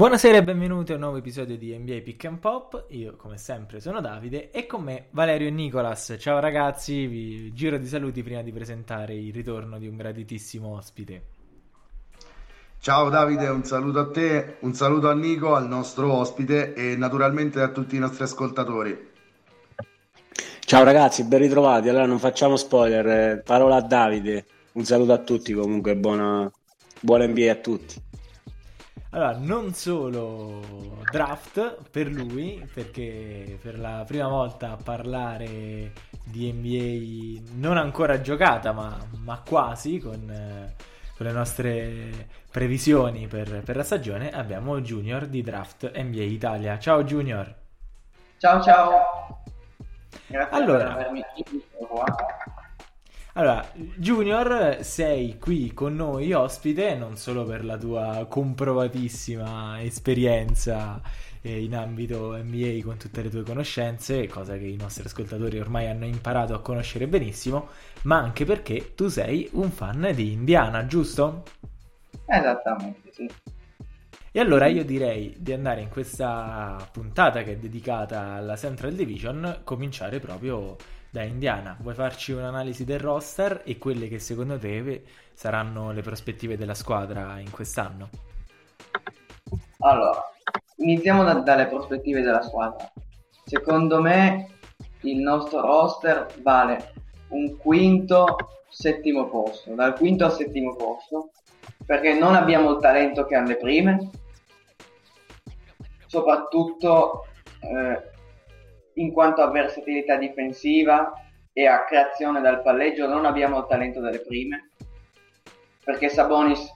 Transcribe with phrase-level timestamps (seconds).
[0.00, 2.86] Buonasera e benvenuti a un nuovo episodio di NBA Pick and Pop.
[2.88, 6.16] Io, come sempre, sono Davide e con me Valerio e Nicolas.
[6.18, 11.22] Ciao ragazzi, vi giro di saluti prima di presentare il ritorno di un graditissimo ospite.
[12.78, 17.60] Ciao Davide, un saluto a te, un saluto a Nico, al nostro ospite e naturalmente
[17.60, 19.10] a tutti i nostri ascoltatori.
[20.60, 21.90] Ciao ragazzi, ben ritrovati.
[21.90, 24.46] Allora non facciamo spoiler, eh, parola a Davide.
[24.72, 26.50] Un saluto a tutti comunque, buona,
[27.00, 28.08] buona NBA a tutti.
[29.12, 30.60] Allora, non solo
[31.10, 35.92] draft per lui, perché per la prima volta a parlare
[36.24, 40.74] di NBA non ancora giocata, ma, ma quasi con, eh,
[41.16, 46.78] con, le nostre previsioni per, per, la stagione, abbiamo Junior di Draft NBA Italia.
[46.78, 47.52] Ciao Junior.
[48.38, 49.42] Ciao ciao.
[50.28, 51.24] Grazie allora, per avermi
[51.88, 52.04] qua.
[53.34, 53.64] Allora,
[53.96, 61.00] Junior, sei qui con noi ospite non solo per la tua comprovatissima esperienza
[61.40, 65.86] eh, in ambito NBA con tutte le tue conoscenze, cosa che i nostri ascoltatori ormai
[65.86, 67.68] hanno imparato a conoscere benissimo,
[68.02, 71.44] ma anche perché tu sei un fan di Indiana, giusto?
[72.26, 73.30] Esattamente, sì.
[74.32, 79.60] E allora io direi di andare in questa puntata che è dedicata alla Central Division,
[79.64, 80.76] cominciare proprio
[81.10, 86.56] da Indiana, vuoi farci un'analisi del roster e quelle che secondo te saranno le prospettive
[86.56, 88.08] della squadra in quest'anno?
[89.78, 90.22] Allora,
[90.76, 92.92] iniziamo da, dalle prospettive della squadra.
[93.44, 94.58] Secondo me
[95.00, 96.92] il nostro roster vale
[97.28, 98.36] un quinto,
[98.68, 101.30] settimo posto, dal quinto al settimo posto,
[101.84, 104.10] perché non abbiamo il talento che hanno le prime,
[106.06, 107.26] soprattutto
[107.60, 108.09] eh,
[108.94, 111.12] in quanto a versatilità difensiva
[111.52, 114.70] e a creazione dal palleggio non abbiamo il talento delle prime.
[115.84, 116.74] Perché Sabonis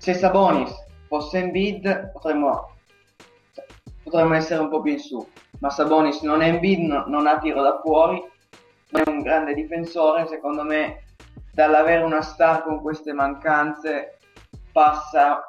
[0.00, 0.72] se Sabonis
[1.08, 2.76] fosse in bid potremmo,
[4.02, 5.28] potremmo essere un po' più in su.
[5.58, 8.18] Ma Sabonis non è in bid no, non ha tiro da fuori
[8.92, 10.26] è un grande difensore.
[10.26, 11.04] Secondo me
[11.52, 14.16] dall'avere una star con queste mancanze
[14.72, 15.44] passa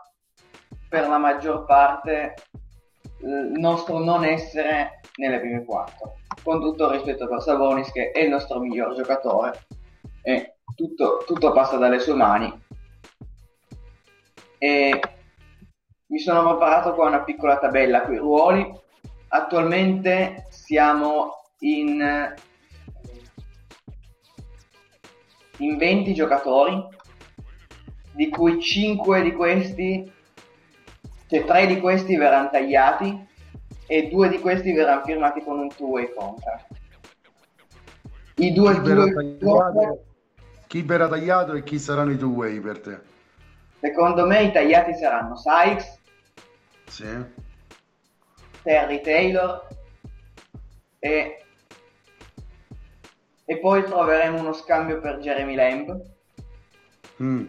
[0.89, 2.35] per la maggior parte
[3.21, 6.15] il nostro non essere nelle prime quattro.
[6.43, 9.65] Con tutto rispetto per Savonis che è il nostro miglior giocatore
[10.23, 12.51] e tutto, tutto passa dalle sue mani.
[14.57, 15.01] E
[16.07, 18.79] mi sono preparato qua una piccola tabella con i ruoli.
[19.29, 22.33] Attualmente siamo in,
[25.57, 26.83] in 20 giocatori,
[28.13, 30.11] di cui 5 di questi,
[31.27, 33.29] cioè 3 di questi verranno tagliati
[33.91, 36.65] e due di questi verranno firmati con un two-way contract.
[38.35, 40.03] I due, chi, verrà tagliato,
[40.67, 42.99] chi verrà tagliato e chi saranno i two-way per te?
[43.81, 45.99] Secondo me i tagliati saranno Sykes,
[46.85, 47.25] sì.
[48.63, 49.67] Terry Taylor
[50.97, 51.43] e,
[53.43, 56.01] e poi troveremo uno scambio per Jeremy Lamb.
[57.21, 57.45] Mm.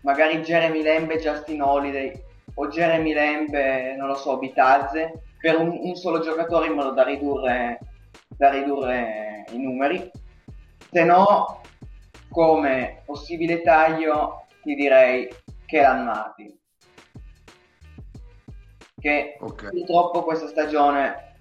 [0.00, 2.24] Magari Jeremy Lamb e Justin Holiday
[2.54, 6.90] o Jeremy Lamb e, non lo so, Bitazze per un, un solo giocatore in modo
[6.90, 7.78] da ridurre,
[8.28, 10.10] da ridurre i numeri.
[10.90, 11.60] Se no,
[12.30, 15.28] come possibile taglio, ti direi
[15.66, 16.56] che Martin.
[19.00, 19.70] Che okay.
[19.70, 21.36] purtroppo questa stagione,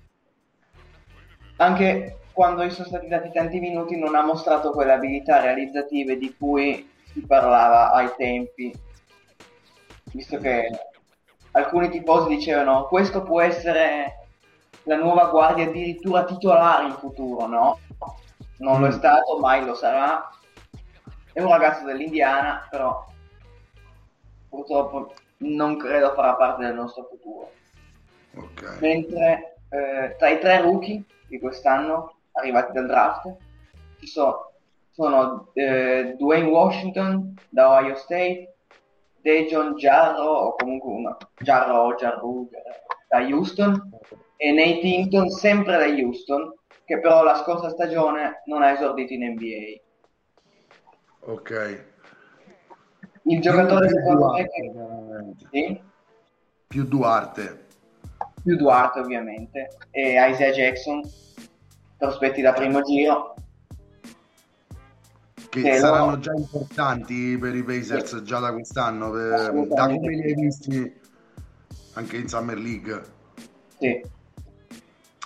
[1.58, 6.36] anche quando gli sono stati dati tanti minuti, non ha mostrato quelle abilità realizzative di
[6.38, 8.72] cui si parlava ai tempi,
[10.12, 10.70] visto che
[11.58, 14.28] alcuni tifosi dicevano questo può essere
[14.84, 17.80] la nuova guardia addirittura titolare in futuro, no?
[18.60, 18.94] Non lo è mm.
[18.94, 20.30] stato, mai lo sarà.
[21.34, 23.06] È un ragazzo dell'Indiana, però
[24.50, 27.52] purtroppo non credo farà parte del nostro futuro.
[28.36, 28.80] Okay.
[28.80, 33.36] Mentre eh, tra i tre rookie di quest'anno arrivati dal draft
[34.00, 34.52] ci sono,
[34.92, 38.56] sono eh, Dwayne Washington da Ohio State,
[39.28, 42.50] Dejon Jarro o comunque una Jarro o Jarru
[43.10, 43.90] da Houston
[44.38, 46.54] e Nate Hinton sempre da Houston
[46.86, 49.82] che però la scorsa stagione non ha esordito in NBA
[51.32, 51.86] ok.
[53.24, 55.48] Il giocatore più, secondo me che...
[55.52, 55.82] sì?
[56.68, 57.66] più Duarte.
[58.42, 59.68] Più Duarte ovviamente.
[59.92, 61.02] E Isaiah Jackson
[61.98, 63.36] prospetti da primo giro
[65.62, 66.20] che, che saranno no.
[66.20, 68.24] già importanti per i Pacers sì.
[68.24, 70.94] già da quest'anno, per, da come li hai visti
[71.94, 73.02] anche in Summer League.
[73.80, 74.16] Sì.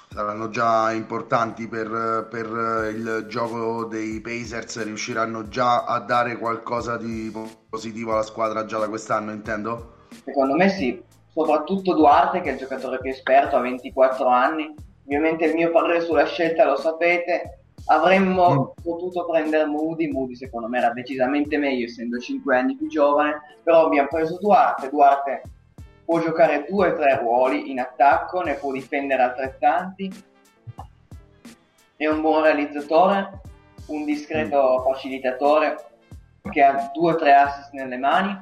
[0.09, 7.31] Saranno già importanti per, per il gioco dei Pacers, riusciranno già a dare qualcosa di
[7.69, 9.99] positivo alla squadra già da quest'anno, intendo?
[10.25, 11.01] Secondo me sì,
[11.33, 14.73] soprattutto Duarte che è il giocatore più esperto, ha 24 anni.
[15.05, 18.83] Ovviamente il mio parere sulla scelta lo sapete, avremmo mm.
[18.83, 23.85] potuto prendere Moody, Moody secondo me era decisamente meglio essendo 5 anni più giovane, però
[23.85, 25.41] abbiamo preso Duarte, Duarte
[26.05, 30.11] può giocare due o tre ruoli in attacco, ne può difendere altrettanti,
[31.95, 33.41] è un buon realizzatore,
[33.87, 34.91] un discreto mm.
[34.91, 35.85] facilitatore
[36.51, 38.39] che ha due o tre assist nelle mani,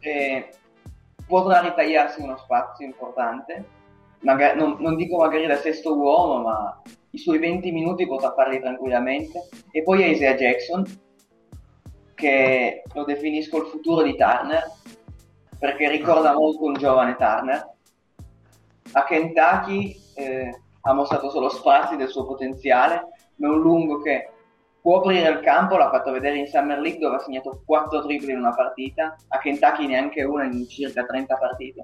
[0.00, 0.48] e
[1.26, 3.64] potrà ritagliarsi uno spazio importante,
[4.20, 6.82] magari, non, non, dico magari da sesto uomo, ma
[7.12, 9.48] i suoi 20 minuti potrà farli tranquillamente.
[9.70, 10.84] E poi Isaiah Jackson,
[12.14, 14.70] che lo definisco il futuro di Turner,
[15.58, 17.70] perché ricorda molto un giovane Turner.
[18.92, 24.30] A Kentucky eh, ha mostrato solo spazi del suo potenziale, ma è un lungo che
[24.80, 28.32] può aprire il campo, l'ha fatto vedere in Summer League dove ha segnato 4 triple
[28.32, 31.82] in una partita, a Kentucky neanche una in circa 30 partite.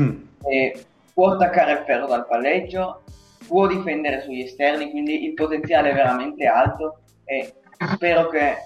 [0.00, 0.22] Mm.
[1.14, 3.02] può attaccare il ferro dal palleggio,
[3.46, 7.54] può difendere sugli esterni, quindi il potenziale è veramente alto e
[7.94, 8.56] spero che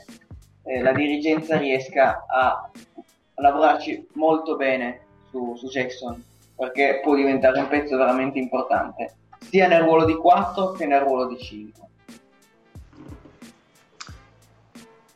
[0.64, 2.70] eh, la dirigenza riesca a,
[3.40, 6.22] lavorarci molto bene su, su Jackson
[6.56, 11.26] perché può diventare un pezzo veramente importante sia nel ruolo di 4 che nel ruolo
[11.28, 11.87] di 5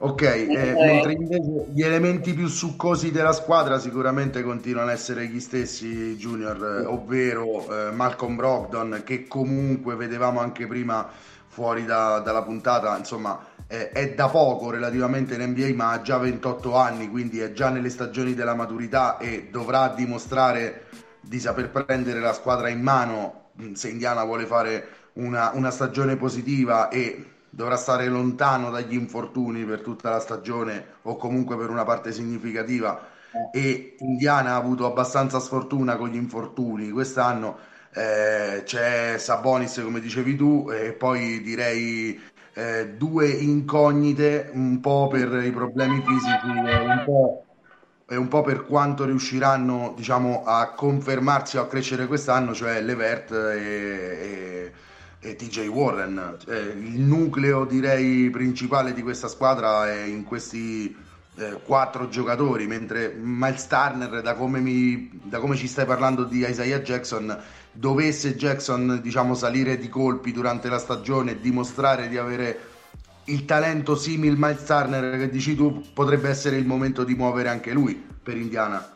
[0.05, 5.39] Ok, eh, mentre invece gli elementi più succosi della squadra sicuramente continuano ad essere gli
[5.39, 11.09] stessi Junior, eh, ovvero eh, Malcolm Brogdon che comunque vedevamo anche prima
[11.47, 16.75] fuori da, dalla puntata, insomma è da poco relativamente in NBA ma ha già 28
[16.75, 20.87] anni, quindi è già nelle stagioni della maturità e dovrà dimostrare
[21.21, 26.89] di saper prendere la squadra in mano se Indiana vuole fare una, una stagione positiva
[26.89, 32.11] e dovrà stare lontano dagli infortuni per tutta la stagione o comunque per una parte
[32.11, 33.09] significativa
[33.53, 33.59] eh.
[33.59, 37.59] e Indiana ha avuto abbastanza sfortuna con gli infortuni quest'anno
[37.93, 42.19] eh, c'è Sabonis come dicevi tu e poi direi
[42.55, 47.45] eh, due incognite un po' per i problemi fisici un po',
[48.09, 53.31] e un po' per quanto riusciranno diciamo a confermarsi o a crescere quest'anno cioè Levert
[53.31, 54.73] e, e
[55.23, 56.37] e TJ Warren.
[56.49, 60.95] Eh, il nucleo direi principale di questa squadra è in questi
[61.37, 66.39] eh, quattro giocatori, mentre Miles Turner, da come, mi, da come ci stai parlando di
[66.39, 67.41] Isaiah Jackson,
[67.71, 72.71] dovesse Jackson diciamo, salire di colpi durante la stagione e dimostrare di avere
[73.27, 77.71] il talento simile Miles Turner che dici tu, potrebbe essere il momento di muovere anche
[77.73, 78.91] lui per Indiana.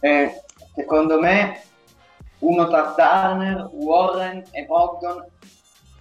[0.00, 0.42] Eh,
[0.74, 1.60] secondo me
[2.38, 5.24] uno tra Turner, Warren e Bogdan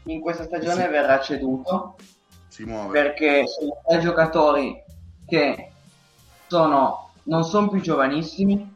[0.03, 0.89] in questa stagione sì.
[0.89, 1.95] verrà ceduto
[2.47, 4.83] si perché sono tre giocatori
[5.25, 5.71] che
[6.47, 8.73] sono, non sono più giovanissimi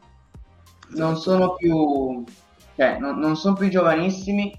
[0.88, 2.24] non sono più
[2.76, 4.52] cioè, non, non sono più giovanissimi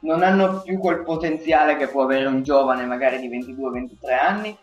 [0.00, 4.56] non hanno più quel potenziale che può avere un giovane magari di 22-23 anni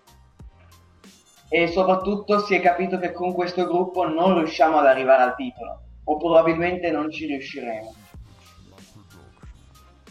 [1.50, 5.83] e soprattutto si è capito che con questo gruppo non riusciamo ad arrivare al titolo
[6.06, 7.94] o probabilmente non ci riusciremo.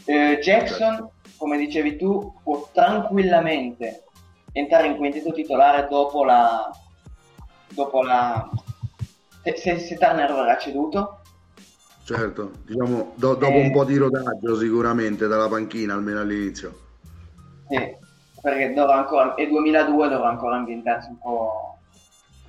[0.05, 4.05] Eh, Jackson, come dicevi tu, può tranquillamente
[4.53, 6.71] entrare in quintetto titolare dopo la...
[7.75, 8.51] Dopo la
[9.43, 11.19] se, se, Turner verrà ceduto.
[12.05, 16.79] Certo, diciamo do, dopo eh, un po' di rodaggio sicuramente dalla panchina, almeno all'inizio.
[17.69, 17.97] Sì,
[18.41, 21.79] perché dovrà ancora, e 2002 dovrà ancora ambientarsi un po',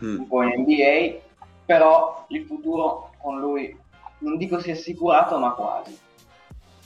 [0.03, 0.17] mm.
[0.19, 1.19] un po' in NBA,
[1.65, 3.75] però il futuro con lui,
[4.19, 5.97] non dico sia assicurato, ma quasi.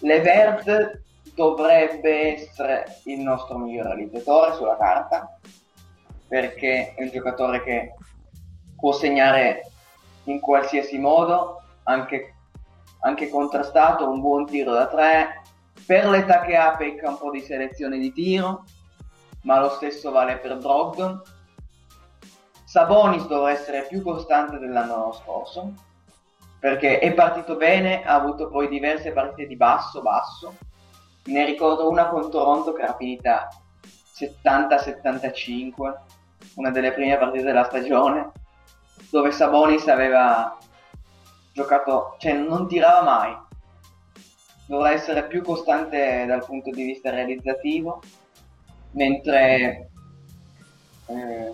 [0.01, 1.01] Levert
[1.33, 5.39] dovrebbe essere il nostro miglior realizzatore sulla carta,
[6.27, 7.95] perché è un giocatore che
[8.75, 9.63] può segnare
[10.25, 12.35] in qualsiasi modo, anche,
[13.01, 15.41] anche contrastato, un buon tiro da tre.
[15.85, 18.63] Per l'età che ha pecca un po' di selezione di tiro,
[19.43, 21.19] ma lo stesso vale per Brogdon.
[22.65, 25.73] Sabonis dovrà essere più costante dell'anno scorso,
[26.59, 30.55] perché è partito bene, ha avuto poi diverse partite di basso, basso.
[31.25, 33.47] Ne ricordo una con Toronto che era finita
[34.15, 35.93] 70-75,
[36.55, 38.31] una delle prime partite della stagione,
[39.11, 40.57] dove Sabonis aveva
[41.53, 43.37] giocato, cioè non tirava mai.
[44.65, 48.01] Dovrà essere più costante dal punto di vista realizzativo,
[48.91, 49.89] mentre
[51.05, 51.53] eh,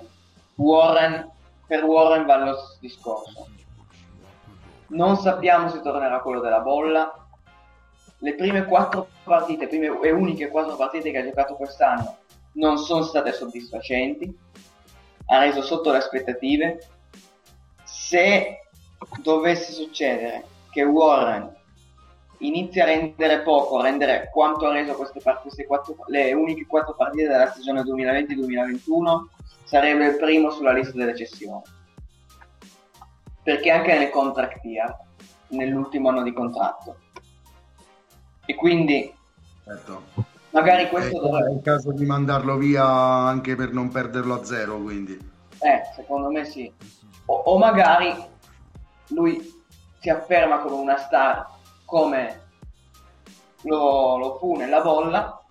[0.56, 1.30] Warren,
[1.68, 3.53] per Warren va lo discorso
[4.94, 7.14] non sappiamo se tornerà quello della bolla.
[8.20, 12.18] Le prime quattro partite, prime e uniche quattro partite che ha giocato quest'anno
[12.54, 14.36] non sono state soddisfacenti.
[15.28, 16.88] Ha reso sotto le aspettative.
[17.84, 18.60] se
[19.22, 21.54] dovesse succedere che Warren
[22.40, 26.96] inizia a rendere poco, a rendere quanto ha reso queste, queste quattro, le uniche quattro
[26.96, 29.28] partite della stagione 2020-2021,
[29.64, 31.62] sarebbe il primo sulla lista delle cessioni.
[33.44, 34.98] Perché anche nel contract year,
[35.50, 36.98] nell'ultimo anno di contratto.
[38.46, 39.14] E quindi
[39.64, 40.04] certo.
[40.52, 41.50] magari questo è, dovrebbe...
[41.50, 45.14] è il caso di mandarlo via anche per non perderlo a zero, quindi.
[45.60, 46.72] Eh, secondo me sì.
[47.26, 48.14] O, o magari
[49.10, 49.62] lui
[50.00, 51.48] si afferma come una star
[51.86, 52.42] come
[53.62, 55.42] lo, lo fu nella bolla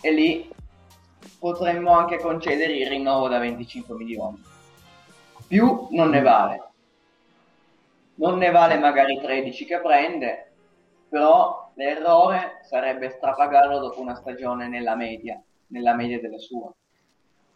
[0.00, 0.50] e lì
[1.38, 4.42] potremmo anche concedere il rinnovo da 25 milioni.
[5.46, 6.71] Più non ne vale.
[8.22, 10.52] Non ne vale magari 13 che prende,
[11.08, 16.70] però l'errore sarebbe strapagarlo dopo una stagione nella media, nella media delle sue.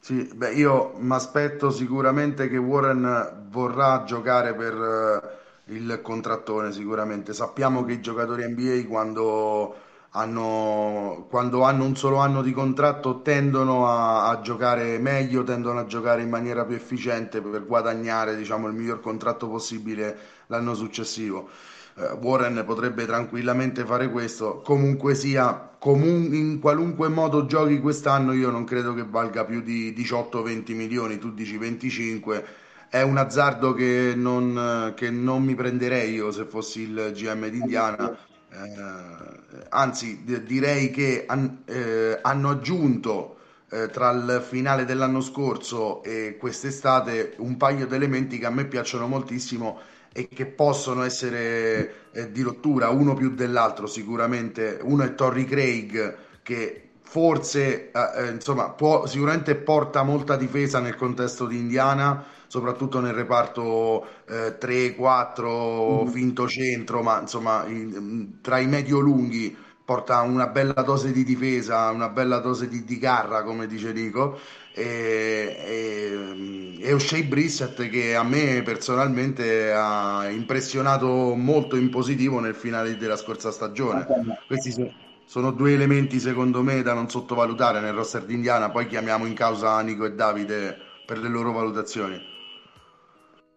[0.01, 7.33] Sì, beh, io mi aspetto sicuramente che Warren vorrà giocare per il contrattone sicuramente.
[7.33, 9.73] Sappiamo che i giocatori NBA quando
[10.11, 15.87] hanno, quando hanno un solo anno di contratto tendono a, a, giocare meglio, tendono a
[15.87, 21.49] giocare in maniera più efficiente per guadagnare diciamo, il miglior contratto possibile l'anno successivo.
[21.95, 24.61] Uh, Warren potrebbe tranquillamente fare questo.
[24.65, 29.95] Comunque sia, comun- in qualunque modo giochi quest'anno, io non credo che valga più di
[29.97, 32.45] 18-20 milioni, tu dici 25
[32.89, 37.59] è un azzardo che non, che non mi prenderei io se fossi il GM di
[37.59, 38.17] Indiana.
[38.49, 43.37] Eh, anzi, d- direi che han, eh, hanno aggiunto
[43.71, 48.67] eh, tra il finale dell'anno scorso e quest'estate un paio di elementi che a me
[48.67, 49.79] piacciono moltissimo
[50.17, 54.79] e che possono essere eh, di rottura, uno più dell'altro sicuramente.
[54.81, 60.97] Uno è Torrey Craig che forse eh, eh, insomma può, sicuramente porta molta difesa nel
[60.97, 66.07] contesto di Indiana soprattutto nel reparto eh, 3-4 mm.
[66.09, 69.55] finto centro, ma insomma in, mm, tra i medio-lunghi
[69.85, 74.39] porta una bella dose di difesa, una bella dose di, di garra, come dice Rico.
[74.79, 82.55] E, e, e O'Shea Brissett che a me personalmente ha impressionato molto in positivo nel
[82.55, 84.07] finale della scorsa stagione.
[84.47, 84.93] Questi sono,
[85.25, 89.33] sono due elementi secondo me da non sottovalutare nel roster di Indiana, poi chiamiamo in
[89.33, 92.21] causa Nico e Davide per le loro valutazioni.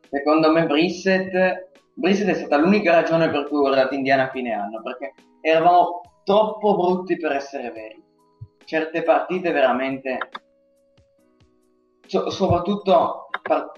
[0.09, 4.53] Secondo me Brissett, Brissett è stata l'unica ragione per cui ho guardato Indiana a fine
[4.53, 8.01] anno, perché eravamo troppo brutti per essere veri.
[8.63, 10.17] Certe partite veramente...
[12.09, 13.71] So- soprattutto par-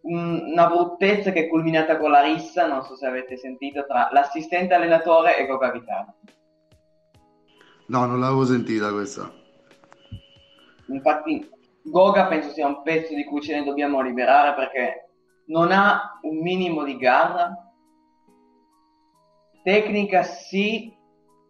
[0.00, 4.72] una bruttezza che è culminata con la rissa, non so se avete sentito, tra l'assistente
[4.72, 6.14] allenatore e Goga Vitale.
[7.88, 9.30] No, non l'avevo sentita questa.
[10.86, 11.46] Infatti
[11.82, 15.10] Goga penso sia un pezzo di cui ce ne dobbiamo liberare perché
[15.48, 17.52] non ha un minimo di garra.
[19.62, 20.96] Tecnica sì,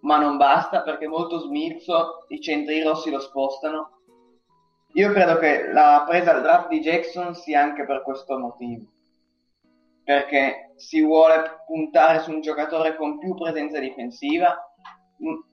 [0.00, 3.95] ma non basta perché è molto smilzo, i centri rossi lo spostano.
[4.96, 8.86] Io credo che la presa al draft di Jackson sia anche per questo motivo.
[10.02, 14.56] Perché si vuole puntare su un giocatore con più presenza difensiva,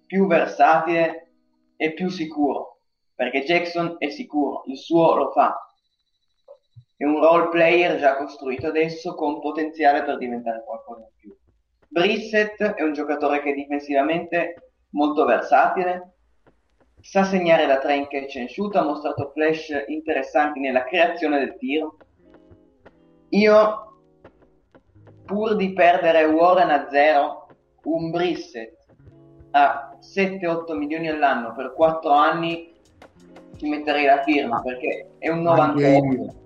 [0.06, 1.32] più versatile
[1.76, 2.80] e più sicuro.
[3.16, 5.58] Perché Jackson è sicuro, il suo lo fa
[6.96, 11.36] è un role player già costruito adesso con potenziale per diventare qualcosa in più.
[11.90, 16.13] Brissett è un giocatore che è difensivamente molto versatile,
[17.04, 21.58] sa segnare da tre in catch and shoot, ha mostrato flash interessanti nella creazione del
[21.58, 21.98] tiro.
[23.30, 23.98] Io,
[25.26, 27.48] pur di perdere Warren a zero,
[27.84, 28.78] un Brissett
[29.52, 32.72] a 7-8 milioni all'anno per 4 anni
[33.58, 36.42] ci metterei la firma perché è un 98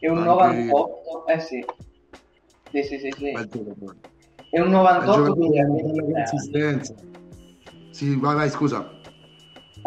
[0.00, 1.64] è un 98, eh sì.
[2.70, 3.30] Sì, sì, sì, sì.
[4.50, 5.60] È un 98 quindi
[6.12, 6.94] consistenza.
[7.90, 8.97] Sì, vai, vai, scusa.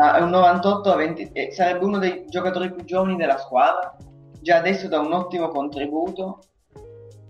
[0.01, 3.95] Ah, è un 98 a 20, eh, sarebbe uno dei giocatori più giovani della squadra.
[4.41, 6.39] Già adesso dà un ottimo contributo.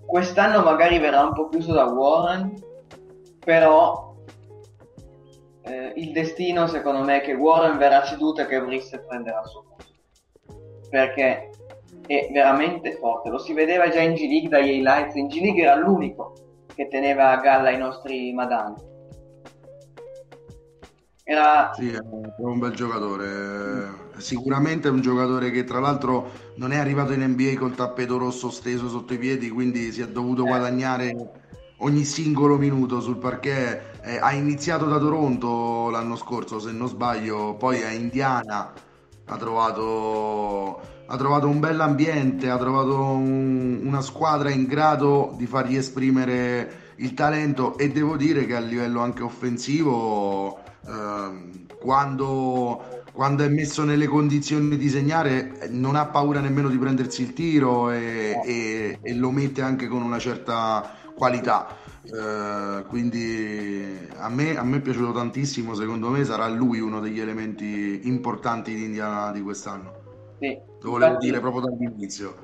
[0.05, 2.53] Quest'anno magari verrà un po' chiuso da Warren,
[3.43, 4.13] però
[5.63, 9.49] eh, il destino secondo me è che Warren verrà ceduto e che Brissett prenderà il
[9.49, 9.93] suo posto.
[10.89, 11.49] Perché
[12.07, 13.29] è veramente forte.
[13.29, 15.15] Lo si vedeva già in G-League dagli highlights.
[15.15, 16.35] In G-League era l'unico
[16.73, 18.90] che teneva a galla i nostri madani.
[21.31, 21.71] Era...
[21.73, 21.99] Sì, è
[22.39, 24.09] un bel giocatore.
[24.17, 28.49] Sicuramente è un giocatore che tra l'altro non è arrivato in NBA col tappeto rosso
[28.49, 30.47] steso sotto i piedi, quindi si è dovuto eh.
[30.47, 31.15] guadagnare
[31.77, 34.01] ogni singolo minuto sul parquet.
[34.03, 38.73] Eh, ha iniziato da Toronto l'anno scorso, se non sbaglio, poi a Indiana
[39.23, 45.75] ha trovato ha trovato un bell'ambiente, ha trovato un, una squadra in grado di fargli
[45.75, 52.83] esprimere il talento e devo dire che a livello anche offensivo, eh, quando,
[53.13, 57.91] quando, è messo nelle condizioni di segnare, non ha paura nemmeno di prendersi il tiro
[57.91, 61.77] e, e, e lo mette anche con una certa qualità.
[62.03, 67.19] Eh, quindi a me, a me, è piaciuto tantissimo, secondo me sarà lui uno degli
[67.19, 69.99] elementi importanti di Indiana di quest'anno.
[70.39, 70.59] Sì.
[70.81, 72.35] Lo volevo Infatti, dire proprio dall'inizio.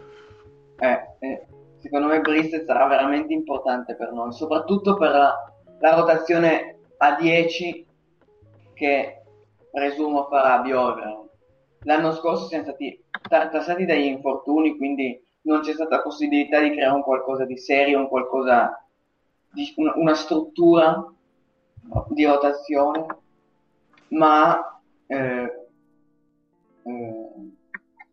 [0.80, 1.48] Eh, eh,
[1.80, 5.34] secondo me Bristol sarà veramente importante per noi, soprattutto per la,
[5.80, 7.87] la rotazione a 10
[8.78, 9.24] che
[9.72, 11.28] presumo farà Bjorn.
[11.82, 17.02] L'anno scorso siamo stati tartassati dagli infortuni, quindi non c'è stata possibilità di creare un
[17.02, 18.86] qualcosa di serio, un qualcosa
[19.52, 21.12] di una, una struttura
[22.10, 23.06] di rotazione,
[24.10, 25.68] ma eh,
[26.84, 27.30] eh,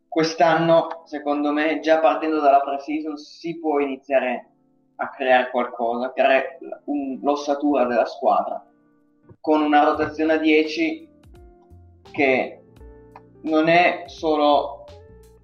[0.09, 4.51] quest'anno, secondo me, già partendo dalla pre-season, si può iniziare
[4.97, 8.65] a creare qualcosa, creare un, l'ossatura della squadra,
[9.45, 11.07] con una rotazione a 10
[12.13, 12.63] che
[13.43, 14.87] non è solo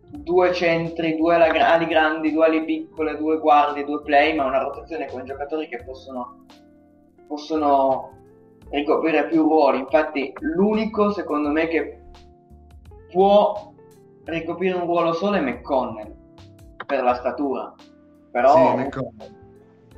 [0.09, 5.07] due centri, due ali grandi, due ali piccole, due guardie, due play, ma una rotazione
[5.07, 6.47] con giocatori che possono,
[7.26, 8.12] possono
[8.71, 9.80] ricoprire più ruoli.
[9.80, 12.00] Infatti l'unico, secondo me, che
[13.11, 13.71] può
[14.25, 16.16] ricoprire un ruolo solo è McConnell
[16.87, 17.75] per la statura.
[18.30, 18.88] Però sì,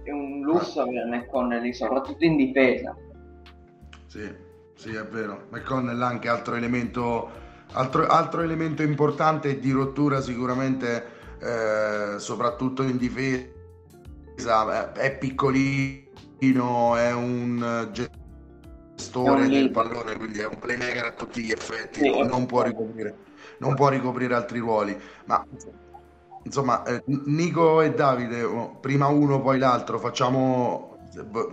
[0.02, 2.96] è un lusso avere McConnell lì soprattutto in difesa
[4.12, 4.34] sì,
[4.74, 5.46] sì è vero.
[5.50, 7.30] McConnell anche altro elemento
[7.72, 11.06] altro, altro elemento importante di rottura sicuramente
[11.40, 14.92] eh, soprattutto in difesa.
[14.92, 21.42] È piccolino è un gestore è un del pallone quindi è un playmaker a tutti
[21.42, 23.14] gli effetti sì, non può ricoprire
[23.58, 24.98] non può ricoprire altri ruoli.
[25.26, 25.44] Ma
[26.42, 30.98] insomma, eh, Nico e Davide, oh, prima uno poi l'altro, facciamo,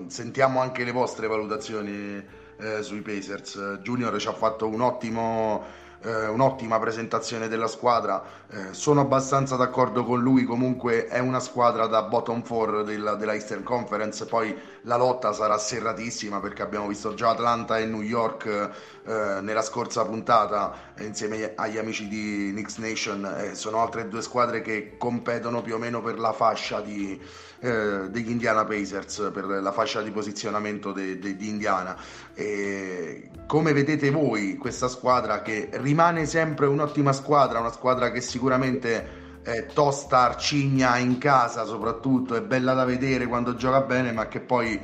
[0.08, 3.80] sentiamo anche le vostre valutazioni eh, sui Pacers.
[3.82, 8.24] Junior ci ha fatto un ottimo eh, un'ottima presentazione della squadra.
[8.50, 10.44] Eh, sono abbastanza d'accordo con lui.
[10.46, 14.26] Comunque è una squadra da bottom 4 della, della, Eastern Conference.
[14.26, 19.62] Poi la lotta sarà serratissima perché abbiamo visto già Atlanta e New York eh, nella
[19.62, 23.52] scorsa puntata insieme agli amici di Knicks Nation.
[23.54, 27.20] sono altre due squadre che competono più o meno per la fascia di
[27.60, 31.96] eh, degli Indiana Pacers per la fascia di posizionamento de, de, di Indiana.
[32.34, 39.18] E come vedete voi questa squadra che rimane sempre un'ottima squadra, una squadra che sicuramente
[39.42, 44.40] è tosta, arcigna in casa soprattutto, è bella da vedere quando gioca bene, ma che
[44.40, 44.80] poi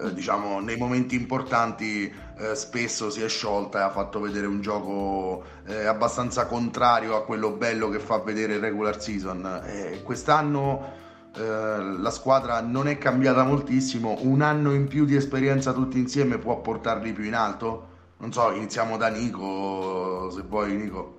[0.00, 4.60] eh, diciamo nei momenti importanti eh, spesso si è sciolta e ha fatto vedere un
[4.60, 10.00] gioco eh, abbastanza contrario a quello bello che fa vedere il regular season.
[10.04, 11.00] quest'anno eh,
[11.32, 16.60] la squadra non è cambiata moltissimo, un anno in più di esperienza tutti insieme può
[16.60, 17.88] portarli più in alto?
[18.18, 21.18] Non so, iniziamo da Nico, se vuoi Nico.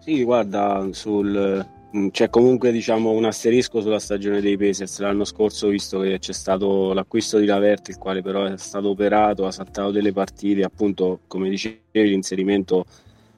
[0.00, 1.64] Sì, guarda, sul,
[1.94, 4.98] mm, c'è comunque diciamo, un asterisco sulla stagione dei Pacers.
[4.98, 9.46] L'anno scorso, visto che c'è stato l'acquisto di Lavert, il quale però è stato operato,
[9.46, 12.84] ha saltato delle partite, appunto, come dicevi, l'inserimento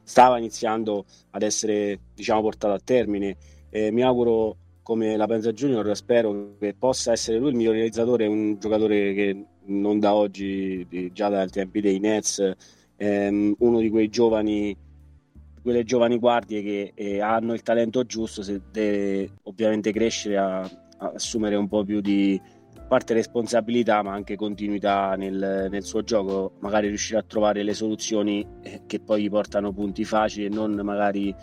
[0.05, 3.37] stava iniziando ad essere diciamo, portato a termine.
[3.69, 8.27] Eh, mi auguro come la pensa Junior, spero che possa essere lui il miglior realizzatore,
[8.27, 12.53] un giocatore che non da oggi, già dai tempi dei Nets,
[12.97, 14.77] ehm, uno di quei giovani,
[15.63, 21.13] quelle giovani guardie che eh, hanno il talento giusto, se deve ovviamente crescere a, a
[21.15, 22.41] assumere un po' più di
[22.89, 28.47] parte responsabilità ma anche continuità nel, nel, suo gioco, magari riuscire a trovare le soluzioni
[28.63, 31.35] eh, che poi gli portano punti facili e non magari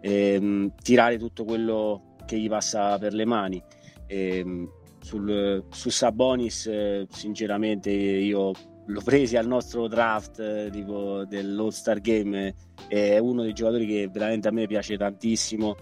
[0.00, 3.62] ehm, tirare tutto quello che gli passa per le mani.
[4.06, 8.52] E, ehm, sul, su Sabonis, eh, sinceramente, io
[8.86, 12.54] l'ho preso al nostro draft eh, tipo dell'All Star Game.
[12.88, 15.76] È uno dei giocatori che veramente a me piace tantissimo.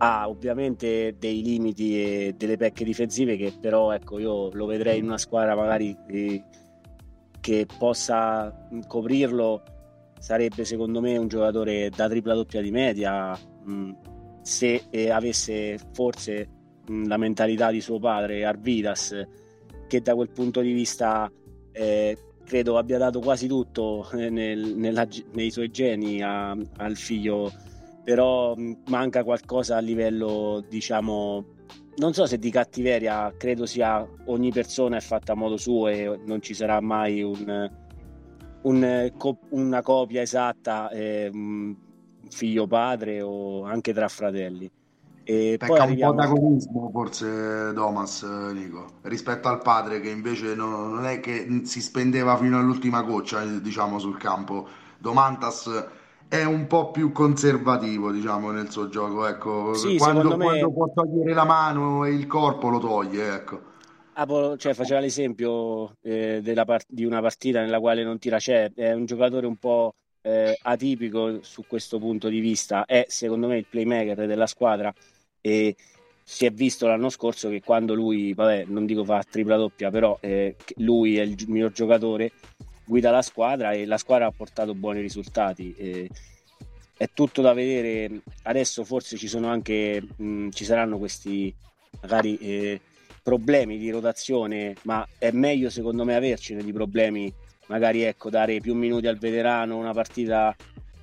[0.00, 5.06] Ha ovviamente dei limiti e delle pecche difensive che però ecco io lo vedrei in
[5.06, 6.44] una squadra magari eh,
[7.40, 9.62] che possa coprirlo
[10.20, 13.36] sarebbe secondo me un giocatore da tripla doppia di media
[13.68, 13.90] mm,
[14.42, 16.48] se eh, avesse forse
[16.86, 19.26] mh, la mentalità di suo padre Arvidas
[19.86, 21.30] che da quel punto di vista
[21.72, 27.52] eh, credo abbia dato quasi tutto eh, nel, nella, nei suoi geni a, al figlio.
[28.04, 31.56] Però mh, manca qualcosa a livello diciamo
[31.98, 36.20] non so se di cattiveria credo sia ogni persona è fatta a modo suo e
[36.26, 37.68] non ci sarà mai un,
[38.62, 39.12] un,
[39.50, 41.28] una copia esatta eh,
[42.30, 44.70] figlio padre o anche tra fratelli.
[45.24, 46.12] E Pecca poi arriviamo...
[46.12, 51.60] un po' d'agonismo forse Thomas, Nico, rispetto al padre che invece non, non, è che
[51.64, 54.66] si spendeva fino all'ultima goccia diciamo sul campo.
[54.96, 55.86] Domantas
[56.28, 59.74] è un po' più conservativo diciamo nel suo gioco, ecco.
[59.74, 60.44] Sì, quando, me...
[60.44, 63.60] quando può togliere la mano e il corpo lo toglie, ecco.
[64.14, 68.92] Ah, cioè, faceva l'esempio eh, part- di una partita nella quale non tira c'è, è
[68.92, 69.94] un giocatore un po'
[70.28, 74.92] eh, atipico su questo punto di vista, è secondo me il playmaker della squadra
[75.40, 75.74] e
[76.22, 80.18] si è visto l'anno scorso che quando lui, vabbè, non dico fa tripla doppia, però
[80.20, 82.32] eh, lui è il miglior giocatore,
[82.84, 85.74] guida la squadra e la squadra ha portato buoni risultati.
[85.78, 86.10] Eh,
[86.98, 88.20] è tutto da vedere.
[88.42, 91.54] Adesso forse ci sono anche, mh, ci saranno questi
[92.02, 92.80] magari eh,
[93.22, 97.32] problemi di rotazione, ma è meglio secondo me avercene di problemi,
[97.68, 100.54] magari ecco, dare più minuti al veterano, una partita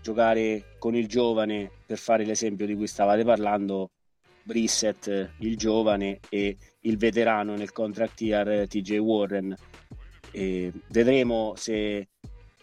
[0.01, 3.89] giocare con il giovane, per fare l'esempio di cui stavate parlando,
[4.43, 9.55] Brissett, il giovane, e il veterano nel contract year TJ Warren.
[10.31, 12.09] E vedremo se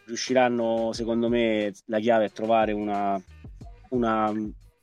[0.06, 3.20] riusciranno, secondo me, la chiave è trovare una,
[3.90, 4.32] una,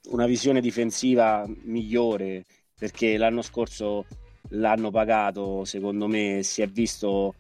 [0.10, 2.46] una visione difensiva migliore,
[2.78, 4.06] perché l'anno scorso
[4.50, 7.36] l'hanno pagato, secondo me si è visto,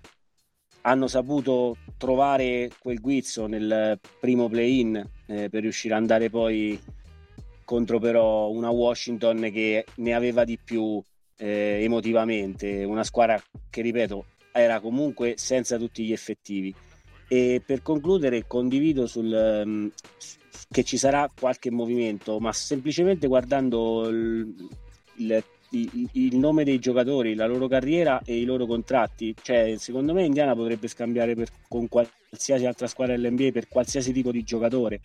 [0.81, 4.95] hanno saputo trovare quel guizzo nel primo play-in
[5.27, 6.79] eh, per riuscire ad andare poi
[7.65, 11.01] contro però una Washington che ne aveva di più
[11.37, 16.73] eh, emotivamente, una squadra che ripeto era comunque senza tutti gli effettivi.
[17.27, 19.91] E per concludere condivido sul, um,
[20.69, 24.67] che ci sarà qualche movimento, ma semplicemente guardando il,
[25.17, 29.35] il il nome dei giocatori, la loro carriera e i loro contratti.
[29.39, 34.31] Cioè, secondo me Indiana potrebbe scambiare per, con qualsiasi altra squadra dell'NBA per qualsiasi tipo
[34.31, 35.01] di giocatore.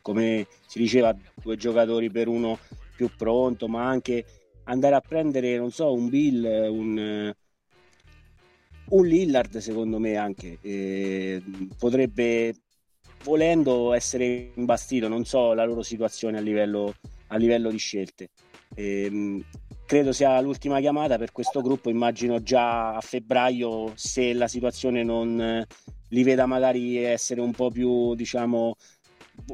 [0.00, 2.58] Come si diceva, due giocatori per uno
[2.96, 4.24] più pronto, ma anche
[4.64, 7.32] andare a prendere, non so, un Bill, un,
[8.90, 10.58] un Lillard, secondo me anche.
[10.60, 11.42] Eh,
[11.78, 12.54] potrebbe,
[13.24, 15.08] volendo, essere imbastito.
[15.08, 16.94] Non so la loro situazione a livello,
[17.28, 18.30] a livello di scelte.
[18.74, 19.42] Eh,
[19.92, 21.90] credo sia l'ultima chiamata per questo gruppo.
[21.90, 25.66] Immagino già a febbraio, se la situazione non eh,
[26.08, 28.76] li veda magari essere un po' più, diciamo,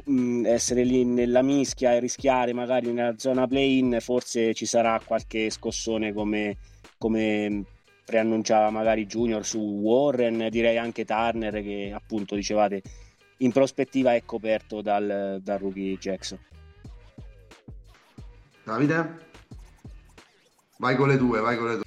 [0.09, 5.49] mm, essere lì nella mischia e rischiare magari nella zona play-in, forse ci sarà qualche
[5.49, 6.55] scossone come,
[6.97, 7.65] come
[8.05, 12.81] preannunciava magari Junior su Warren, direi anche Turner che appunto dicevate
[13.39, 16.39] in prospettiva è coperto dal, dal rookie Jackson.
[18.63, 19.27] Davide?
[20.81, 21.83] Vai con le due, vai con le due.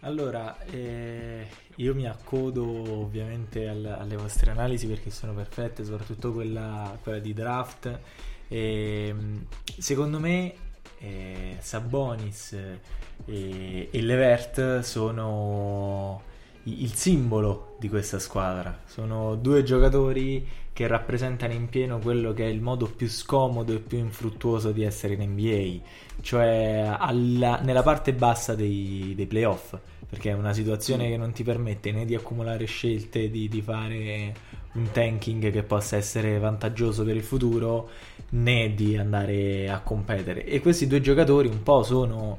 [0.00, 2.64] Allora, eh, io mi accodo
[3.02, 7.98] ovviamente al, alle vostre analisi perché sono perfette, soprattutto quella, quella di draft.
[8.48, 9.14] E,
[9.76, 10.54] secondo me
[11.00, 12.52] eh, Sabonis
[13.26, 16.22] e, e Levert sono
[16.62, 18.80] il simbolo di questa squadra.
[18.86, 20.48] Sono due giocatori
[20.80, 24.82] che rappresentano in pieno quello che è il modo più scomodo e più infruttuoso di
[24.82, 25.86] essere in NBA,
[26.22, 29.76] cioè alla, nella parte bassa dei, dei, playoff,
[30.08, 34.34] perché è una situazione che non ti permette né di accumulare scelte, di, di fare
[34.72, 37.90] un tanking che possa essere vantaggioso per il futuro,
[38.30, 40.46] né di andare a competere.
[40.46, 42.38] E questi due giocatori un po' sono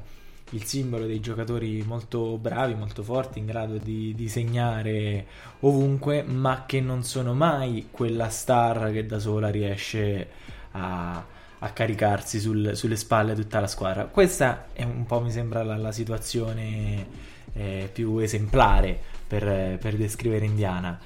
[0.52, 5.26] il simbolo dei giocatori molto bravi, molto forti, in grado di, di segnare
[5.60, 10.28] ovunque, ma che non sono mai quella star che da sola riesce
[10.72, 11.24] a,
[11.58, 14.04] a caricarsi sul, sulle spalle tutta la squadra.
[14.06, 17.06] Questa è un po', mi sembra, la, la situazione
[17.54, 20.98] eh, più esemplare per, per descrivere Indiana.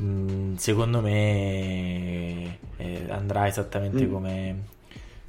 [0.00, 4.10] Mm, secondo me eh, andrà esattamente mm.
[4.10, 4.62] come,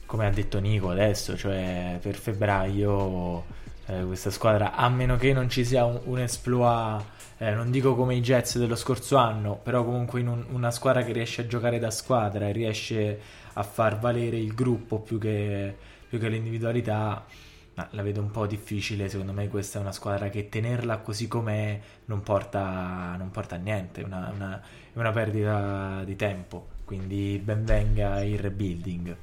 [0.06, 5.50] come ha detto Nico adesso, cioè per febbraio eh, questa squadra, a meno che non
[5.50, 7.04] ci sia un, un exploit,
[7.38, 11.04] eh, non dico come i Jets dello scorso anno, però comunque in un, una squadra
[11.04, 13.20] che riesce a giocare da squadra e riesce
[13.54, 15.76] a far valere il gruppo più che,
[16.08, 17.26] più che l'individualità.
[17.74, 21.30] Ma la vedo un po' difficile, secondo me questa è una squadra che tenerla così
[21.30, 24.62] com'è non porta, non porta a niente, è una, una,
[24.94, 29.16] una perdita di tempo, quindi ben venga il rebuilding.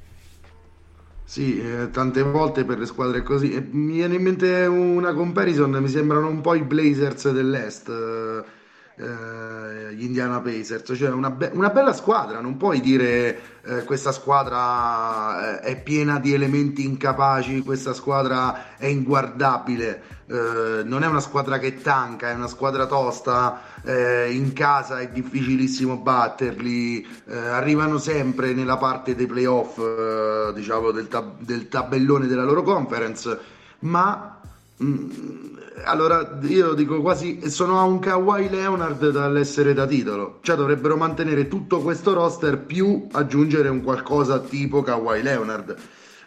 [1.31, 3.51] Sì, eh, tante volte per le squadre così.
[3.51, 7.87] E mi viene in mente una comparison, mi sembrano un po' i Blazers dell'Est.
[7.89, 8.43] eh,
[8.99, 15.59] gli Indiana Pacers, cioè una, be- una, bella squadra, non puoi dire eh, questa squadra
[15.61, 21.59] eh, è piena di elementi incapaci, questa squadra è inguardabile, eh, non è una squadra
[21.59, 28.53] che tanca, è una squadra tosta, eh, in casa è difficilissimo batterli, eh, arrivano sempre
[28.53, 29.79] nella parte dei playoff
[30.53, 33.39] diciamo del, tab- del tabellone della loro conference,
[33.79, 34.35] ma...
[34.81, 40.39] Mm, allora io dico quasi sono a un Kawhi Leonard dall'essere da titolo.
[40.41, 45.75] Cioè dovrebbero mantenere tutto questo roster più aggiungere un qualcosa tipo Kawhi Leonard.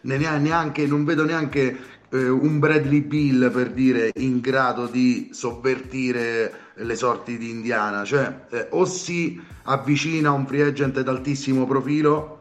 [0.02, 1.78] Neanche, non vedo neanche
[2.10, 8.04] eh, un Bradley Bill per dire in grado di sovvertire le sorti di Indiana.
[8.04, 12.40] Cioè eh, o si avvicina a un free agent d'altissimo profilo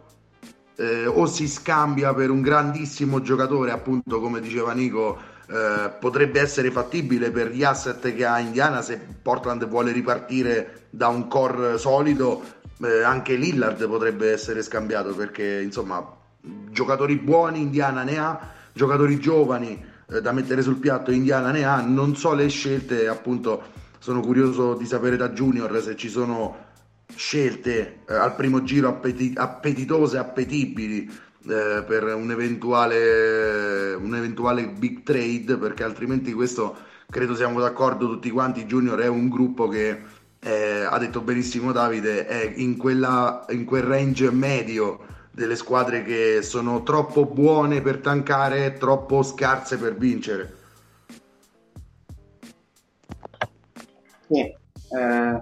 [0.81, 6.71] eh, o si scambia per un grandissimo giocatore appunto come diceva Nico eh, potrebbe essere
[6.71, 12.41] fattibile per gli asset che ha Indiana se Portland vuole ripartire da un core solido
[12.81, 16.17] eh, anche Lillard potrebbe essere scambiato perché insomma
[16.71, 18.39] giocatori buoni Indiana ne ha
[18.73, 21.81] giocatori giovani eh, da mettere sul piatto Indiana ne ha.
[21.81, 26.69] Non so le scelte appunto sono curioso di sapere da Junior se ci sono
[27.15, 31.09] scelte eh, al primo giro appeti- appetitose appetibili
[31.47, 36.75] eh, per un eventuale, un eventuale big trade perché altrimenti questo
[37.09, 40.01] credo siamo d'accordo tutti quanti Junior è un gruppo che
[40.39, 44.99] eh, ha detto benissimo Davide è in, quella, in quel range medio
[45.31, 50.55] delle squadre che sono troppo buone per tankare troppo scarse per vincere
[54.27, 54.39] sì.
[54.39, 55.39] eh,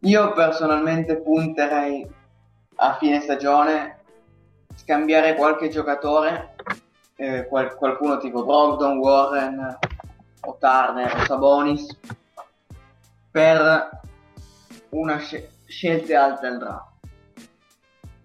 [0.00, 2.06] io personalmente punterei
[2.76, 4.01] a fine stagione
[4.74, 6.54] scambiare qualche giocatore,
[7.16, 9.78] eh, qual- qualcuno tipo Brogdon, Warren
[10.44, 11.98] o Turner o Sabonis,
[13.30, 13.90] per
[14.90, 16.90] una sc- scelte alte al draft.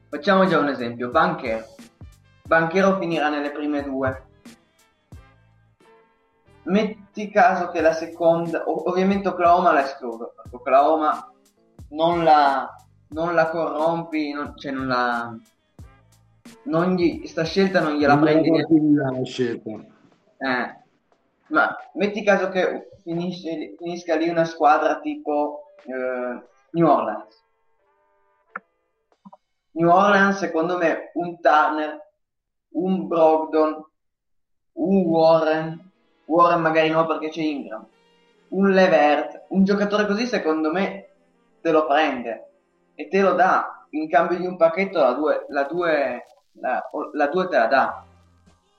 [0.10, 1.66] Facciamo già un esempio, Banchero.
[2.44, 4.24] Banchero finirà nelle prime due.
[6.64, 11.32] Metti caso che la seconda, ov- ovviamente Oklahoma la escludo, Oklahoma
[11.90, 12.74] non la,
[13.10, 15.34] non la corrompi, non, cioè non la,
[16.68, 19.26] non gli, sta scelta non gliela non prendi neanche.
[19.26, 19.72] scelta.
[19.72, 20.76] Eh,
[21.48, 27.46] ma metti caso che finisce, finisca lì una squadra tipo eh, New Orleans.
[29.72, 32.06] New Orleans, secondo me, un Turner,
[32.70, 33.86] un Brogdon,
[34.74, 35.92] un Warren,
[36.26, 37.86] Warren magari no perché c'è Ingram,
[38.50, 41.10] un Levert, un giocatore così secondo me
[41.62, 42.50] te lo prende
[42.96, 46.26] e te lo dà in cambio di un pacchetto la due, la due
[46.60, 48.04] la, la 2 te la dà.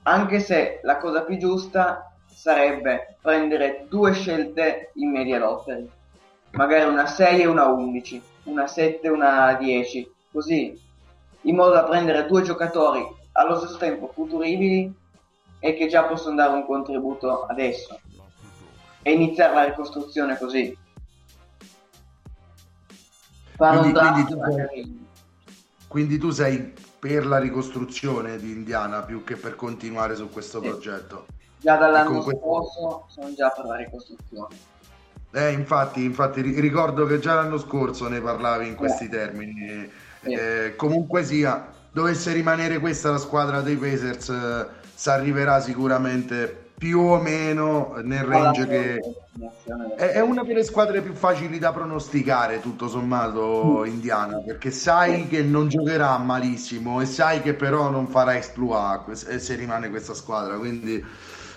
[0.02, 5.88] Anche se la cosa più giusta sarebbe prendere due scelte in media lottery,
[6.52, 10.80] magari una 6 e una 11, una 7 e una 10, così,
[11.42, 14.92] in modo da prendere due giocatori allo stesso tempo futuribili
[15.60, 17.98] e che già possono dare un contributo adesso
[19.02, 20.76] e iniziare la ricostruzione così.
[23.56, 25.06] Fare quindi, quindi, tu
[25.88, 30.68] quindi tu sei per la ricostruzione di Indiana più che per continuare su questo sì.
[30.68, 31.26] progetto.
[31.60, 34.54] Già dall'anno scorso sono già per la ricostruzione.
[35.30, 39.08] Eh, infatti, infatti, ricordo che già l'anno scorso ne parlavi in questi eh.
[39.08, 39.90] termini.
[40.22, 47.00] Eh, comunque sia, dovesse rimanere questa la squadra dei Pacers, eh, si arriverà sicuramente più
[47.00, 49.00] o meno nel range che
[49.96, 53.86] è, una delle squadre più facili da pronosticare tutto sommato mm.
[53.86, 59.54] Indiana perché sai che non giocherà malissimo e sai che però non farà exploit se
[59.56, 60.56] rimane questa squadra.
[60.56, 61.04] Quindi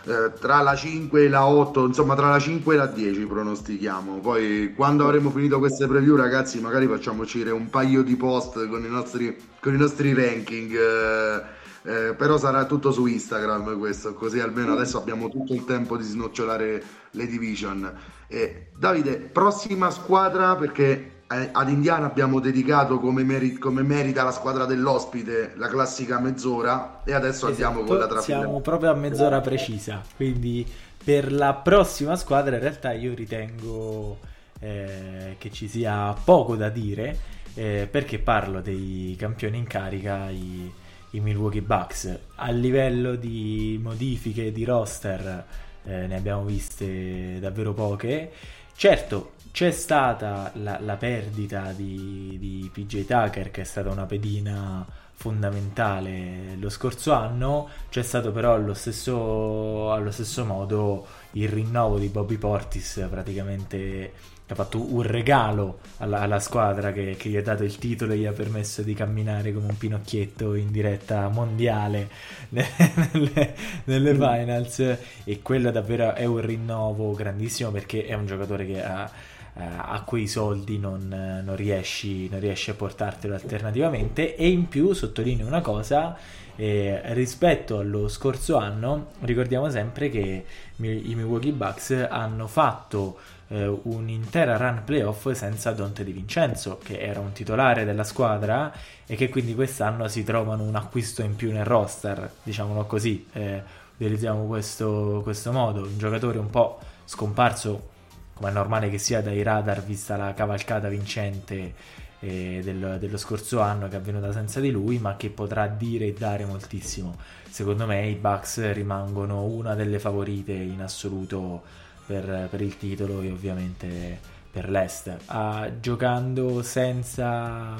[0.03, 4.17] eh, tra la 5 e la 8 insomma tra la 5 e la 10 pronostichiamo.
[4.19, 8.84] Poi quando avremo finito queste preview ragazzi magari facciamo uscire un paio di post con
[8.84, 14.39] i nostri, con i nostri ranking eh, eh, però sarà tutto su Instagram questo, così
[14.39, 17.91] almeno adesso abbiamo tutto il tempo di snocciolare le division.
[18.28, 24.32] Eh, Davide, prossima squadra perché eh, ad Indiana abbiamo dedicato come, meri- come, merita la
[24.32, 28.39] squadra dell'ospite la classica mezz'ora e adesso esatto, andiamo con la trafila.
[28.39, 30.65] Siamo proprio a mezz'ora precisa, quindi
[31.04, 34.20] per la prossima squadra in realtà io ritengo
[34.60, 37.17] eh, che ci sia poco da dire
[37.56, 40.72] eh, perché parlo dei campioni in carica, i
[41.12, 42.19] i Milwaukee Bucks.
[42.36, 45.45] A livello di modifiche di roster
[45.84, 48.32] eh, ne abbiamo viste davvero poche.
[48.76, 54.86] Certo, c'è stata la, la perdita di, di, PJ Tucker, che è stata una pedina
[55.13, 62.08] fondamentale lo scorso anno, c'è stato però allo stesso, allo stesso modo il rinnovo di
[62.08, 64.13] Bobby Portis praticamente
[64.51, 68.17] ha fatto un regalo alla, alla squadra che, che, gli ha dato il titolo e
[68.17, 72.09] gli ha permesso di camminare come un pinocchietto in diretta mondiale
[72.49, 74.97] nelle, nelle finals.
[75.23, 79.09] E quello davvero è un rinnovo grandissimo perché è un giocatore che ha
[79.53, 84.35] eh, a quei soldi non, non, riesci, non, riesci, a portartelo alternativamente.
[84.35, 86.17] E in più sottolineo una cosa
[86.55, 93.17] eh, rispetto allo scorso anno ricordiamo sempre che i Milwaukee Bucks hanno fatto
[93.51, 98.71] eh, un'intera run playoff senza Dante Di Vincenzo che era un titolare della squadra
[99.05, 103.61] e che quindi quest'anno si trovano un acquisto in più nel roster diciamolo così eh,
[103.95, 107.89] utilizziamo questo, questo modo un giocatore un po' scomparso
[108.33, 111.73] come è normale che sia dai radar vista la cavalcata vincente
[112.21, 116.05] eh, del, dello scorso anno che è avvenuta senza di lui, ma che potrà dire
[116.05, 117.17] e dare moltissimo.
[117.49, 121.63] Secondo me i Bucks rimangono una delle favorite in assoluto
[122.12, 124.19] per, per il titolo e ovviamente
[124.52, 125.17] per l'Est.
[125.28, 127.76] Ah, giocando senza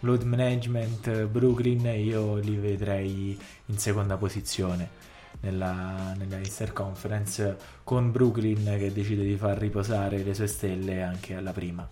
[0.00, 4.88] load management Brooklyn io li vedrei in seconda posizione
[5.40, 11.36] nella, nella Easter Conference con Brooklyn che decide di far riposare le sue stelle anche
[11.36, 11.88] alla prima.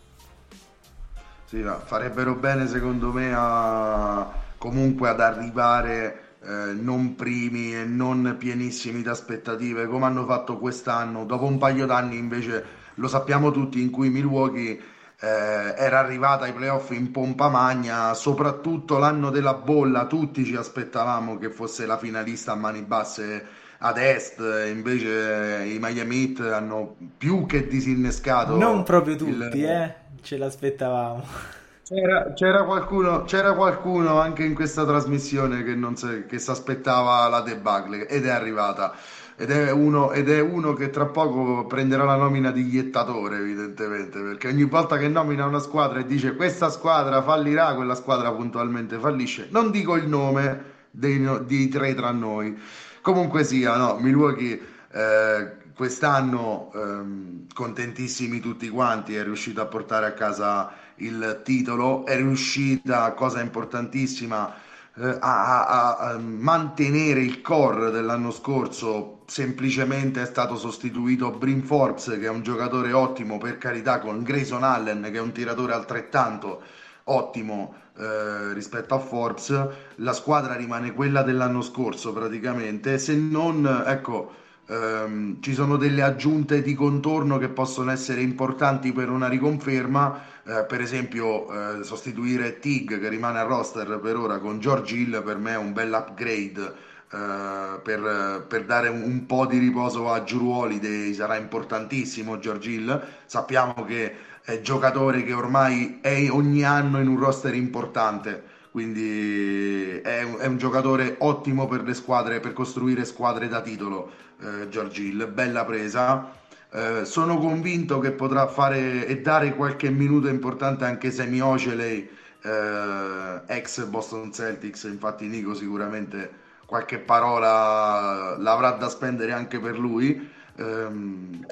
[1.45, 9.03] Sì, farebbero bene secondo me a, comunque ad arrivare eh, non primi e non pienissimi
[9.03, 11.25] di aspettative come hanno fatto quest'anno.
[11.25, 14.79] Dopo un paio d'anni invece lo sappiamo tutti in cui Milwaukee
[15.21, 21.39] eh, era arrivata ai playoff in pompa magna, soprattutto l'anno della bolla, tutti ci aspettavamo
[21.39, 23.47] che fosse la finalista a mani basse
[23.79, 24.39] ad est,
[24.71, 28.57] invece i Miami Heat hanno più che disinnescato.
[28.57, 29.65] Non proprio tutti, il...
[29.65, 29.95] eh?
[30.23, 31.63] ce l'aspettavamo.
[31.85, 38.09] C'era, c'era, qualcuno, c'era, qualcuno, anche in questa trasmissione che, non si, aspettava la debacle
[38.09, 38.95] ed è arrivata.
[39.37, 44.21] Ed è, uno, ed è uno che tra poco prenderà la nomina di iettatore evidentemente
[44.21, 48.99] perché ogni volta che nomina una squadra e dice questa squadra fallirà quella squadra puntualmente
[48.99, 49.49] fallisce.
[49.51, 52.59] Non dico il nome dei, dei tre tra noi.
[53.03, 54.59] Comunque sia no Milwaukee
[54.91, 62.17] eh, quest'anno ehm, contentissimi tutti quanti è riuscito a portare a casa il titolo è
[62.17, 64.55] riuscita cosa importantissima
[64.97, 72.17] eh, a, a, a, mantenere il core dell'anno scorso semplicemente è stato sostituito Brin Forbes
[72.21, 76.63] che è un giocatore ottimo per carità con Grayson Allen che è un tiratore altrettanto
[77.05, 79.69] ottimo eh, rispetto a Forbes.
[79.97, 86.63] La squadra rimane quella dell'anno scorso praticamente se non ecco ehm, ci sono delle aggiunte
[86.63, 92.99] di contorno che possono essere importanti per una riconferma eh, per esempio eh, sostituire Tig
[92.99, 96.93] che rimane a roster per ora con George Hill per me è un bel upgrade
[97.15, 102.71] eh, per, per, dare un, un, po' di riposo a Giuru Holiday sarà importantissimo George
[102.71, 103.03] Hill.
[103.27, 110.23] Sappiamo che è giocatore che ormai è ogni anno in un roster importante quindi è
[110.25, 114.11] un, è un giocatore ottimo per le squadre per costruire squadre da titolo
[114.41, 116.43] eh, George Hill bella presa
[116.77, 122.11] eh, sono convinto che potrà fare e dare qualche minuto importante anche Semi Oceley,
[122.43, 124.83] eh, ex Boston Celtics.
[124.83, 130.29] Infatti, Nico sicuramente qualche parola l'avrà da spendere anche per lui.
[130.57, 130.89] Eh,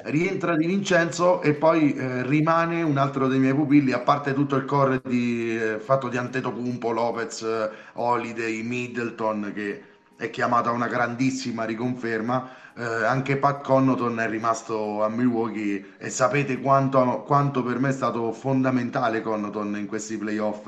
[0.05, 4.55] rientra Di Vincenzo e poi eh, rimane un altro dei miei pupilli, a parte tutto
[4.55, 7.45] il core di, eh, fatto di Antetokounmpo, Lopez,
[7.93, 9.83] Holiday, Middleton, che
[10.15, 16.59] è chiamata una grandissima riconferma eh, anche Pat Connaughton è rimasto a Milwaukee e sapete
[16.59, 20.67] quanto, quanto per me è stato fondamentale Connaughton in questi playoff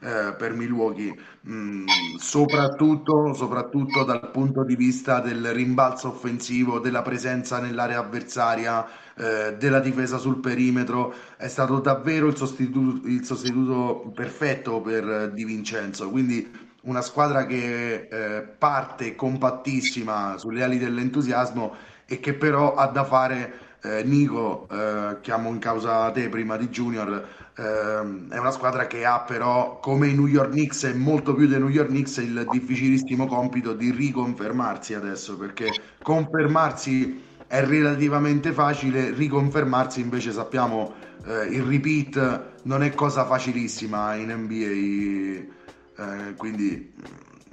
[0.00, 1.14] eh, per Milwaukee,
[1.48, 1.86] mm,
[2.18, 9.80] soprattutto, soprattutto dal punto di vista del rimbalzo offensivo, della presenza nell'area avversaria, eh, della
[9.80, 16.65] difesa sul perimetro, è stato davvero il sostituto, il sostituto perfetto per Di Vincenzo, quindi
[16.86, 21.74] una squadra che eh, parte compattissima sulle ali dell'entusiasmo
[22.06, 26.68] e che però ha da fare eh, Nico, eh, chiamo in causa te prima di
[26.68, 27.26] Junior,
[27.56, 31.46] ehm, è una squadra che ha però come i New York Knicks e molto più
[31.46, 35.70] dei New York Knicks il difficilissimo compito di riconfermarsi adesso perché
[36.02, 44.32] confermarsi è relativamente facile, riconfermarsi invece sappiamo eh, il repeat non è cosa facilissima in
[44.32, 45.54] NBA
[45.98, 46.94] eh, quindi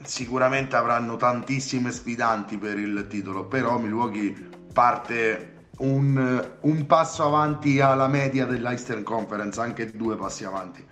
[0.04, 4.36] sicuramente avranno tantissime sfidanti per il titolo, però Milwaukee
[4.74, 10.84] parte un, un passo avanti alla media dell'Eastern Conference, anche due passi avanti.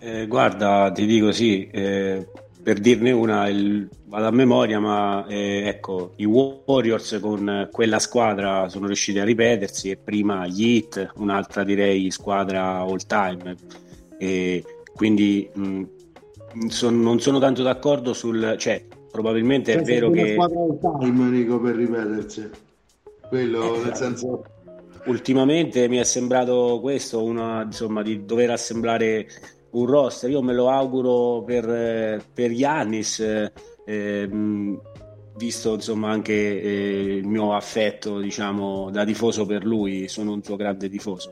[0.00, 2.28] Eh, guarda, ti dico sì, eh,
[2.62, 8.68] per dirne una, il, vado a memoria, ma eh, ecco, i Warriors con quella squadra
[8.68, 13.56] sono riusciti a ripetersi e prima gli Heat, un'altra direi squadra all time.
[14.20, 14.64] E
[14.98, 15.82] quindi mh,
[16.66, 18.56] son, non sono tanto d'accordo sul...
[18.58, 20.36] cioè, probabilmente è vero che...
[20.98, 22.50] time, Nico, per ripetersi.
[23.28, 24.44] Quello, eh, nel senso...
[25.04, 29.28] Ultimamente mi è sembrato questo, una, insomma, di dover assemblare
[29.70, 30.28] un roster.
[30.30, 33.20] Io me lo auguro per, per Giannis,
[33.86, 34.28] eh,
[35.36, 40.56] visto insomma anche eh, il mio affetto diciamo, da tifoso per lui, sono un suo
[40.56, 41.30] grande tifoso.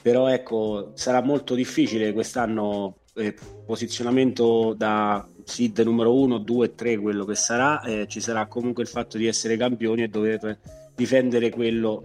[0.00, 3.34] Però ecco, sarà molto difficile quest'anno eh,
[3.66, 8.88] posizionamento da seed numero 1, 2, 3, quello che sarà, eh, ci sarà comunque il
[8.88, 10.58] fatto di essere campioni e dover
[10.94, 12.02] difendere quello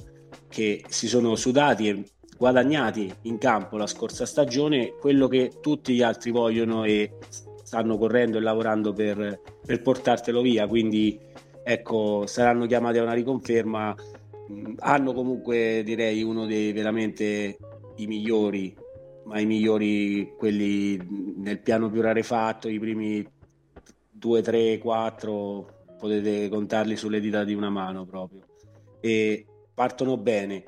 [0.47, 2.03] che si sono sudati e
[2.37, 7.17] guadagnati in campo la scorsa stagione, quello che tutti gli altri vogliono e
[7.63, 10.67] stanno correndo e lavorando per, per portartelo via.
[10.67, 11.19] Quindi
[11.63, 13.95] ecco, saranno chiamati a una riconferma.
[14.51, 17.57] Mm, hanno comunque, direi, uno dei veramente
[17.97, 18.75] i migliori,
[19.25, 20.97] ma i migliori quelli
[21.37, 23.25] nel piano più rarefatto, i primi
[24.11, 28.45] 2, 3, 4, potete contarli sulle dita di una mano proprio.
[28.99, 30.63] E partono bene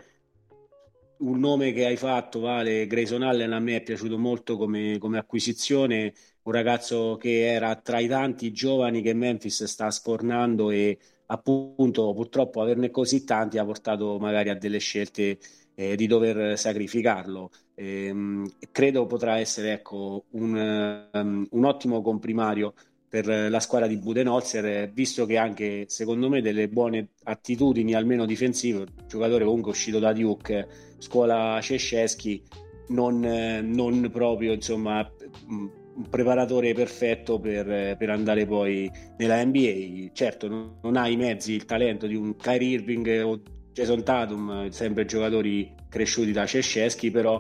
[1.20, 5.18] un nome che hai fatto, Vale, Grayson Allen, a me è piaciuto molto come, come,
[5.18, 10.98] acquisizione, un ragazzo che era tra i tanti giovani che Memphis sta sfornando e
[11.28, 15.38] appunto purtroppo averne così tanti ha portato magari a delle scelte
[15.80, 17.52] eh, di dover sacrificarlo.
[17.76, 22.74] E, ehm, credo potrà essere ecco, un, um, un ottimo comprimario
[23.08, 28.86] per la squadra di Budenholzer, visto che anche secondo me delle buone attitudini, almeno difensive,
[29.08, 30.68] giocatore comunque uscito da Duke,
[30.98, 32.44] scuola Cesceschi,
[32.90, 35.10] non, non proprio insomma
[35.48, 40.10] un preparatore perfetto per, per, andare poi nella NBA.
[40.12, 43.42] Certo, non, non, ha i mezzi, il talento di un Kyrie Irving o
[43.78, 47.40] Jason Tatum, sempre giocatori cresciuti da Cesceschi, però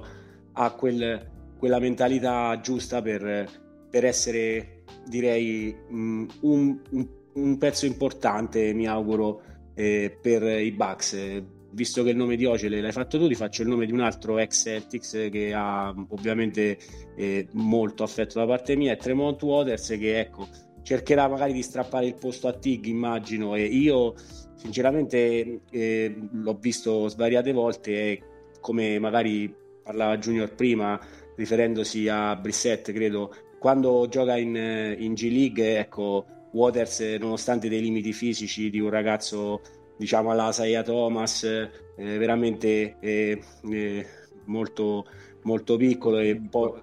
[0.54, 1.28] ha quel,
[1.58, 3.50] quella mentalità giusta per,
[3.90, 9.42] per essere direi mm, un, un, un, pezzo importante, mi auguro,
[9.74, 11.42] eh, per i Bucks.
[11.72, 14.02] Visto che il nome di Ocele l'hai fatto tu, ti faccio il nome di un
[14.02, 16.78] altro ex Celtics che ha ovviamente
[17.16, 20.48] eh, molto affetto da parte mia, è Tremont Waters che ecco,
[20.84, 24.14] cercherà magari di strappare il posto a Tig, immagino, e io
[24.58, 28.22] sinceramente eh, l'ho visto svariate volte e
[28.60, 30.99] come magari parlava Junior prima,
[31.36, 34.55] riferendosi a Brissette, credo, quando gioca in,
[34.97, 39.62] in G League, ecco, Waters, nonostante dei limiti fisici di un ragazzo,
[39.95, 44.05] diciamo alla Saia Thomas, eh, veramente eh, eh,
[44.45, 45.05] molto,
[45.43, 46.82] molto piccolo e po-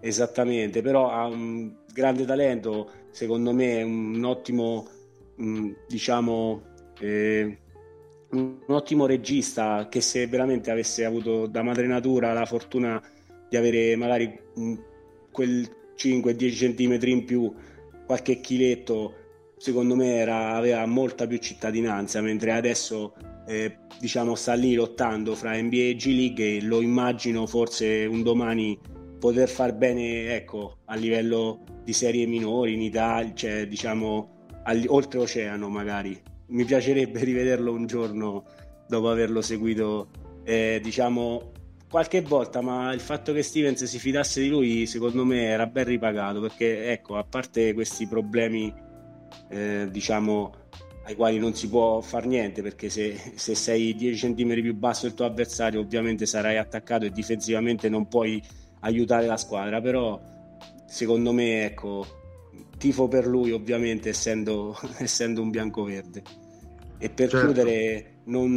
[0.00, 4.86] esattamente, però ha un grande talento, secondo me è un ottimo,
[5.36, 6.62] mh, mm, diciamo,
[7.00, 7.58] eh,
[8.30, 13.02] un ottimo regista che se veramente avesse avuto da madre natura la fortuna
[13.48, 14.40] di avere magari
[15.30, 17.52] quel 5-10 cm in più,
[18.06, 19.14] qualche chiletto,
[19.56, 23.14] secondo me era, aveva molta più cittadinanza, mentre adesso
[23.46, 28.22] eh, diciamo sta lì lottando fra NBA e G League e lo immagino forse un
[28.22, 28.78] domani
[29.18, 34.48] poter far bene ecco, a livello di serie minori in Italia, cioè diciamo
[34.86, 36.32] oltreoceano magari.
[36.54, 38.44] Mi piacerebbe rivederlo un giorno
[38.86, 40.08] dopo averlo seguito
[40.44, 41.52] eh, diciamo
[41.90, 45.84] qualche volta, ma il fatto che Stevens si fidasse di lui, secondo me, era ben
[45.84, 48.72] ripagato perché, ecco, a parte questi problemi,
[49.48, 50.52] eh, diciamo,
[51.04, 55.06] ai quali non si può fare niente perché se, se sei 10 cm più basso
[55.06, 58.42] del tuo avversario, ovviamente sarai attaccato e difensivamente non puoi
[58.80, 59.80] aiutare la squadra.
[59.80, 60.20] Però,
[60.86, 62.04] secondo me, ecco,
[62.76, 66.43] tifo per lui, ovviamente, essendo, essendo un bianco-verde.
[66.98, 67.46] E per certo.
[67.46, 68.54] chiudere, non,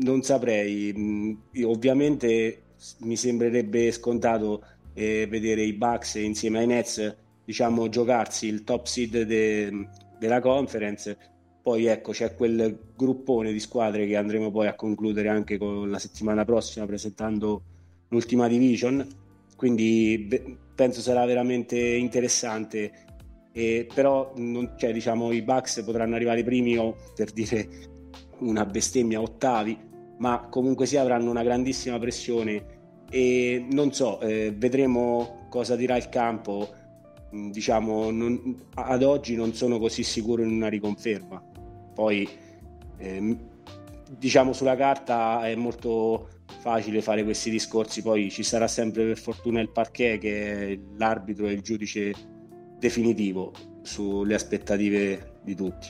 [0.00, 2.62] non saprei, ovviamente
[3.00, 4.62] mi sembrerebbe scontato
[4.92, 11.16] eh, vedere i Bucks insieme ai Nets diciamo giocarsi il top seed de, della conference
[11.62, 15.98] poi ecco c'è quel gruppone di squadre che andremo poi a concludere anche con la
[15.98, 17.62] settimana prossima presentando
[18.08, 19.06] l'ultima division
[19.54, 23.05] quindi beh, penso sarà veramente interessante
[23.56, 27.68] eh, però non, cioè, diciamo, i Bucks potranno arrivare primi o per dire
[28.40, 29.84] una bestemmia ottavi
[30.18, 32.74] ma comunque sì avranno una grandissima pressione
[33.08, 36.68] e non so, eh, vedremo cosa dirà il campo.
[37.34, 41.42] Mm, diciamo, non, ad oggi non sono così sicuro in una riconferma.
[41.94, 42.28] Poi,
[42.98, 43.36] eh,
[44.18, 46.28] diciamo, sulla carta è molto
[46.60, 51.46] facile fare questi discorsi, poi ci sarà sempre per fortuna il parquet che è l'arbitro
[51.46, 52.12] e il giudice
[52.78, 53.52] definitivo.
[53.86, 55.88] sulle aspettative di tutti.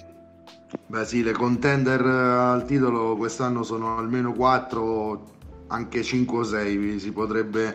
[0.86, 5.34] Beh sì, le contender al titolo quest'anno sono almeno 4,
[5.68, 7.74] anche 5 o 6 si potrebbe,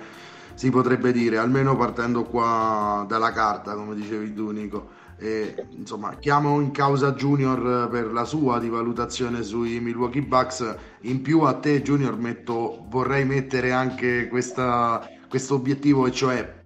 [0.53, 4.99] si potrebbe dire, almeno partendo qua dalla carta, come dicevi tu Nico.
[5.17, 10.75] E, insomma, chiamo in causa Junior per la sua di valutazione sui Milwaukee Bucks.
[11.01, 15.01] In più a te, Junior, metto, vorrei mettere anche questo
[15.49, 16.60] obiettivo, e cioè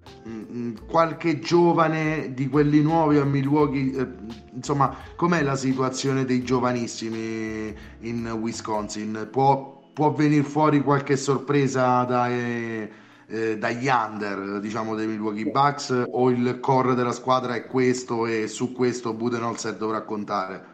[0.88, 3.96] qualche giovane di quelli nuovi a Milwaukee.
[3.96, 4.08] Eh,
[4.54, 9.28] insomma, com'è la situazione dei giovanissimi in Wisconsin?
[9.32, 16.30] Può, può venire fuori qualche sorpresa dai eh, dagli under diciamo dei Milwaukee Bucks o
[16.30, 20.74] il core della squadra è questo e su questo Budenholzer dovrà contare?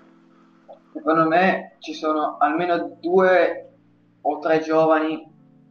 [0.94, 3.70] Secondo me ci sono almeno due
[4.22, 5.30] o tre giovani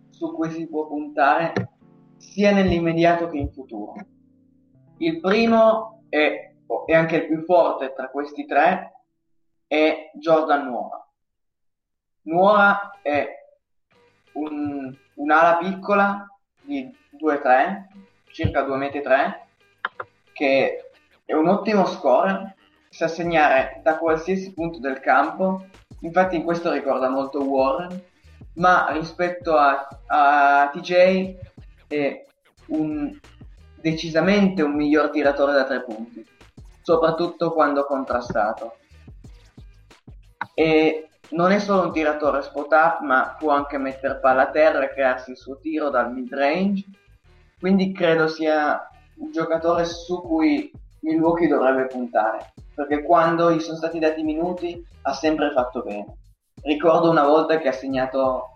[0.08, 1.52] su cui si può puntare
[2.20, 3.94] sia nell'immediato che in futuro.
[4.98, 6.54] Il primo e
[6.94, 9.04] anche il più forte tra questi tre
[9.66, 11.08] è Jordan Nuora.
[12.22, 13.26] Nuora è
[14.34, 16.26] un, un'ala piccola
[16.60, 17.86] di 2-3,
[18.30, 19.46] circa 2 metri 3,
[20.32, 20.90] che
[21.24, 22.56] è un ottimo score,
[22.90, 25.64] sa segnare da qualsiasi punto del campo,
[26.00, 28.08] infatti in questo ricorda molto Warren,
[28.54, 31.48] ma rispetto a, a TJ
[31.90, 32.24] è
[32.68, 33.18] un,
[33.80, 36.24] decisamente un miglior tiratore da tre punti,
[36.82, 38.76] soprattutto quando contrastato.
[40.54, 44.84] E non è solo un tiratore spot up, ma può anche mettere palla a terra
[44.84, 46.84] e crearsi il suo tiro dal mid range.
[47.58, 50.70] Quindi credo sia un giocatore su cui
[51.00, 56.16] Milwaukee dovrebbe puntare, perché quando gli sono stati dati minuti ha sempre fatto bene.
[56.62, 58.54] Ricordo una volta che ha segnato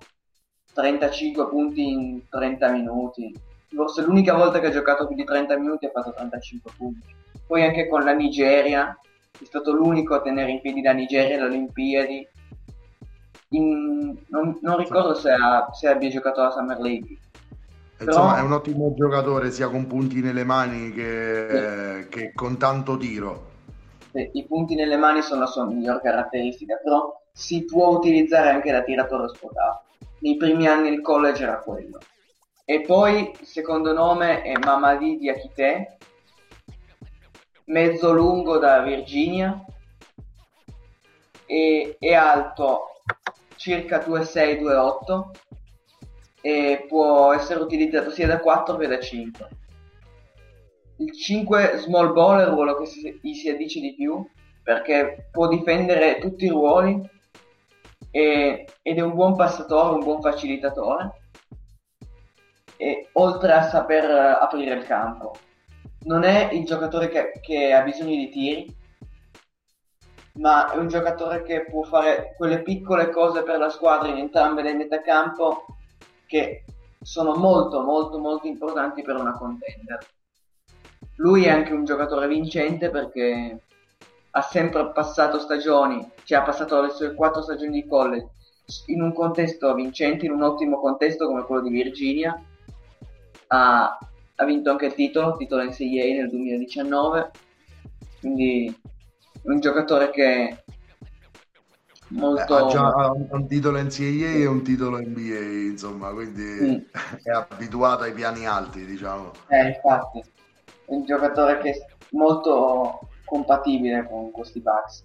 [0.74, 3.32] 35 punti in 30 minuti.
[3.74, 7.14] Forse l'unica volta che ha giocato più di 30 minuti ha fatto 35 punti.
[7.46, 8.98] Poi anche con la Nigeria,
[9.30, 12.28] è stato l'unico a tenere in piedi la Nigeria alle Olimpiadi
[13.48, 17.18] in, non, non, ricordo se, ha, se, abbia giocato alla Summer League.
[18.00, 18.42] Insomma, Però...
[18.42, 22.08] è un ottimo giocatore sia con punti nelle mani che, sì.
[22.08, 23.52] che con tanto tiro.
[24.12, 28.70] Sì, I punti nelle mani sono la sua miglior caratteristica, però si può utilizzare anche
[28.70, 29.82] da tiratore spotato.
[30.24, 31.98] Nei primi anni il college era quello.
[32.64, 35.98] E poi il secondo nome è Mamadi Diakite,
[37.66, 39.62] mezzo lungo da Virginia,
[41.44, 43.02] e è alto
[43.56, 45.30] circa 2,6-2,8
[46.40, 49.48] e può essere utilizzato sia da 4 che da 5.
[51.00, 54.26] Il 5 small ball è il ruolo che si, gli si addice di più
[54.62, 57.12] perché può difendere tutti i ruoli
[58.16, 61.22] e, ed è un buon passatore, un buon facilitatore
[62.76, 64.08] e oltre a saper
[64.40, 65.34] aprire il campo.
[66.02, 68.76] Non è il giocatore che, che ha bisogno di tiri,
[70.34, 74.62] ma è un giocatore che può fare quelle piccole cose per la squadra in entrambe
[74.62, 75.64] le metacampo
[76.26, 76.64] che
[77.02, 79.98] sono molto molto molto importanti per una contender.
[81.16, 83.63] Lui è anche un giocatore vincente perché
[84.36, 88.30] ha sempre passato stagioni, cioè ha passato le sue quattro stagioni di college
[88.86, 92.40] in un contesto vincente, in un ottimo contesto come quello di Virginia.
[93.46, 93.98] Ha,
[94.36, 97.30] ha vinto anche il titolo, titolo NCAA nel 2019,
[98.18, 98.76] quindi
[99.42, 100.64] un giocatore che
[102.08, 102.56] molto...
[102.56, 106.74] ha già un titolo NCAA e un titolo NBA, insomma, quindi mm.
[107.22, 109.30] è abituato ai piani alti, diciamo.
[109.46, 110.22] Eh, infatti, è
[110.86, 115.04] un giocatore che è molto compatibile con questi Bucks.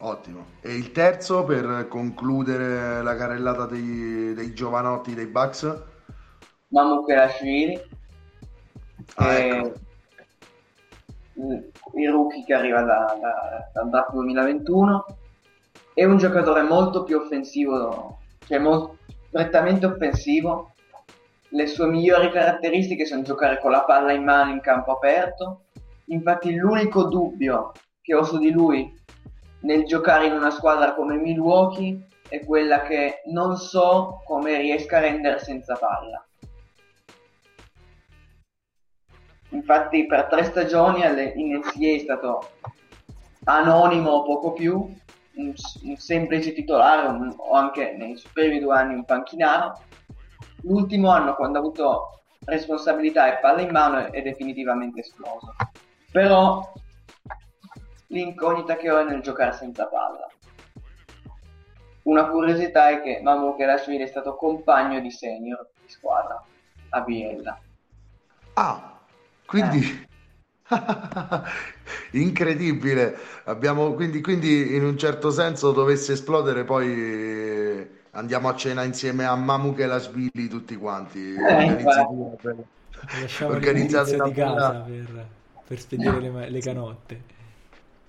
[0.00, 0.44] Ottimo.
[0.60, 5.82] E il terzo per concludere la carrellata dei, dei giovanotti dei Bucks?
[6.68, 7.80] Mamu Kelashvili.
[9.14, 9.86] Ah, ecco
[11.38, 15.04] il rookie che arriva da, da, dal draft 2021
[15.94, 18.98] è un giocatore molto più offensivo cioè molto,
[19.30, 20.72] prettamente offensivo
[21.50, 25.66] le sue migliori caratteristiche sono giocare con la palla in mano in campo aperto
[26.08, 28.92] infatti l'unico dubbio che ho su di lui
[29.60, 35.00] nel giocare in una squadra come Milwaukee è quella che non so come riesca a
[35.00, 36.22] rendere senza palla
[39.50, 41.00] infatti per tre stagioni
[41.34, 42.50] in NCA è stato
[43.44, 44.74] anonimo o poco più,
[45.36, 49.80] un, un semplice titolare un, o anche nei suoi primi due anni un panchinaro.
[50.62, 55.54] L'ultimo anno quando ha avuto responsabilità e palla in mano è definitivamente esploso.
[56.18, 56.72] Però
[58.08, 60.26] l'incognita che ho è nel giocare senza palla.
[62.02, 66.42] Una curiosità è che Mamu Kelashvili è stato compagno di senior di squadra
[66.88, 67.60] a Biella.
[68.54, 68.98] Ah,
[69.46, 70.06] quindi,
[72.10, 79.24] Incredibile, abbiamo quindi, quindi in un certo senso dovesse esplodere poi andiamo a cena insieme
[79.24, 81.36] a Mamu Kelashvili tutti quanti.
[81.36, 81.86] Eh,
[83.44, 85.36] organizzate di casa per,
[85.68, 87.22] per spedire le, le canotte.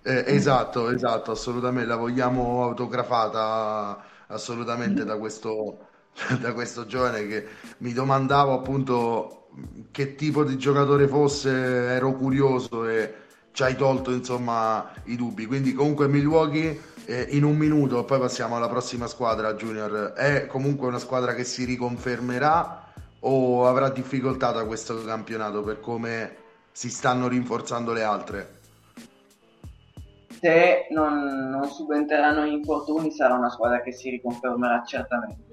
[0.01, 5.87] Eh, esatto, esatto, assolutamente la vogliamo autografata assolutamente da questo,
[6.39, 7.45] da questo giovane che
[7.79, 9.47] mi domandavo appunto
[9.91, 13.13] che tipo di giocatore fosse, ero curioso e
[13.51, 15.45] ci hai tolto insomma i dubbi.
[15.45, 20.87] Quindi comunque Milwaukee eh, in un minuto, poi passiamo alla prossima squadra Junior, è comunque
[20.87, 22.87] una squadra che si riconfermerà
[23.21, 28.57] o avrà difficoltà da questo campionato per come si stanno rinforzando le altre?
[30.39, 35.47] Se non, non subentreranno gli infortuni sarà una squadra che si riconfermerà certamente.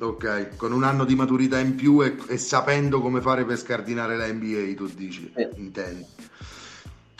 [0.00, 4.16] Ok, con un anno di maturità in più e, e sapendo come fare per scardinare
[4.16, 5.50] la NBA, tu dici, eh.
[5.56, 6.04] intendi.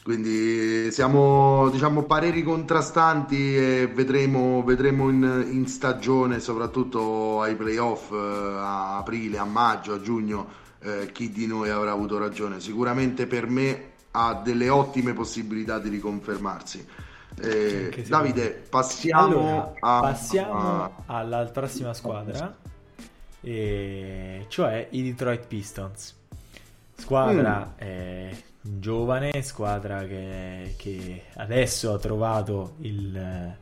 [0.05, 8.17] Quindi siamo, diciamo, pareri contrastanti e vedremo, vedremo in, in, stagione, soprattutto ai playoff, eh,
[8.17, 10.47] a aprile, a maggio, a giugno,
[10.85, 12.61] eh, chi di noi avrà avuto ragione.
[12.61, 16.87] Sicuramente per me ha delle ottime possibilità di riconfermarsi.
[17.41, 20.93] Eh, Davide, passiamo, allora, a, passiamo a...
[21.07, 22.55] alla prossima squadra,
[23.41, 26.15] e cioè i Detroit Pistons.
[26.97, 27.87] Squadra mm.
[27.87, 33.57] eh, giovane, squadra che, che, adesso ha trovato il...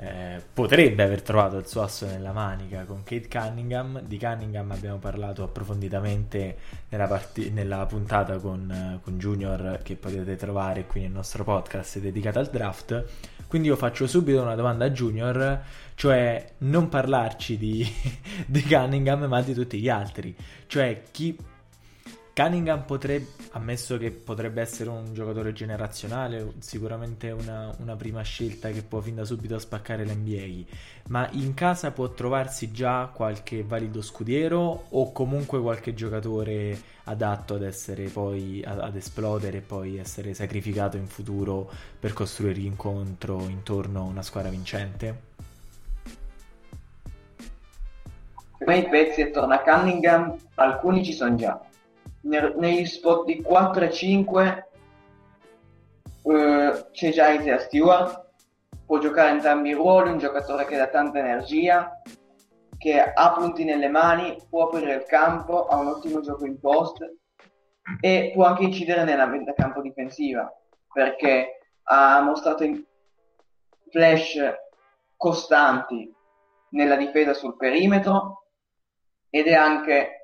[0.00, 4.00] Eh, potrebbe aver trovato il suo asso nella manica con Kate Cunningham.
[4.02, 6.56] Di Cunningham abbiamo parlato approfonditamente
[6.90, 12.38] nella, part- nella puntata con, con, Junior che potete trovare qui nel nostro podcast dedicato
[12.38, 13.04] al draft.
[13.48, 15.62] Quindi io faccio subito una domanda a Junior,
[15.94, 17.84] cioè non parlarci di,
[18.46, 20.32] di Cunningham ma di tutti gli altri.
[20.68, 21.36] Cioè chi
[22.38, 28.84] Cunningham potrebbe, ammesso che potrebbe essere un giocatore generazionale, sicuramente una, una, prima scelta che
[28.84, 30.70] può fin da subito spaccare l'NBA,
[31.08, 37.64] ma in casa può trovarsi già qualche valido scudiero o comunque qualche giocatore adatto ad
[37.64, 41.68] essere poi ad esplodere e poi essere sacrificato in futuro
[41.98, 45.22] per costruire l'incontro intorno a una squadra vincente?
[48.58, 51.60] Per me i pezzi attorno a Cunningham alcuni ci sono già
[52.28, 54.68] negli spot di 4 e 5
[56.22, 58.26] eh, c'è già Isaiah Stewart,
[58.84, 62.02] può giocare entrambi i ruoli, un giocatore che dà tanta energia,
[62.76, 66.98] che ha punti nelle mani, può aprire il campo, ha un ottimo gioco in post
[68.00, 70.52] e può anche incidere nella venta campo difensiva
[70.92, 72.64] perché ha mostrato
[73.90, 74.38] flash
[75.16, 76.12] costanti
[76.70, 78.44] nella difesa sul perimetro
[79.30, 80.17] ed è anche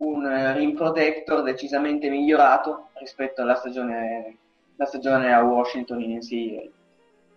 [0.00, 4.36] un eh, rim protector decisamente migliorato rispetto alla stagione,
[4.76, 6.70] la stagione a Washington in NCAA.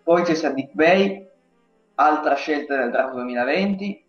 [0.04, 1.28] Poi c'è Sadiq Bay,
[1.96, 4.06] altra scelta del draft 2020.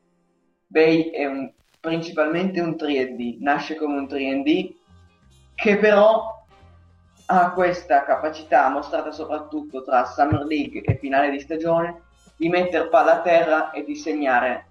[0.67, 1.51] Bay è un,
[1.81, 4.75] principalmente un 3D, nasce come un 3D
[5.55, 6.33] che però
[7.27, 12.03] ha questa capacità mostrata soprattutto tra Summer League e finale di stagione
[12.37, 14.67] di mettere palla a terra e di segnare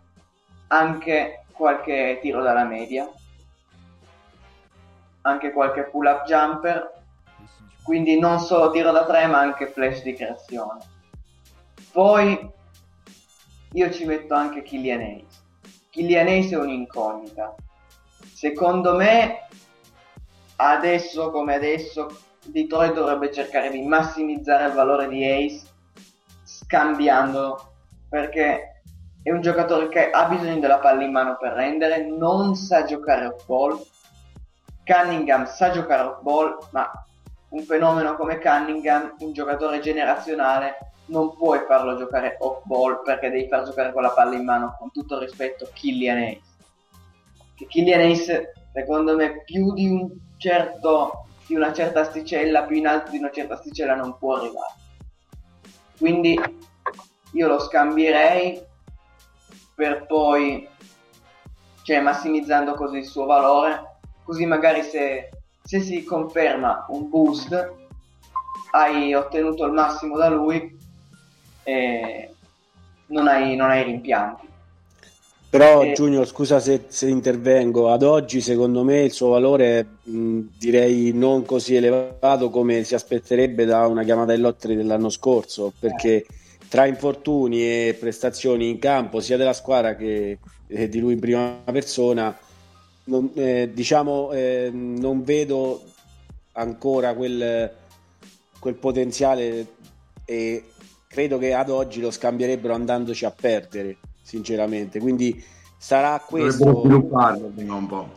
[0.67, 3.09] anche qualche tiro dalla media
[5.24, 7.01] anche qualche pull up jumper,
[7.84, 10.80] quindi non solo tiro da tre ma anche flash di creazione.
[11.91, 12.51] Poi
[13.74, 15.41] io ci metto anche Killian Ace.
[15.89, 17.55] Killian Ace è un'incognita.
[18.34, 19.47] Secondo me
[20.57, 22.07] adesso come adesso
[22.45, 25.61] Detroit dovrebbe cercare di massimizzare il valore di Ace
[26.43, 27.74] scambiandolo
[28.09, 28.82] perché
[29.24, 33.28] è un giocatore che ha bisogno della palla in mano per rendere, non sa giocare
[33.28, 33.82] off ball
[34.86, 36.91] Cunningham sa giocare off ball, ma
[37.49, 43.47] un fenomeno come Cunningham, un giocatore generazionale, non puoi farlo giocare off ball perché devi
[43.47, 46.41] far giocare con la palla in mano, con tutto il rispetto, Killian Ace.
[47.55, 52.88] Che Killian Ace, secondo me, più di, un certo, di una certa asticella, più in
[52.88, 54.73] alto di una certa asticella non può arrivare.
[55.97, 56.39] Quindi
[57.34, 58.61] io lo scambierei
[59.75, 60.67] per poi,
[61.84, 63.93] cioè massimizzando così il suo valore,
[64.24, 65.30] così magari se,
[65.63, 67.71] se si conferma un boost
[68.71, 70.78] hai ottenuto il massimo da lui
[71.63, 72.30] e
[73.07, 74.51] non hai, non hai rimpianti.
[75.53, 75.93] Però e...
[75.93, 81.45] Giugno, scusa se, se, intervengo, ad oggi secondo me il suo valore è direi non
[81.45, 86.26] così elevato come si aspetterebbe da una chiamata in lottery dell'anno scorso, perché eh.
[86.67, 92.36] tra infortuni e prestazioni in campo sia della squadra che di lui in prima persona
[93.06, 95.82] non, eh, diciamo, eh, non vedo
[96.54, 97.72] ancora quel,
[98.60, 99.68] quel potenziale
[100.26, 100.66] e
[101.08, 104.99] credo che ad oggi lo scambierebbero andandoci a perdere, sinceramente.
[104.99, 105.43] Quindi
[105.78, 106.64] sarà questo.
[106.66, 108.08] Dovrebbero svilupparlo prima un po'.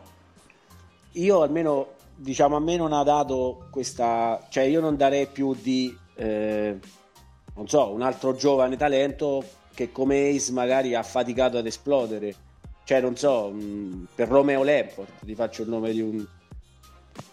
[1.13, 4.47] Io almeno, diciamo, a me non ha dato questa.
[4.49, 5.97] cioè, io non darei più di.
[6.15, 6.79] Eh,
[7.55, 12.35] non so, un altro giovane talento che come Ace magari ha faticato ad esplodere.
[12.87, 16.25] Cioè, non so, mh, per Romeo Lamport, ti faccio il nome di, un,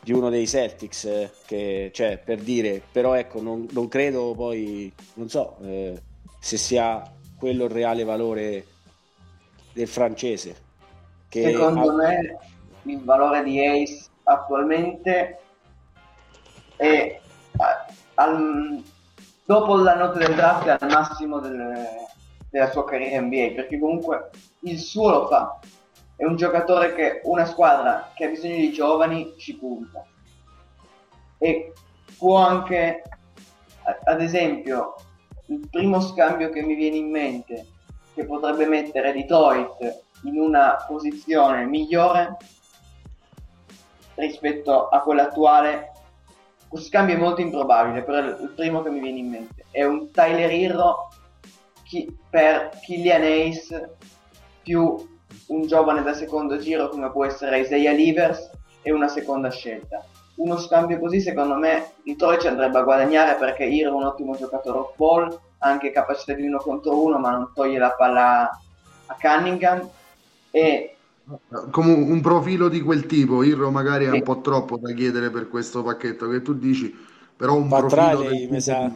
[0.01, 4.91] di uno dei Celtics, eh, che, cioè, per dire, però ecco, non, non credo poi,
[5.13, 6.01] non so, eh,
[6.39, 7.03] se sia
[7.37, 8.65] quello il reale valore
[9.73, 10.55] del francese.
[11.29, 11.93] Secondo ha...
[11.93, 12.39] me
[12.81, 15.39] il valore di Ace attualmente
[16.77, 17.21] è
[18.15, 18.83] al,
[19.45, 21.85] dopo la nota del draft è al massimo del,
[22.53, 24.29] della sua carriera NBA perché comunque
[24.59, 25.59] il suo lo fa.
[26.15, 30.05] È un giocatore che una squadra che ha bisogno di giovani ci punta.
[31.39, 31.73] E
[32.15, 33.01] può anche
[34.03, 34.93] ad esempio
[35.47, 37.65] il primo scambio che mi viene in mente
[38.13, 42.37] che potrebbe mettere Detroit in una posizione migliore
[44.13, 45.91] rispetto a quella attuale
[46.67, 49.65] questo scambio è molto improbabile però è il primo che mi viene in mente.
[49.71, 51.09] È un Tyler Hero
[51.93, 53.97] chi, per Killian Ace
[54.63, 55.11] più
[55.47, 58.49] un giovane da secondo giro come può essere Isaiah Livers
[58.81, 60.03] e una seconda scelta
[60.35, 64.35] uno scambio così secondo me Detroit ci andrebbe a guadagnare perché Hero è un ottimo
[64.35, 68.49] giocatore off ball anche capacità di uno contro uno, ma non toglie la palla
[69.05, 69.89] a Cunningham.
[70.51, 70.95] E
[71.71, 74.15] come un profilo di quel tipo, Irro magari è sì.
[74.15, 76.93] un po' troppo da chiedere per questo pacchetto che tu dici,
[77.35, 78.91] però un Patrali, profilo mi sa...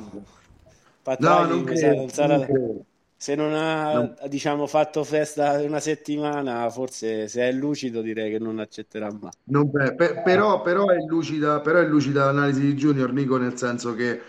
[1.07, 2.35] Patrali, no, non, credo, non sarà...
[2.35, 2.83] non
[3.19, 4.15] se non ha no.
[4.27, 9.71] diciamo fatto festa una settimana forse se è lucido direi che non accetterà mai non,
[9.71, 14.21] per, però, però, è lucida, però è lucida l'analisi di Junior Nico nel senso che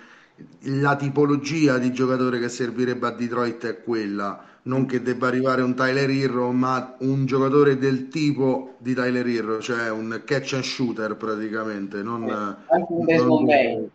[0.61, 5.75] la tipologia di giocatore che servirebbe a Detroit è quella, non che debba arrivare un
[5.75, 11.17] Tyler Hero, ma un giocatore del tipo di Tyler Hero, cioè un catch and shooter
[11.17, 12.03] praticamente.
[12.03, 13.91] Non, eh, anche un Desmond Bain.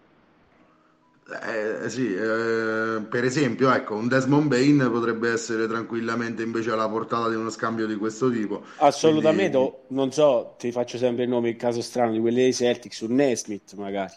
[1.26, 7.30] Eh, sì, eh, per esempio, ecco, un Desmond Bain potrebbe essere tranquillamente invece alla portata
[7.30, 8.64] di uno scambio di questo tipo.
[8.78, 9.78] Assolutamente, Quindi...
[9.90, 13.16] non so, ti faccio sempre il nome, il caso strano di quelli dei Celtics, un
[13.16, 14.14] Nesmith magari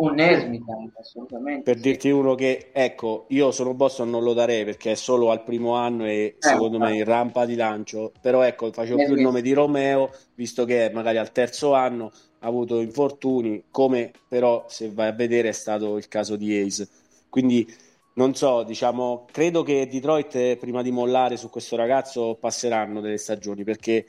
[0.00, 0.64] un Nesmith
[0.98, 5.30] assolutamente per dirti uno che ecco io sono Boston non lo darei perché è solo
[5.30, 9.06] al primo anno e eh, secondo me in rampa di lancio però ecco facevo Nesmith.
[9.08, 14.10] più il nome di Romeo visto che magari al terzo anno ha avuto infortuni come
[14.28, 16.88] però se vai a vedere è stato il caso di Ace
[17.28, 17.66] quindi
[18.14, 23.64] non so diciamo credo che Detroit prima di mollare su questo ragazzo passeranno delle stagioni
[23.64, 24.04] perché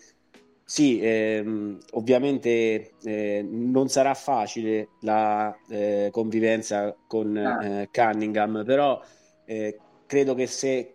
[0.72, 7.82] sì, ehm, ovviamente eh, non sarà facile la eh, convivenza con ah.
[7.82, 9.02] eh, Cunningham, però
[9.44, 10.94] eh, credo che se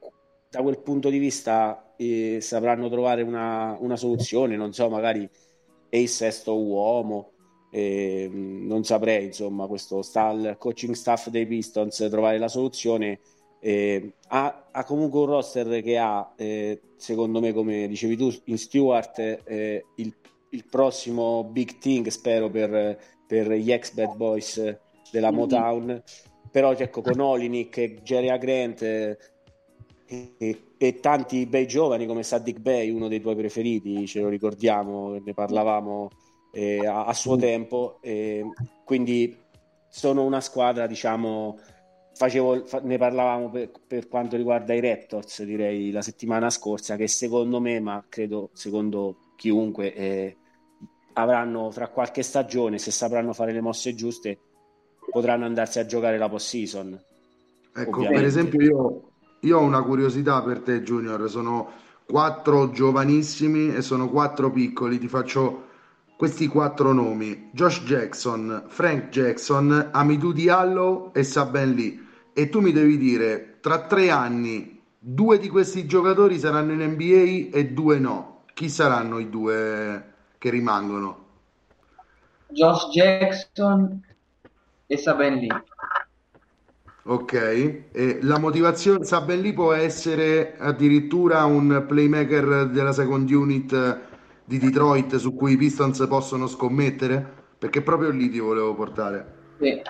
[0.48, 5.28] da quel punto di vista eh, sapranno trovare una, una, soluzione, non so, magari
[5.88, 7.32] è il sesto uomo,
[7.70, 13.20] ehm, non saprei, insomma, questo sta al coaching staff dei Pistons trovare la soluzione
[13.66, 18.58] eh, ha, ha, comunque un roster che ha, eh, secondo me, come dicevi tu, in
[18.58, 20.14] Stewart eh, il,
[20.50, 24.78] il, prossimo big thing, spero, per, per gli ex Bad Boys
[25.10, 25.36] della mm-hmm.
[25.36, 26.02] Motown.
[26.50, 29.18] Però ecco, con Olinick e Jerry Grant e,
[30.06, 35.18] e, e, tanti bei giovani come Saddick Bay, uno dei tuoi preferiti, ce lo ricordiamo,
[35.18, 36.10] ne parlavamo
[36.52, 38.00] eh, a, a, suo tempo.
[38.84, 39.36] quindi
[39.88, 41.58] sono una squadra, diciamo,
[42.16, 47.60] facevo, ne parlavamo per, per, quanto riguarda i Raptors, direi la settimana scorsa, che secondo
[47.60, 50.36] me, ma credo secondo chiunque, eh,
[51.12, 54.38] avranno fra qualche stagione, se sapranno fare le mosse giuste,
[55.10, 56.98] potranno andarsi a giocare la post-season.
[57.74, 58.14] Ecco, ovviamente.
[58.14, 59.05] per esempio io,
[59.40, 61.72] io ho una curiosità per te, Junior, sono
[62.04, 65.64] quattro giovanissimi e sono quattro piccoli, ti faccio
[66.16, 72.70] questi quattro nomi: Josh Jackson, Frank Jackson, Amidou Diallo e Saben Lee e tu mi
[72.70, 78.44] devi dire tra tre anni due di questi giocatori saranno in NBA e due no.
[78.52, 81.24] Chi saranno i due che rimangono?
[82.48, 84.02] Josh Jackson
[84.86, 85.64] e Saben Lee.
[87.08, 87.32] Ok,
[87.92, 94.00] e la motivazione Saben Lee può essere addirittura un playmaker della second unit
[94.44, 97.44] di Detroit su cui i Pistons possono scommettere?
[97.58, 99.34] Perché proprio lì ti volevo portare.
[99.60, 99.80] Sì.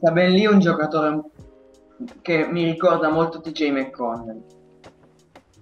[0.00, 1.22] Saben Lee è un giocatore
[2.20, 4.42] che mi ricorda molto TJ McConnell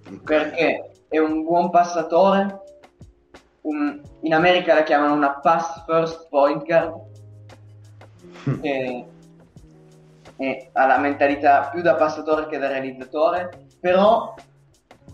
[0.07, 0.19] okay.
[0.25, 2.63] perché è un buon passatore
[3.63, 6.93] un, in America la chiamano una pass first point guard
[10.37, 14.35] che ha la mentalità più da passatore che da realizzatore, però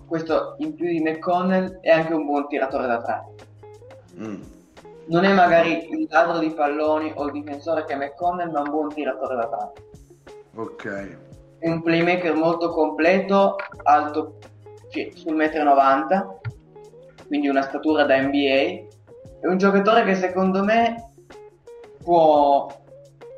[0.07, 3.25] questo in più di McConnell è anche un buon tiratore da tre.
[4.19, 4.43] Mm.
[5.07, 8.71] Non è magari il ladro di palloni o il difensore che è McConnell, ma un
[8.71, 9.73] buon tiratore da tre.
[10.55, 11.19] Ok.
[11.59, 14.39] È un playmaker molto completo, alto
[15.15, 18.89] sul 1,90 m, quindi una statura da NBA.
[19.41, 21.11] È un giocatore che secondo me
[22.03, 22.80] può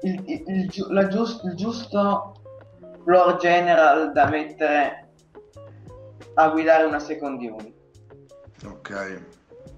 [0.02, 2.34] il, il, il, giust, il giusto
[3.04, 5.08] floor general da mettere
[6.34, 7.74] a guidare una second unit.
[8.64, 9.20] Ok.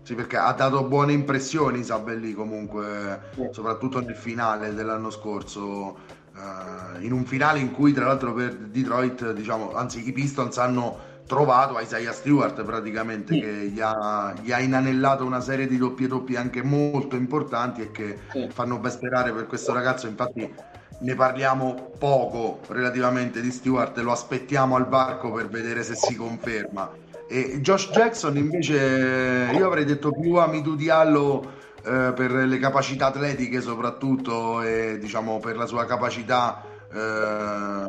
[0.02, 3.48] Sì, perché ha dato buone impressioni Sabelli comunque, sì.
[3.50, 6.22] soprattutto nel finale dell'anno scorso.
[6.34, 10.98] Uh, in un finale in cui tra l'altro per Detroit, diciamo, anzi i Pistons hanno
[11.26, 13.40] trovato Isaiah Stewart praticamente sì.
[13.40, 17.90] che gli ha, gli ha, inanellato una serie di doppie doppie anche molto importanti e
[17.90, 18.48] che sì.
[18.52, 20.52] fanno ben sperare per questo ragazzo infatti
[20.96, 26.90] ne parliamo poco relativamente di Stewart lo aspettiamo al varco per vedere se si conferma
[27.26, 31.52] e Josh Jackson invece io avrei detto più Amidu Diallo
[31.84, 36.62] eh, per le capacità atletiche soprattutto e diciamo per la sua capacità
[36.92, 37.86] eh,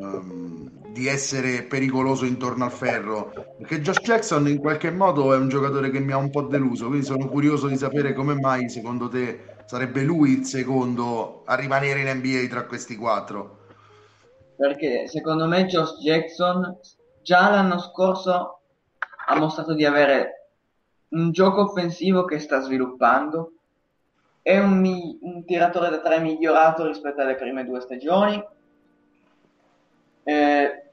[0.96, 5.90] di essere pericoloso intorno al ferro perché Josh Jackson in qualche modo è un giocatore
[5.90, 9.56] che mi ha un po' deluso quindi sono curioso di sapere come mai secondo te
[9.66, 13.64] sarebbe lui il secondo a rimanere in NBA tra questi quattro.
[14.56, 16.80] Perché secondo me Josh Jackson
[17.22, 18.60] già l'anno scorso
[19.28, 20.50] ha mostrato di avere
[21.10, 23.52] un gioco offensivo che sta sviluppando
[24.42, 28.42] è un, un tiratore da tre migliorato rispetto alle prime due stagioni
[30.24, 30.85] eh,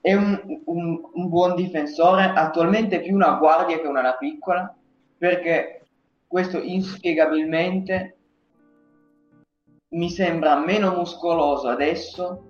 [0.00, 4.74] è un, un, un, buon difensore, attualmente più una guardia che una piccola,
[5.18, 5.82] perché
[6.26, 8.16] questo inspiegabilmente
[9.88, 12.44] mi sembra meno muscoloso adesso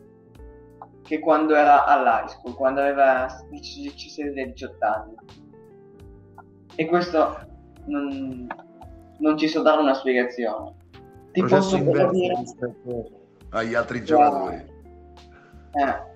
[1.03, 5.14] che quando era all'high school, quando aveva 17-18 anni.
[6.76, 7.36] E questo
[7.86, 8.46] non,
[9.18, 10.74] non, ci so dare una spiegazione.
[11.32, 12.42] Ti Processo posso dire
[13.51, 14.57] agli altri giocatori.
[15.72, 16.09] Eh,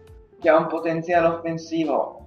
[0.44, 2.26] che ha un potenziale offensivo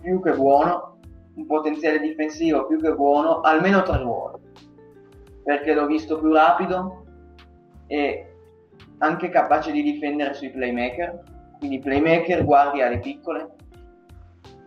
[0.00, 1.00] più che buono,
[1.34, 4.38] un potenziale difensivo più che buono, almeno tre ruoli.
[5.44, 7.04] Perché l'ho visto più rapido
[7.88, 8.26] e
[8.98, 11.24] anche capace di difendere sui playmaker,
[11.58, 13.50] quindi playmaker, guardie alle piccole,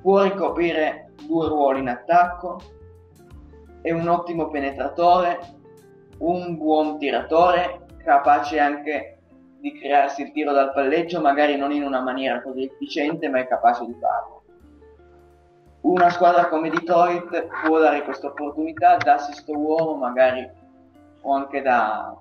[0.04, 2.60] può ricoprire due ruoli in attacco,
[3.82, 5.40] è un ottimo penetratore,
[6.20, 9.15] un buon tiratore, capace anche
[9.66, 13.48] di crearsi il tiro dal palleggio, magari non in una maniera così efficiente, ma è
[13.48, 14.44] capace di farlo.
[15.82, 20.48] Una squadra come Detroit può dare questa opportunità da sesto uomo, magari,
[21.22, 22.16] o anche da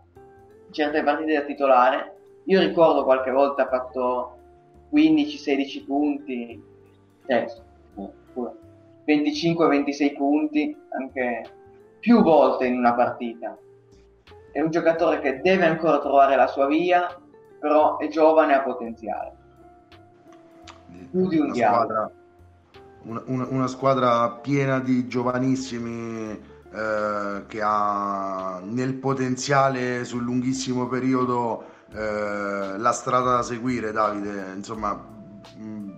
[0.71, 2.17] certe partite da titolare.
[2.45, 4.39] Io ricordo qualche volta ha fatto
[4.91, 6.63] 15-16 punti,
[7.27, 7.47] eh,
[9.05, 11.45] 25-26 punti, anche
[12.01, 13.55] più volte in una partita.
[14.51, 17.19] È un giocatore che deve ancora trovare la sua via,
[17.65, 19.33] però è giovane e ha potenziale.
[21.11, 22.11] Più di un una squadra,
[23.05, 31.65] una, una, una, squadra piena di giovanissimi eh, che ha nel potenziale sul lunghissimo periodo
[31.91, 34.53] eh, la strada da seguire, Davide.
[34.55, 34.93] Insomma,
[35.57, 35.91] mh,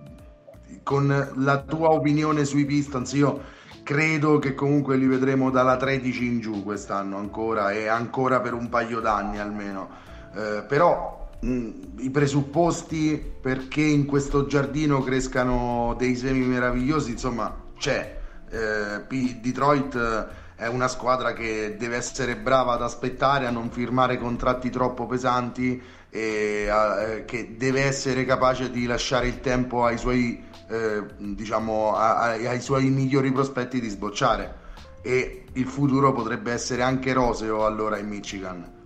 [0.83, 3.41] con la tua opinione sui Pistons, io
[3.83, 8.69] credo che comunque li vedremo dalla 13 in giù quest'anno ancora e ancora per un
[8.69, 9.89] paio d'anni almeno.
[10.33, 18.19] Eh, però Mm, i presupposti perché in questo giardino crescano dei semi meravigliosi, insomma, c'è.
[18.49, 24.71] Eh, Detroit è una squadra che deve essere brava ad aspettare, a non firmare contratti
[24.71, 25.79] troppo pesanti
[26.09, 31.95] e a, eh, che deve essere capace di lasciare il tempo ai suoi, eh, diciamo,
[31.95, 34.65] a, ai suoi migliori prospetti di sbocciare.
[35.03, 38.76] E il futuro potrebbe essere anche roseo allora in Michigan.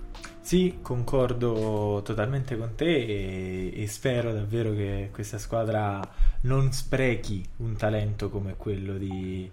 [0.52, 6.02] Sì, concordo totalmente con te e, e, spero davvero che questa squadra
[6.42, 9.50] non sprechi un talento come quello di,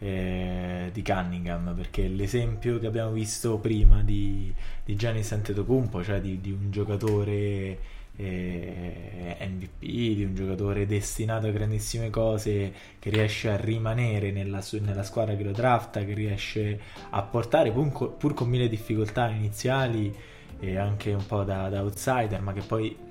[0.00, 4.52] eh, di Cunningham, perché l'esempio che abbiamo visto prima di,
[4.84, 7.78] di Gianni Santetocumpo, cioè di, di un giocatore
[8.16, 9.80] eh, MVP,
[10.16, 15.44] di un giocatore destinato a grandissime cose, che riesce a rimanere nella, nella squadra che
[15.44, 16.80] lo drafta, che riesce
[17.10, 22.40] a portare pur, pur con mille difficoltà iniziali e anche un po' da, da outsider,
[22.40, 23.08] ma che poi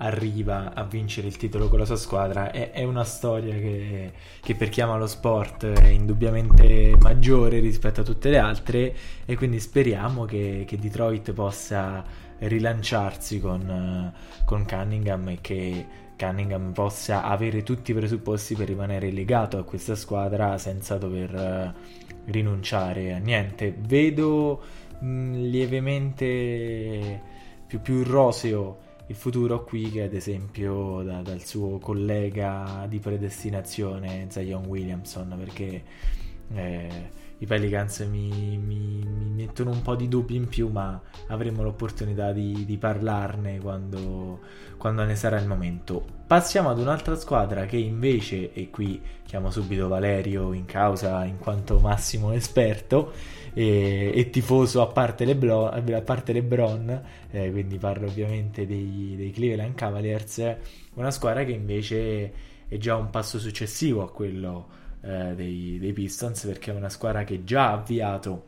[0.00, 4.54] arriva a vincere il titolo con la sua squadra è, è una storia che, che,
[4.54, 9.58] per chi ama lo sport è indubbiamente maggiore rispetto a tutte le altre e quindi
[9.58, 12.04] speriamo che, che Detroit possa
[12.38, 14.12] rilanciarsi con,
[14.44, 19.94] con Cunningham e che Cunningham possa avere tutti i presupposti per rimanere legato a questa
[19.94, 21.74] squadra senza dover eh,
[22.26, 23.74] rinunciare a niente.
[23.76, 24.60] Vedo
[25.00, 27.22] mh, lievemente
[27.66, 34.26] più, più roseo il futuro qui che ad esempio da, dal suo collega di predestinazione
[34.28, 35.82] Zion Williamson perché
[36.52, 41.62] eh, i Pelicans mi, mi, mi, mettono un po' di dubbi in più ma avremo
[41.62, 44.40] l'opportunità di, di parlarne quando,
[44.76, 46.04] quando, ne sarà il momento.
[46.26, 51.78] Passiamo ad un'altra squadra che invece e qui chiamo subito Valerio in causa in quanto
[51.78, 53.12] massimo esperto
[53.54, 59.30] e, e tifoso a parte Lebron, a parte Lebron eh, quindi parlo ovviamente dei, dei
[59.30, 60.56] Cleveland Cavaliers,
[60.94, 62.32] una squadra che invece
[62.68, 64.68] è già un passo successivo a quello
[65.02, 68.44] eh, dei, dei, Pistons perché è una squadra che già ha avviato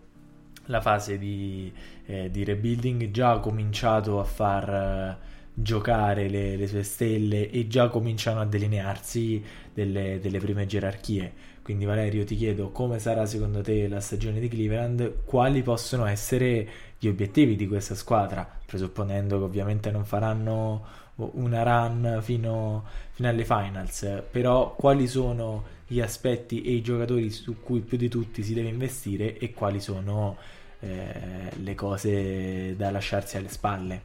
[0.66, 1.72] la fase di,
[2.07, 7.66] eh, di rebuilding, già ha cominciato a far eh, giocare le, le, sue stelle e
[7.66, 9.42] già cominciano a delinearsi
[9.72, 11.32] delle, delle prime gerarchie
[11.71, 16.68] quindi Valerio ti chiedo come sarà secondo te la stagione di Cleveland, quali possono essere
[16.99, 23.45] gli obiettivi di questa squadra, presupponendo che ovviamente non faranno una run fino, fino alle
[23.45, 28.53] finals, però quali sono gli aspetti e i giocatori su cui più di tutti si
[28.53, 30.39] deve investire e quali sono
[30.81, 34.03] eh, le cose da lasciarsi alle spalle?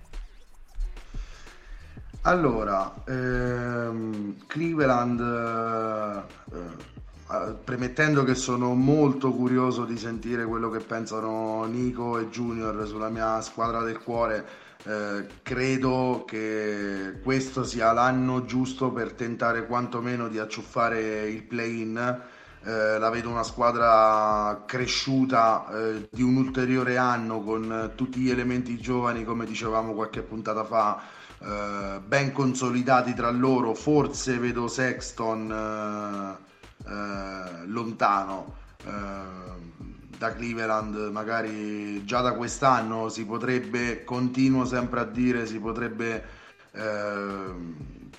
[2.22, 5.20] Allora, ehm, Cleveland...
[6.54, 6.94] Eh,
[7.64, 13.42] premettendo che sono molto curioso di sentire quello che pensano Nico e Junior sulla mia
[13.42, 14.46] squadra del cuore,
[14.84, 22.22] eh, credo che questo sia l'anno giusto per tentare quantomeno di acciuffare il play-in.
[22.68, 28.78] Eh, la vedo una squadra cresciuta eh, di un ulteriore anno con tutti gli elementi
[28.78, 31.02] giovani, come dicevamo qualche puntata fa,
[31.40, 33.74] eh, ben consolidati tra loro.
[33.74, 36.44] Forse vedo Sexton
[36.88, 38.56] eh, lontano
[38.86, 38.92] eh,
[40.18, 46.24] da Cleveland, magari già da quest'anno si potrebbe, continuo sempre a dire, si potrebbe
[46.72, 47.54] eh,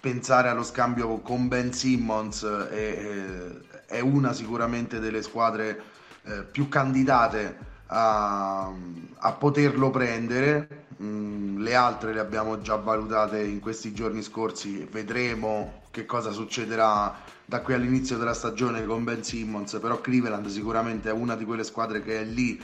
[0.00, 5.80] pensare allo scambio con Ben Simmons e, è una sicuramente delle squadre
[6.24, 7.56] eh, più candidate
[7.86, 8.70] a,
[9.18, 10.84] a poterlo prendere.
[11.02, 17.14] Mm, le altre le abbiamo già valutate in questi giorni scorsi, vedremo che cosa succederà
[17.48, 21.62] da qui all'inizio della stagione con Ben Simmons, però Cleveland sicuramente è una di quelle
[21.62, 22.60] squadre che è lì,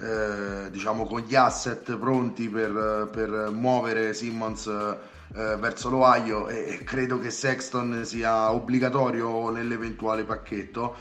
[0.00, 7.18] eh, diciamo, con gli asset pronti per, per muovere Simmons eh, verso l'Ohio e credo
[7.18, 10.96] che Sexton sia obbligatorio nell'eventuale pacchetto.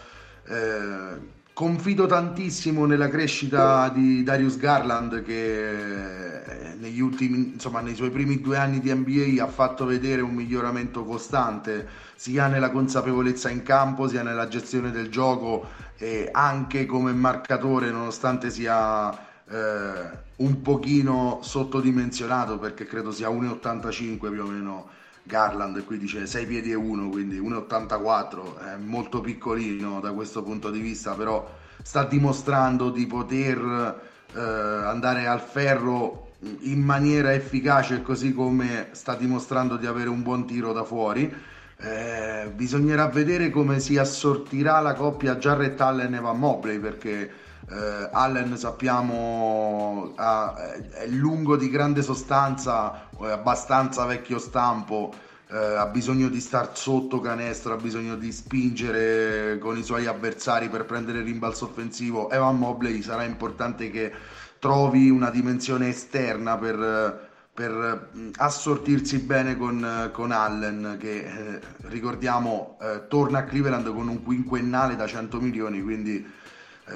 [0.46, 8.10] Eh, Confido tantissimo nella crescita di Darius Garland che eh, negli ultimi, insomma, nei suoi
[8.10, 13.64] primi due anni di NBA ha fatto vedere un miglioramento costante sia nella consapevolezza in
[13.64, 19.12] campo sia nella gestione del gioco e anche come marcatore nonostante sia
[19.46, 24.90] eh, un pochino sottodimensionato perché credo sia 1,85 più o meno
[25.24, 30.70] Garland qui dice 6 piedi e 1 quindi 1,84 è molto piccolino da questo punto
[30.70, 31.50] di vista però
[31.84, 34.00] sta dimostrando di poter
[34.34, 36.30] eh, andare al ferro
[36.62, 41.32] in maniera efficace così come sta dimostrando di avere un buon tiro da fuori.
[41.78, 47.30] Eh, bisognerà vedere come si assortirà la coppia Jarrett Allen e Van Mobley perché
[47.72, 50.56] eh, Allen sappiamo ha,
[50.92, 55.14] è lungo di grande sostanza, è abbastanza vecchio stampo,
[55.50, 60.70] eh, ha bisogno di star sotto canestro, ha bisogno di spingere con i suoi avversari
[60.70, 62.30] per prendere il rimbalzo offensivo.
[62.30, 64.12] Evan Mobley sarà importante che
[64.60, 73.08] trovi una dimensione esterna per, per assortirsi bene con, con Allen che eh, ricordiamo eh,
[73.08, 76.24] torna a Cleveland con un quinquennale da 100 milioni quindi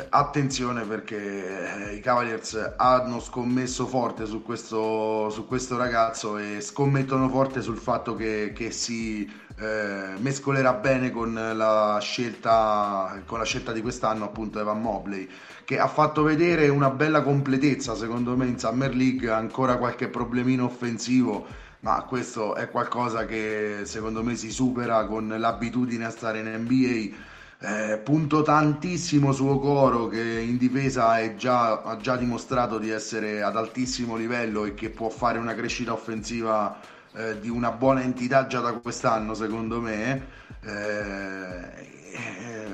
[0.10, 7.30] attenzione perché eh, i Cavaliers hanno scommesso forte su questo, su questo ragazzo e scommettono
[7.30, 13.72] forte sul fatto che, che si eh, mescolerà bene con la, scelta, con la scelta
[13.72, 15.28] di quest'anno appunto Evan Mobley
[15.64, 20.66] che ha fatto vedere una bella completezza secondo me in Summer League ancora qualche problemino
[20.66, 21.46] offensivo
[21.80, 27.25] ma questo è qualcosa che secondo me si supera con l'abitudine a stare in NBA
[27.60, 33.56] eh, punto tantissimo su Okoro che in difesa già, ha già dimostrato di essere ad
[33.56, 36.78] altissimo livello e che può fare una crescita offensiva
[37.14, 40.28] eh, di una buona entità già da quest'anno, secondo me.
[40.62, 41.94] Eh,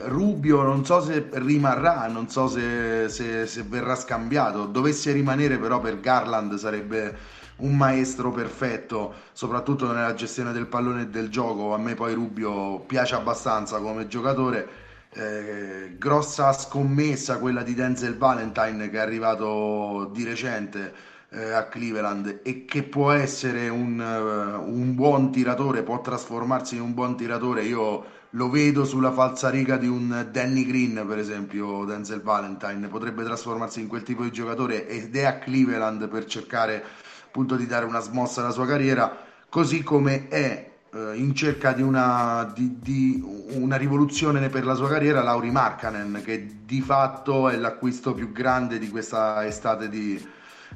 [0.05, 4.65] Rubio non so se rimarrà, non so se, se, se, verrà scambiato.
[4.65, 7.15] Dovesse rimanere, però, per Garland sarebbe
[7.61, 11.73] un maestro perfetto, soprattutto nella gestione del pallone e del gioco.
[11.73, 14.79] A me poi Rubio piace abbastanza come giocatore.
[15.13, 20.93] Eh, grossa scommessa quella di Denzel Valentine che è arrivato di recente
[21.31, 26.81] eh, a Cleveland e che può essere un, uh, un buon tiratore, può trasformarsi in
[26.81, 27.63] un buon tiratore.
[27.63, 33.81] Io lo vedo sulla falsariga di un Danny Green, per esempio, Denzel Valentine, potrebbe trasformarsi
[33.81, 36.83] in quel tipo di giocatore ed è a Cleveland per cercare
[37.31, 41.81] appunto di dare una smossa alla sua carriera, così come è eh, in cerca di
[41.81, 43.23] una, di, di
[43.53, 48.79] una, rivoluzione per la sua carriera Lauri Markkanen, che di fatto è l'acquisto più grande
[48.79, 50.21] di questa estate di,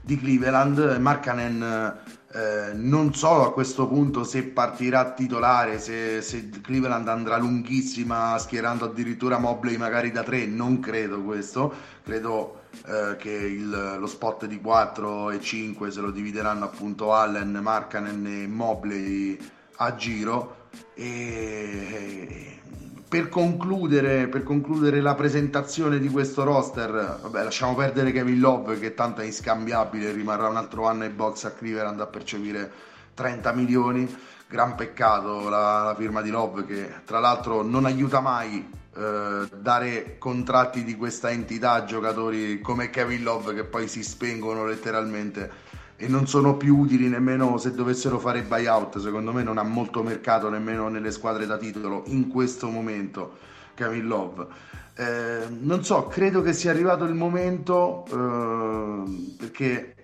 [0.01, 0.97] di Cleveland.
[0.97, 1.93] Markkanen
[2.32, 8.86] eh, non so a questo punto se partirà titolare, se, se, Cleveland andrà lunghissima schierando
[8.86, 14.60] addirittura Mobley magari da 3, non credo questo, credo eh, che il, lo spot di
[14.60, 19.38] 4 e 5 se lo divideranno appunto Allen, Markanen e Mobley
[19.78, 20.64] a giro
[20.94, 22.60] e
[23.08, 28.94] per concludere, per concludere, la presentazione di questo roster, vabbè, lasciamo perdere Kevin Love che
[28.94, 32.70] tanto è inscambiabile, rimarrà un altro anno in box a Cleveland a percepire
[33.14, 34.18] 30 milioni.
[34.48, 40.18] Gran peccato la, la firma di Love che tra l'altro non aiuta mai eh, dare
[40.18, 45.52] contratti di questa entità a giocatori come Kevin Love che poi si spengono letteralmente
[45.98, 49.00] e non sono più utili nemmeno se dovessero fare buyout.
[49.00, 53.38] Secondo me non ha molto mercato nemmeno nelle squadre da titolo in questo momento.
[53.74, 54.48] Kevin Love.
[54.96, 59.96] Eh, non so, credo che sia arrivato il momento eh, perché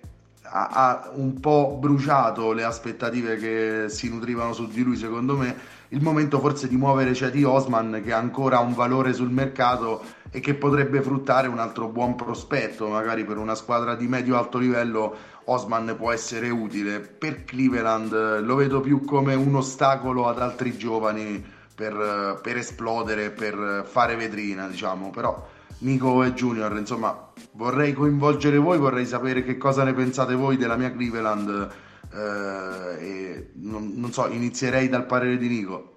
[0.42, 5.71] ha, ha, un po' bruciato le aspettative che si nutrivano su di lui, secondo me.
[5.92, 10.40] Il momento forse di muovere Ceti Osman che ha ancora un valore sul mercato e
[10.40, 15.14] che potrebbe fruttare un altro buon prospetto, magari per una squadra di medio-alto livello
[15.44, 17.00] Osman può essere utile.
[17.00, 23.84] Per Cleveland lo vedo più come un ostacolo ad altri giovani per, per esplodere, per
[23.86, 25.10] fare vetrina, diciamo.
[25.10, 25.46] Però
[25.80, 30.76] Nico e Junior, insomma, vorrei coinvolgere voi, vorrei sapere che cosa ne pensate voi della
[30.76, 31.68] mia Cleveland.
[32.14, 35.92] Eh, non, non so, inizierei dal parere di Nico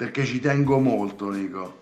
[0.00, 1.78] perché ci tengo molto, Nico.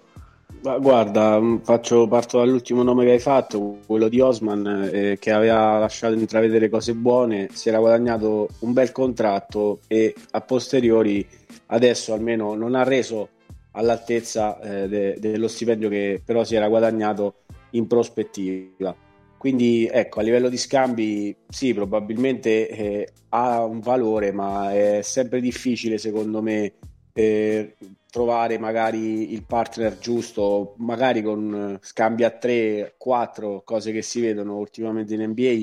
[0.60, 5.78] Guarda, mm, faccio, parto dall'ultimo nome che hai fatto, quello di Osman, eh, che aveva
[5.78, 11.24] lasciato intravedere cose buone, si era guadagnato un bel contratto e a posteriori
[11.66, 13.28] adesso almeno non ha reso
[13.72, 17.34] all'altezza eh, de- dello stipendio che però si era guadagnato
[17.70, 18.92] in prospettiva.
[19.38, 25.40] Quindi ecco, a livello di scambi sì, probabilmente eh, ha un valore, ma è sempre
[25.40, 26.74] difficile secondo me
[27.12, 27.76] eh,
[28.10, 34.56] trovare magari il partner giusto, magari con scambi a 3, 4, cose che si vedono
[34.56, 35.62] ultimamente in NBA,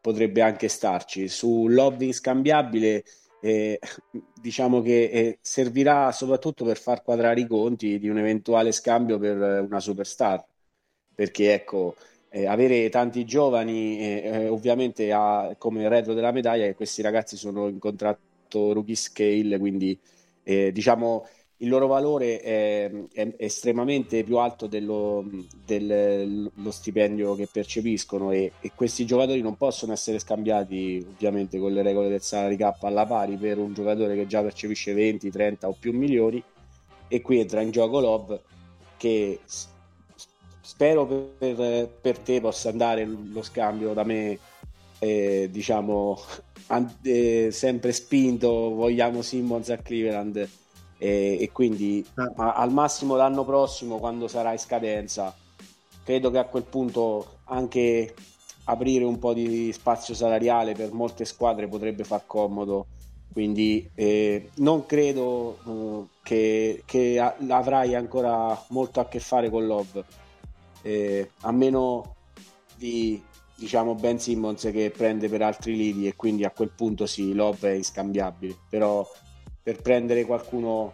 [0.00, 1.28] potrebbe anche starci.
[1.28, 3.04] Su Loving scambiabile,
[3.42, 3.78] eh,
[4.40, 9.36] diciamo che eh, servirà soprattutto per far quadrare i conti di un eventuale scambio per
[9.36, 10.44] una superstar,
[11.14, 11.96] perché ecco,
[12.32, 17.36] eh, avere tanti giovani eh, eh, ovviamente ha come retro della medaglia che questi ragazzi
[17.36, 19.98] sono in contratto rookie scale, quindi
[20.44, 21.24] diciamo
[21.58, 25.24] il loro valore è, è estremamente più alto dello,
[25.64, 31.82] dello stipendio che percepiscono e, e, questi giocatori non possono essere scambiati ovviamente con le
[31.82, 35.76] regole del salary cap alla pari per un giocatore che già percepisce 20, 30 o
[35.78, 36.42] più milioni
[37.06, 38.40] e qui entra in gioco Love
[38.96, 39.38] che
[40.72, 44.38] spero per, per te possa andare lo scambio da me
[44.98, 46.18] eh, diciamo
[47.04, 50.48] eh, sempre spinto vogliamo Simmons a Cleveland
[50.96, 52.32] e, e quindi eh.
[52.36, 55.36] al massimo l'anno prossimo quando sarà in scadenza
[56.02, 58.14] credo che a quel punto anche
[58.64, 62.86] aprire un po' di spazio salariale per molte squadre potrebbe far comodo
[63.30, 69.66] quindi eh, non credo eh, che, che a, avrai ancora molto a che fare con
[69.66, 70.20] Love
[70.82, 72.16] eh, a meno
[72.76, 73.22] di
[73.54, 77.70] diciamo Ben Simmons che prende per altri lidi e quindi a quel punto sì Love
[77.70, 79.08] è inscambiabile però
[79.62, 80.92] per prendere qualcuno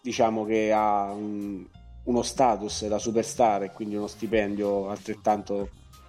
[0.00, 1.64] diciamo che ha un,
[2.04, 5.68] uno status da superstar e quindi uno stipendio altrettanto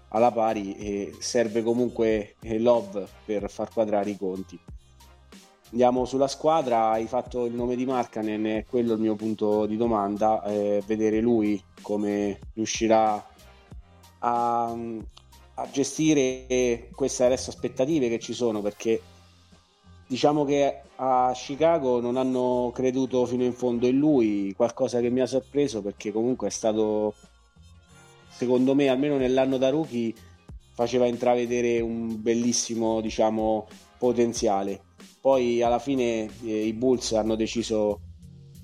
[0.09, 4.59] alla pari e serve comunque eh, Love per far quadrare i conti.
[5.73, 9.75] Andiamo sulla squadra, hai fatto il nome di Markanen, è quello il mio punto di
[9.75, 13.27] domanda, eh, vedere lui come riuscirà
[14.19, 14.71] a,
[15.55, 19.01] a gestire queste adesso aspettative che ci sono perché
[20.05, 25.21] diciamo che a Chicago non hanno creduto fino in fondo in lui, qualcosa che mi
[25.21, 27.15] ha sorpreso perché comunque è stato,
[28.29, 30.13] secondo me, almeno nell'anno da rookie,
[30.75, 33.65] faceva intravedere un bellissimo, diciamo,
[33.97, 34.91] potenziale.
[35.23, 38.01] Poi alla fine eh, i Bulls hanno deciso,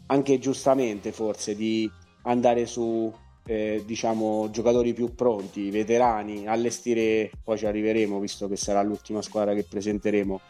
[0.07, 1.89] anche giustamente forse, di
[2.23, 3.09] andare su
[3.45, 9.53] eh, diciamo giocatori più pronti, veterani, allestire, poi ci arriveremo visto che sarà l'ultima squadra
[9.53, 10.41] che presenteremo,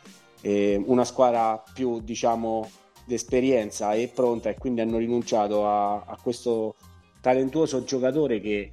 [0.41, 2.68] eh, una squadra più diciamo
[3.06, 6.73] d'esperienza e pronta e quindi hanno rinunciato a, a questo
[7.22, 8.72] talentuoso giocatore che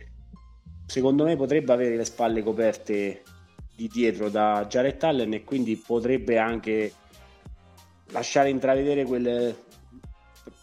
[0.87, 3.25] secondo me potrebbe avere le spalle coperte
[3.77, 6.93] di dietro da Jared Allen e quindi potrebbe anche
[8.11, 9.55] lasciare intravedere quel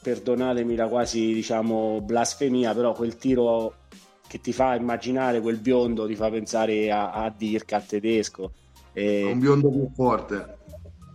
[0.02, 3.76] perdonatemi la quasi diciamo blasfemia, però quel tiro
[4.28, 8.52] che ti fa immaginare quel biondo ti fa pensare a, a Dirk, al tedesco.
[8.92, 9.24] E...
[9.24, 10.58] Un biondo più forte.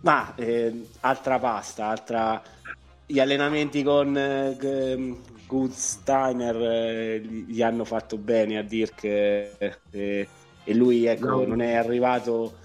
[0.01, 2.41] Ma eh, altra pasta, altra...
[3.05, 10.27] gli allenamenti con eh, Gutsteiner eh, gli hanno fatto bene a Dirk eh,
[10.63, 11.45] e lui ecco, no.
[11.45, 12.58] non è arrivato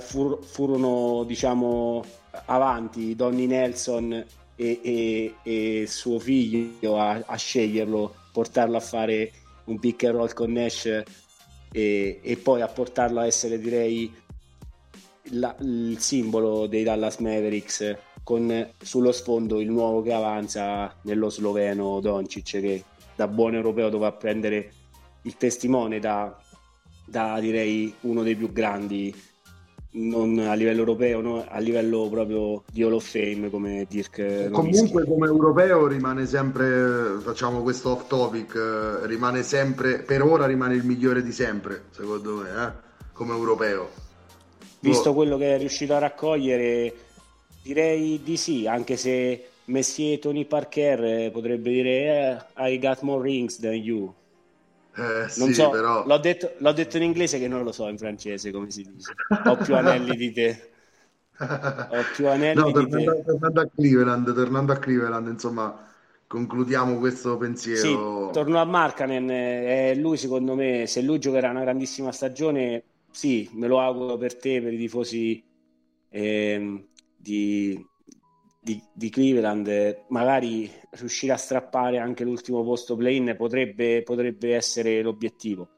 [0.00, 2.04] furono diciamo
[2.46, 4.24] avanti Donny Nelson
[4.54, 9.32] e, e, e suo figlio a, a, sceglierlo, portarlo a fare
[9.64, 10.86] un pick and roll con Nash
[11.72, 14.12] e, e poi a portarlo a essere direi
[15.30, 22.00] la, il simbolo dei Dallas Mavericks con sullo sfondo il nuovo che avanza nello sloveno
[22.00, 22.84] Doncic che
[23.16, 24.72] da buon europeo dovrà prendere
[25.22, 26.36] il testimone da,
[27.04, 29.14] da direi uno dei più grandi
[29.94, 31.44] non a livello europeo, no?
[31.46, 34.50] a livello proprio di Hall of Fame come Dirk.
[34.50, 38.58] Comunque come europeo rimane sempre, facciamo questo off topic,
[39.02, 42.72] rimane sempre, per ora rimane il migliore di sempre, secondo me, eh?
[43.12, 43.90] come europeo.
[44.80, 45.14] Visto oh.
[45.14, 46.94] quello che è riuscito a raccogliere,
[47.62, 53.60] direi di sì, anche se Messier Tony Parker potrebbe dire eh, I got more rings
[53.60, 54.12] than you
[54.94, 56.06] eh, non sì, so, però...
[56.06, 59.14] l'ho, detto, l'ho detto in inglese che non lo so in francese come si dice.
[59.46, 60.70] Ho più anelli di te.
[61.38, 63.22] Ho più anelli no, di tornando, te.
[63.24, 65.88] Tornando a Cleveland, tornando a Cleveland, insomma,
[66.26, 68.26] concludiamo questo pensiero.
[68.26, 73.48] Sì, torno a Markanen, eh, lui secondo me, se lui giocherà una grandissima stagione, sì,
[73.54, 75.42] me lo auguro per te, per i tifosi
[76.10, 76.86] eh,
[77.16, 77.86] di,
[78.62, 85.68] di, di, Cleveland, magari riuscire a strappare anche l'ultimo posto play-in potrebbe, potrebbe essere l'obiettivo.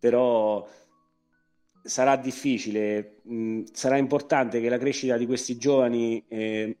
[0.00, 0.66] Però
[1.82, 6.76] sarà difficile, mh, sarà importante che la crescita di questi giovani eh,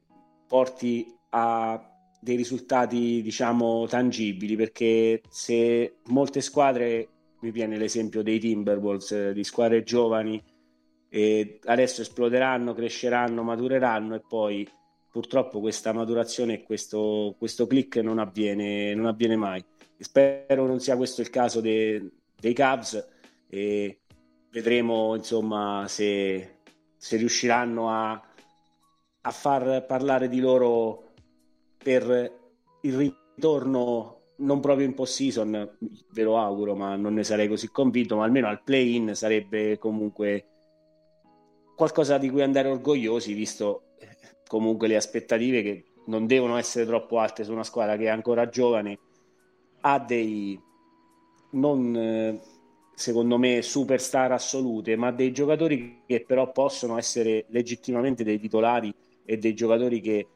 [0.48, 7.08] porti a dei risultati diciamo tangibili perché se molte squadre
[7.40, 10.42] mi viene l'esempio dei Timberwolves di squadre giovani
[11.66, 14.68] adesso esploderanno, cresceranno, matureranno e poi
[15.16, 19.64] purtroppo questa maturazione e questo, questo click non avviene, non avviene mai.
[19.98, 23.02] Spero non sia questo il caso de, dei Cavs
[23.48, 24.00] e
[24.50, 26.58] vedremo insomma se,
[26.98, 28.10] se riusciranno a,
[29.22, 31.14] a far parlare di loro
[31.78, 32.38] per
[32.82, 35.78] il ritorno non proprio in post-season,
[36.12, 40.46] ve lo auguro, ma non ne sarei così convinto, ma almeno al play-in sarebbe comunque
[41.74, 43.85] qualcosa di cui andare orgogliosi, visto
[44.46, 48.48] comunque le aspettative che non devono essere troppo alte su una squadra che è ancora
[48.48, 48.98] giovane,
[49.80, 50.60] ha dei
[51.50, 52.40] non eh,
[52.94, 58.92] secondo me superstar assolute, ma dei giocatori che però possono essere legittimamente dei titolari
[59.24, 60.26] e dei giocatori che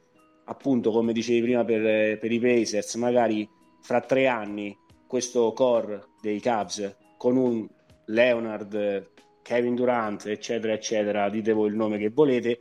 [0.45, 3.49] appunto come dicevi prima per, per i Pacers magari
[3.81, 4.77] fra tre anni
[5.07, 7.67] questo core dei Cavs con un
[8.05, 9.09] Leonard,
[9.41, 12.57] Kevin Durant eccetera eccetera dite voi il nome che volete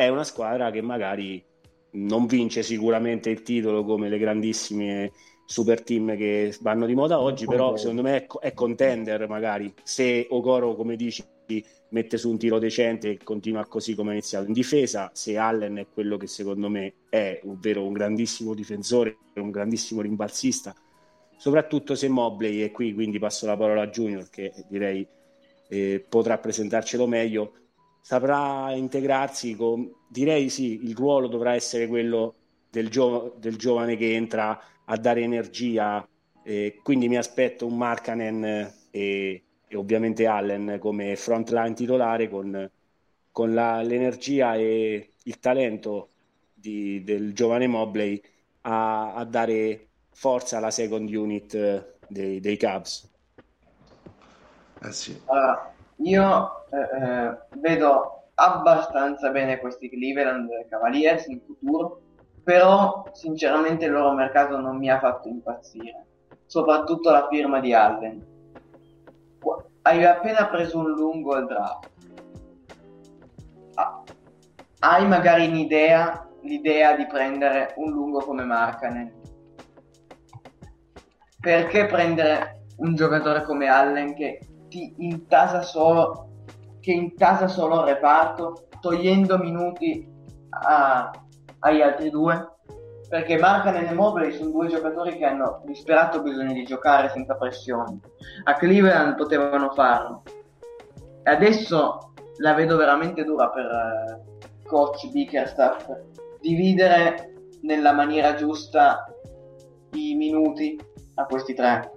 [0.00, 1.44] è una squadra che magari
[1.92, 5.12] non vince sicuramente il titolo come le grandissime
[5.44, 9.74] super team che vanno di moda oggi, però secondo me è, è contender magari.
[9.82, 11.22] Se Okoro, come dici,
[11.90, 15.76] mette su un tiro decente e continua così come ha iniziato in difesa, se Allen
[15.76, 20.74] è quello che secondo me è, ovvero un grandissimo difensore, un grandissimo rimbalzista,
[21.36, 25.06] soprattutto se Mobley è qui, quindi passo la parola a Junior che direi
[25.68, 27.52] eh, potrà presentarcelo meglio,
[28.00, 32.34] saprà integrarsi con, direi sì, il ruolo dovrà essere quello
[32.70, 36.06] del, gio- del giovane che entra a dare energia,
[36.42, 38.44] eh, quindi mi aspetto un Markanen
[38.90, 42.68] e, e, ovviamente Allen come frontline titolare con,
[43.30, 46.08] con la, l'energia e il talento
[46.52, 48.20] di, del giovane Mobley
[48.62, 53.08] a, a, dare forza alla second unit dei, dei Cubs.
[54.82, 55.20] Eh sì.
[55.26, 62.00] Uh, io eh, eh, vedo abbastanza bene questi Cleveland Cavaliers in futuro,
[62.42, 66.06] però sinceramente il loro mercato non mi ha fatto impazzire,
[66.46, 68.28] soprattutto la firma di Allen.
[69.82, 71.90] Hai appena preso un lungo al draft.
[73.74, 74.02] Ah,
[74.80, 79.18] hai magari un'idea, l'idea di prendere un lungo come Markanen.
[81.40, 86.28] Perché prendere un giocatore come Allen che ti intasa solo
[86.80, 90.08] che intasa solo il reparto togliendo minuti
[90.48, 91.10] a,
[91.58, 92.56] agli altri due?
[93.08, 98.00] Perché Markanen e Mobley sono due giocatori che hanno disperato bisogno di giocare senza pressioni.
[98.44, 100.22] A Cleveland potevano farlo.
[101.22, 105.90] E adesso la vedo veramente dura per uh, coach Bickerstaff.
[106.40, 109.12] Dividere nella maniera giusta
[109.92, 110.80] i minuti
[111.16, 111.90] a questi tre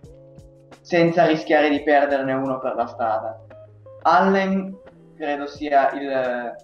[0.84, 3.41] senza rischiare di perderne uno per la strada.
[4.01, 4.77] Allen
[5.15, 6.55] credo sia il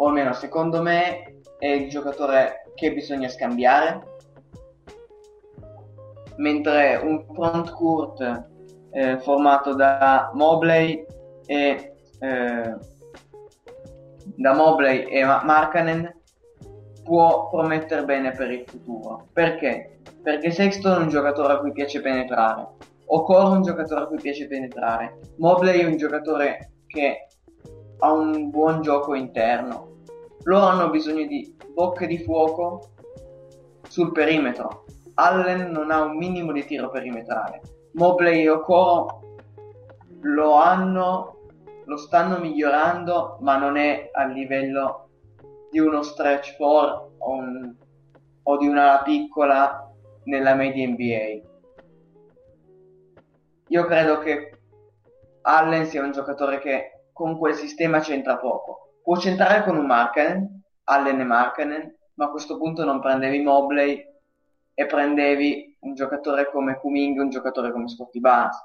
[0.00, 4.16] o almeno secondo me è il giocatore che bisogna scambiare.
[6.36, 8.48] Mentre un front court
[8.90, 11.04] eh, formato da Mobley
[11.46, 12.76] e eh,
[14.36, 16.16] da Mobley e Markanen
[17.08, 20.00] può promettere bene per il futuro perché?
[20.22, 22.76] perché Sexton è un giocatore a cui piace penetrare
[23.10, 25.18] Okoro è un giocatore a cui piace penetrare.
[25.38, 27.28] Mobley è un giocatore che
[28.00, 30.02] ha un buon gioco interno.
[30.42, 32.90] Loro hanno bisogno di bocche di fuoco
[33.88, 34.84] sul perimetro.
[35.14, 37.62] Allen non ha un minimo di tiro perimetrale.
[37.92, 39.20] Mobley e Okoro
[40.20, 41.36] lo hanno,
[41.86, 45.07] lo stanno migliorando, ma non è a livello
[45.70, 47.74] di uno stretch 4 o, un,
[48.42, 49.92] o di una piccola
[50.24, 51.46] nella media NBA
[53.68, 54.60] io credo che
[55.42, 58.94] Allen sia un giocatore che con quel sistema c'entra poco.
[59.02, 64.06] Può centrare con un Markkanen, Allen e Markkanen, ma a questo punto non prendevi Mobley
[64.74, 68.64] e prendevi un giocatore come Kuming, un giocatore come Scotty Barnes.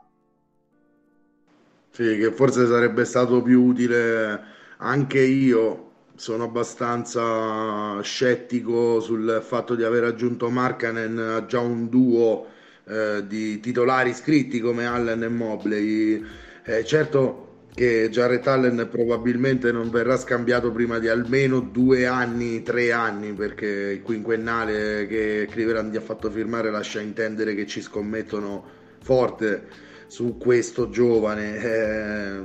[1.90, 4.42] Sì, che forse sarebbe stato più utile
[4.78, 5.92] anche io.
[6.16, 12.48] Sono abbastanza scettico sul fatto di aver aggiunto Markkanen a già un duo
[12.86, 16.24] eh, di titolari iscritti come Allen e Mobley.
[16.64, 22.92] Eh, certo che Jarrett Allen probabilmente non verrà scambiato prima di almeno due anni, tre
[22.92, 28.64] anni, perché il quinquennale che Cleveland gli ha fatto firmare lascia intendere che ci scommettono
[29.02, 29.68] forte
[30.14, 31.58] su questo giovane.
[31.58, 32.42] Eh,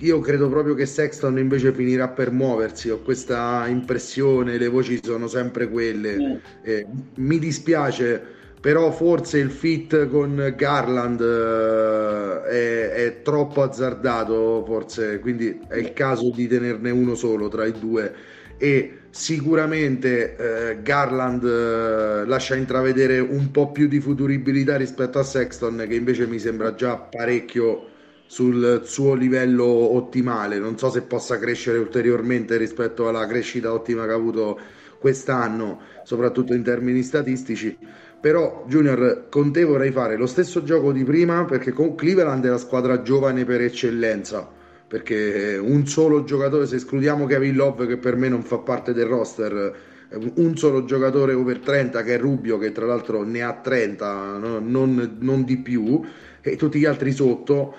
[0.00, 5.28] io credo proprio che Sexton invece finirà per muoversi, ho questa impressione, le voci sono
[5.28, 6.40] sempre quelle.
[6.60, 15.20] Eh, mi dispiace però forse il fit con Garland uh, è, è, troppo azzardato, forse,
[15.20, 18.12] quindi è il caso di tenerne uno solo tra i due
[18.56, 20.36] e sicuramente
[20.78, 26.28] uh, Garland uh, lascia intravedere un po' più di futuribilità rispetto a Sexton che invece
[26.28, 27.88] mi sembra già parecchio
[28.26, 34.12] sul suo livello ottimale, non so se possa crescere ulteriormente rispetto alla crescita ottima che
[34.12, 34.60] ha avuto
[35.00, 37.76] quest'anno, soprattutto in termini statistici.
[38.20, 42.48] Però Junior con te vorrei fare lo stesso gioco di prima perché con Cleveland è
[42.50, 44.57] la squadra giovane per eccellenza
[44.88, 49.04] perché un solo giocatore se escludiamo Kevin Love che per me non fa parte del
[49.04, 49.76] roster
[50.36, 54.58] un solo giocatore over 30 che è Rubio che tra l'altro ne ha 30 no?
[54.58, 56.00] non, non di più
[56.40, 57.74] e tutti gli altri sotto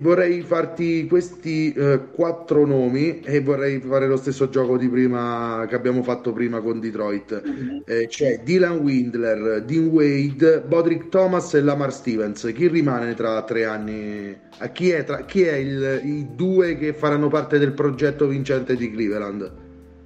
[0.00, 5.74] vorrei farti questi eh, quattro nomi e vorrei fare lo stesso gioco di prima che
[5.74, 7.42] abbiamo fatto prima con Detroit.
[7.46, 7.78] Mm-hmm.
[7.84, 12.50] Eh, c'è Dylan Windler, Dean Wade, Bodrick Thomas e Lamar Stevens.
[12.54, 14.36] Chi rimane tra tre anni?
[14.58, 18.76] A chi è, tra, chi è il, i due che faranno parte del progetto vincente
[18.76, 19.52] di Cleveland?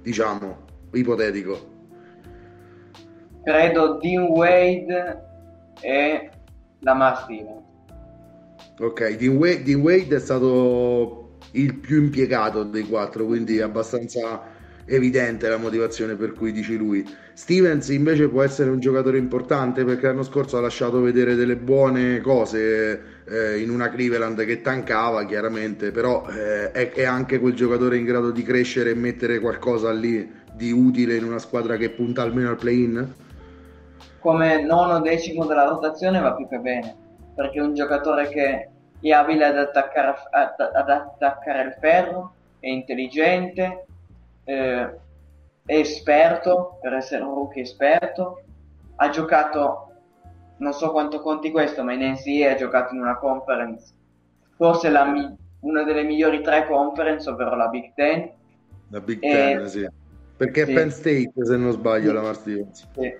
[0.01, 0.57] Diciamo,
[0.93, 1.73] ipotetico.
[3.43, 5.23] Credo Dean Wade
[5.81, 6.29] e
[6.79, 7.64] Lamar Stevens.
[8.77, 14.53] Ok, Dean Wade, Dean Wade è stato il più impiegato dei quattro, quindi è abbastanza
[14.87, 17.07] evidente la motivazione per cui dici lui.
[17.33, 22.19] Stevens invece può essere un giocatore importante perché l'anno scorso ha lasciato vedere delle buone
[22.19, 27.97] cose eh, in una Cleveland che tancava chiaramente, però eh, è, è, anche quel giocatore
[27.97, 32.21] in grado di crescere e mettere qualcosa lì di utile in una squadra che punta
[32.21, 33.13] almeno al play-in?
[34.19, 37.03] Come nono decimo della rotazione va più che bene
[37.35, 42.67] perché è un giocatore che è abile ad attaccare, ad, ad attaccare il ferro, è
[42.69, 43.85] intelligente,
[44.45, 44.83] eh,
[45.65, 48.41] è esperto, per essere un rookie esperto,
[48.95, 49.91] ha giocato,
[50.57, 53.93] non so quanto conti questo, ma in NCAA ha giocato in una conference,
[54.55, 58.31] forse la, una delle migliori tre conference, ovvero la Big Ten.
[58.89, 59.67] La Big Ten, e...
[59.67, 59.87] sì.
[60.37, 60.71] Perché sì.
[60.71, 62.13] è Penn State, se non sbaglio, sì.
[62.13, 62.87] la Mars Stevens.
[62.93, 63.15] Sì.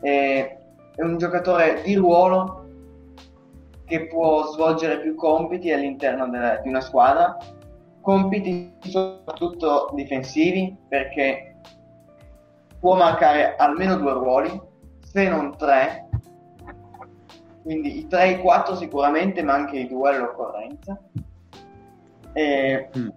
[0.00, 0.58] E...
[0.94, 2.66] È un giocatore di ruolo
[3.84, 7.36] che può svolgere più compiti all'interno de- di una squadra,
[8.00, 11.56] compiti soprattutto difensivi, perché
[12.78, 14.60] può marcare almeno due ruoli,
[15.00, 16.04] se non tre,
[17.64, 21.00] quindi i 3 e i 4 sicuramente, ma anche i 2 all'occorrenza.
[22.34, 22.90] E...
[22.96, 23.08] Mm.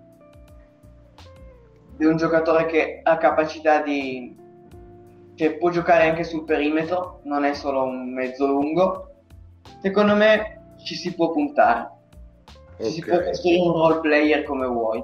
[1.97, 4.33] È un giocatore che ha capacità di...
[5.37, 9.11] che può giocare anche sul perimetro, non è solo un mezzo lungo.
[9.81, 11.91] Secondo me ci si può puntare.
[12.73, 12.91] Okay.
[12.91, 15.03] Si può costruire un role player come vuoi,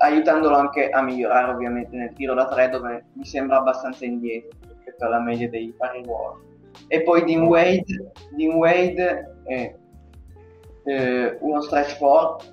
[0.00, 5.04] aiutandolo anche a migliorare ovviamente nel tiro da 3 dove mi sembra abbastanza indietro rispetto
[5.04, 6.40] alla media dei vari ruoli.
[6.88, 9.74] E poi Dean Wade, Dean Wade è
[10.84, 12.48] eh, uno stretch 4,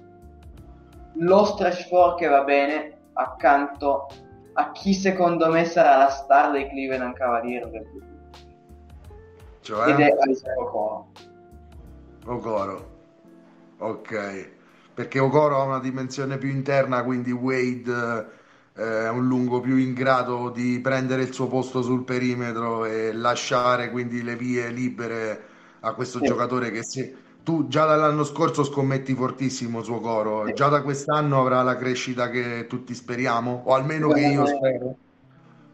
[1.15, 4.07] lo stretch 4 che va bene accanto
[4.53, 7.85] a chi secondo me sarà la star dei Cleveland Cavaliers del.
[9.61, 9.91] Cioè?
[9.91, 11.11] Ed è Isaac Okoro.
[12.25, 12.91] Okoro.
[13.77, 14.51] Ok.
[14.93, 18.41] Perché Okoro ha una dimensione più interna, quindi Wade
[18.75, 23.91] eh, un lungo più in grado di prendere il suo posto sul perimetro e lasciare
[23.91, 25.43] quindi le vie libere
[25.81, 26.25] a questo sì.
[26.25, 31.61] giocatore che se tu già dall'anno scorso scommetti fortissimo suo coro, già da quest'anno avrà
[31.61, 34.95] la crescita che tutti speriamo, o almeno che io spero.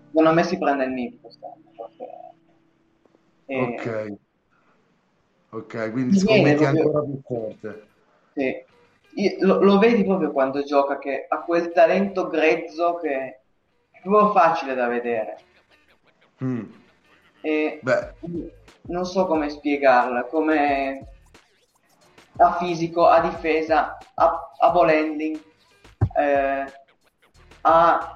[0.07, 1.57] Secondo me si prende il NIP quest'anno.
[3.45, 3.61] E...
[3.61, 4.13] Ok.
[5.51, 7.87] Ok, quindi scommetti ancora più forte.
[8.33, 8.67] Sì
[9.39, 14.75] lo, lo, vedi proprio quando gioca che ha quel talento grezzo che è proprio facile
[14.75, 15.37] da vedere.
[16.43, 16.71] Mm.
[17.41, 18.13] E Beh.
[18.83, 21.07] non so come spiegarla, come
[22.39, 25.39] a fisico, a difesa, a, a ball handling,
[26.17, 26.65] eh,
[27.61, 28.15] a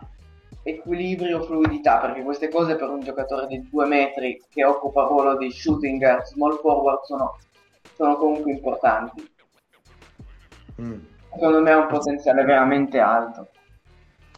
[0.64, 5.38] equilibrio, fluidità, perché queste cose per un giocatore di due metri che occupa il ruolo
[5.38, 7.38] di shooting guard, small forward sono,
[7.96, 9.32] sono comunque importanti.
[10.82, 11.00] Mm.
[11.34, 13.50] Secondo me ha un potenziale veramente alto.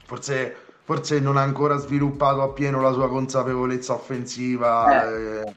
[0.05, 5.03] Forse, forse non ha ancora sviluppato appieno la sua consapevolezza offensiva.
[5.03, 5.41] Eh.
[5.41, 5.53] Eh,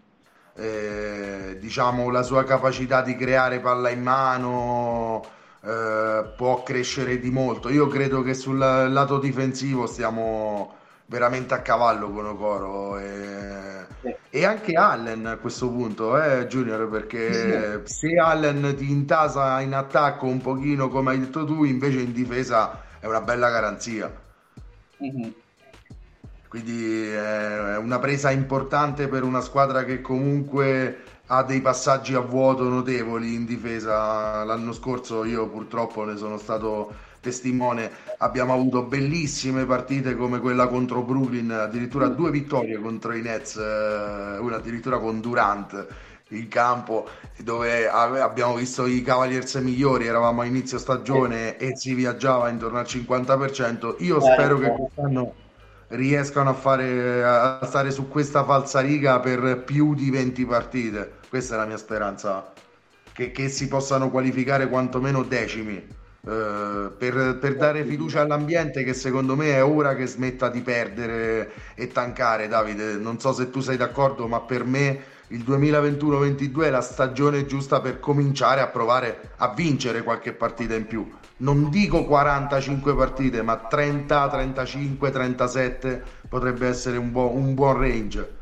[0.59, 5.25] eh, diciamo la sua capacità di creare palla in mano
[5.63, 7.69] eh, può crescere di molto.
[7.69, 10.75] Io credo che sul lato difensivo stiamo
[11.07, 14.15] veramente a cavallo con Okoro e, sì.
[14.31, 18.09] e anche Allen a questo punto, eh, Junior, perché sì.
[18.11, 22.83] se Allen ti intasa in attacco un pochino come hai detto tu, invece in difesa
[22.99, 24.13] è una bella garanzia.
[25.03, 25.31] Mm-hmm.
[26.49, 32.65] Quindi è una presa importante per una squadra che comunque ha dei passaggi a vuoto
[32.69, 34.45] notevoli in difesa.
[34.45, 37.91] L'anno scorso io purtroppo ne sono stato testimone.
[38.19, 44.39] Abbiamo avuto bellissime partite come quella contro Brooklyn, addirittura due vittorie contro i Nets, eh,
[44.39, 45.87] una addirittura con Durant
[46.31, 47.09] in campo
[47.39, 52.85] dove abbiamo visto i Cavaliers migliori, eravamo a inizio stagione e si viaggiava intorno al
[52.85, 53.97] 50%.
[54.01, 55.35] Io spero che quest'anno
[55.89, 61.13] riescano a, fare, a stare su questa falsa riga per più di 20 partite.
[61.29, 62.53] Questa è la mia speranza,
[63.13, 65.97] che, che si possano qualificare quantomeno decimi.
[66.21, 71.53] Uh, per, per, dare fiducia all'ambiente che secondo me è ora che smetta di perdere
[71.77, 76.71] e tancare Davide non so se tu sei d'accordo ma per me il 2021-22 è
[76.71, 82.05] la stagione giusta per cominciare a provare a vincere qualche partita in più non dico
[82.05, 88.37] 45 partite ma 30, 35, 37 potrebbe essere un, buon, un buon range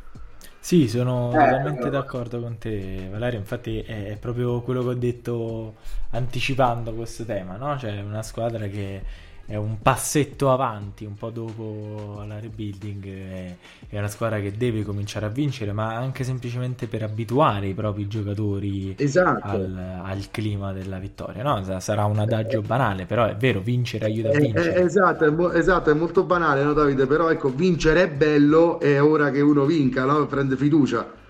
[0.67, 3.39] sì, sono eh, totalmente d'accordo con te, Valerio.
[3.39, 5.77] Infatti, è proprio quello che ho detto
[6.11, 7.79] anticipando questo tema, no?
[7.79, 9.01] Cioè, una squadra che
[9.47, 13.57] è un passetto avanti, un po' dopo la rebuilding, è,
[13.89, 18.09] è, una squadra che deve cominciare a vincere, ma anche semplicemente per abituare i propri
[18.09, 19.47] giocatori esatto.
[19.47, 21.45] al, al, clima della vittoria.
[21.45, 21.63] No?
[21.79, 24.75] Sarà un adagio banale, però è vero, vincere aiuta a eh, vincere.
[24.75, 27.07] Eh, esatto, è, mo- esatto, è molto banale, no Davide?
[27.07, 30.27] Però ecco, vincere è bello, è ora che uno vinca, no?
[30.27, 31.25] prende fiducia.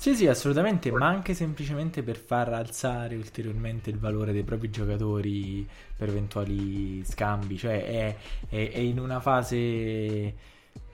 [0.00, 5.68] Sì, sì, assolutamente, ma anche semplicemente per far alzare ulteriormente il valore dei propri giocatori
[5.94, 8.16] per eventuali scambi, cioè è,
[8.48, 10.34] è, è in una fase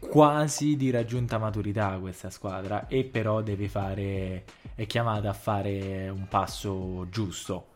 [0.00, 4.42] quasi di raggiunta maturità questa squadra e però deve fare,
[4.74, 7.74] è chiamata a fare un passo giusto.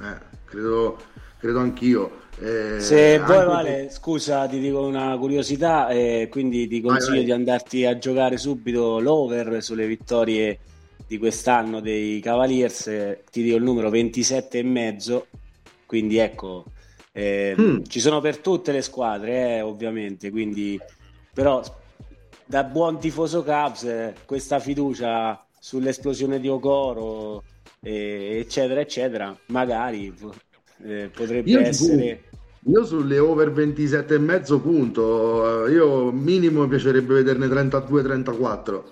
[0.00, 1.02] Eh, credo,
[1.36, 2.22] credo anch'io.
[2.40, 7.24] Eh, Se vuoi, Vale, scusa, ti dico una curiosità, eh, quindi ti consiglio vai, vai.
[7.24, 10.58] di andarti a giocare subito l'over sulle vittorie
[11.06, 12.84] di quest'anno dei Cavaliers.
[13.30, 15.26] Ti dico il numero 27 e mezzo
[15.94, 16.64] quindi ecco,
[17.16, 17.84] mm.
[17.86, 20.76] ci sono per tutte le squadre, eh, ovviamente, quindi
[21.32, 21.62] però
[22.44, 27.44] da buon tifoso Cavs eh, questa fiducia sull'esplosione di Okoro,
[27.80, 30.12] eccetera, eccetera, magari
[30.84, 32.22] eh, potrebbe io essere...
[32.66, 38.82] Io sulle over 27 e mezzo punto, io minimo mi piacerebbe vederne 32-34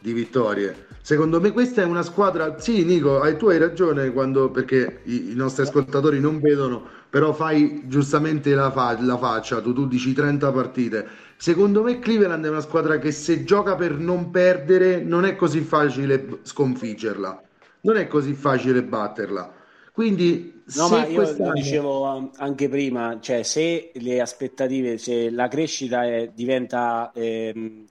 [0.00, 0.86] di vittorie.
[1.00, 5.30] Secondo me questa è una squadra, sì Nico, hai, tu hai ragione quando, perché i,
[5.30, 10.12] i nostri ascoltatori non vedono, però fai giustamente la, fa, la faccia, tu, tu dici
[10.12, 11.06] 30 partite.
[11.36, 15.60] Secondo me Cleveland è una squadra che se gioca per non perdere non è così
[15.60, 17.42] facile sconfiggerla,
[17.82, 19.60] non è così facile batterla.
[19.92, 21.48] Quindi, no, ma io quest'anno...
[21.48, 27.84] lo dicevo anche prima, cioè se le aspettative, se la crescita è, diventa, eh,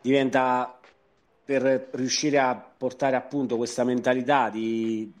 [0.00, 0.78] diventa
[1.44, 5.12] per riuscire a portare appunto questa mentalità di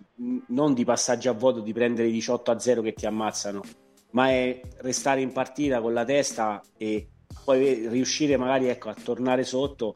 [0.48, 3.62] non di passaggio a voto, di prendere 18 a 0 che ti ammazzano,
[4.10, 7.08] ma è restare in partita con la testa e
[7.44, 9.94] poi riuscire magari ecco, a tornare sotto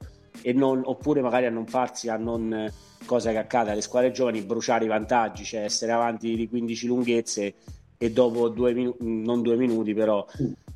[0.52, 2.70] non, oppure magari a non farsi a non
[3.04, 7.54] cosa che accade alle squadre giovani, bruciare i vantaggi, cioè essere avanti di 15 lunghezze
[7.96, 10.24] e dopo due minuti, non due minuti però,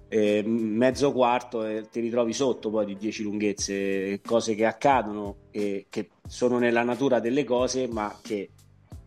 [0.09, 5.87] eh, mezzo quarto e ti ritrovi sotto poi di 10 lunghezze, cose che accadono e
[5.89, 8.51] che sono nella natura delle cose, ma che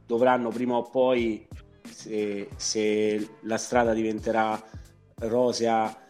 [0.05, 1.45] dovranno prima o poi,
[1.89, 4.61] se, se la strada diventerà
[5.19, 6.04] rosea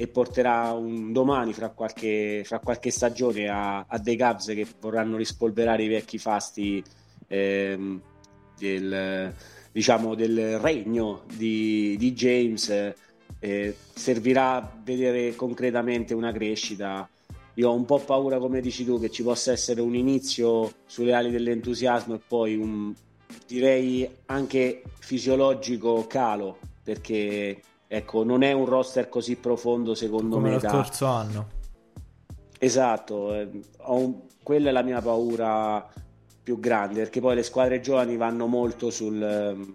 [0.00, 5.18] e porterà un domani fra qualche, fra qualche stagione a, a, dei Cubs che vorranno
[5.18, 6.82] rispolverare i vecchi fasti
[7.26, 8.00] ehm,
[8.56, 9.34] del,
[9.70, 12.94] diciamo, del regno di, di James
[13.40, 17.06] eh, servirà vedere concretamente una crescita.
[17.56, 21.12] Io ho un po' paura come dici tu che ci possa essere un inizio sulle
[21.12, 22.94] ali dell'entusiasmo e poi un
[23.46, 27.60] direi anche fisiologico calo perché
[27.92, 30.56] ecco, non è un roster così profondo secondo Come me.
[30.58, 30.84] Come lo da...
[30.84, 31.48] scorso anno.
[32.56, 33.50] Esatto, eh,
[33.86, 34.14] un...
[34.44, 35.84] quella è la mia paura
[36.40, 39.74] più grande, perché poi le squadre giovani vanno molto sul, ehm,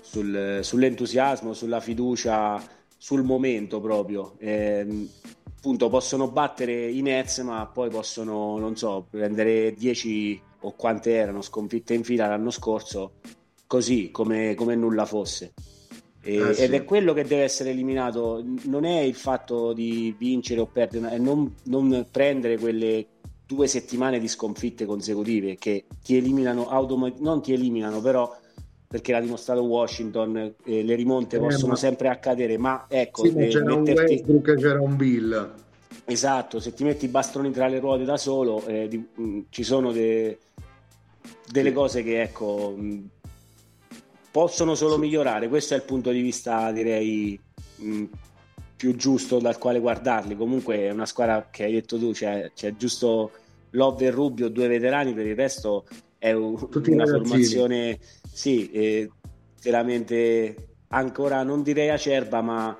[0.00, 2.62] sul, sull'entusiasmo, sulla fiducia,
[2.96, 4.34] sul momento proprio.
[4.38, 5.08] Eh,
[5.56, 11.42] appunto possono battere i Nets, ma poi possono, non so, prendere 10 o quante erano
[11.42, 13.14] sconfitte in fila l'anno scorso,
[13.66, 15.52] così come, come nulla fosse.
[16.28, 16.62] E, eh sì.
[16.62, 21.12] Ed è quello che deve essere eliminato, non è il fatto di vincere o perdere,
[21.12, 23.06] è non, non prendere quelle
[23.46, 28.36] due settimane di sconfitte consecutive che ti eliminano automaticamente, non ti eliminano però
[28.86, 31.78] perché l'ha dimostrato Washington, eh, le rimonte eh, possono ma...
[31.78, 34.24] sempre accadere, ma ecco, sì, eh, c'era metterti...
[34.26, 35.54] un c'era un Bill.
[36.04, 39.40] Esatto, se ti metti i bastoni tra le ruote da solo, eh, di, mh, mm,
[39.48, 40.38] ci sono de...
[41.50, 43.04] delle cose che ecco, mh, mm,
[44.38, 45.48] possono solo migliorare.
[45.48, 47.36] Questo è il punto di vista, direi,
[47.74, 48.04] mh,
[48.76, 50.36] più giusto dal quale guardarli.
[50.36, 53.32] Comunque è una squadra che hai detto tu, c'è, c'è giusto
[53.70, 55.86] Love e Rubio, due veterani, per il resto
[56.18, 57.98] è un, una formazione,
[58.32, 59.10] sì, eh,
[59.60, 62.78] veramente ancora non direi acerba, ma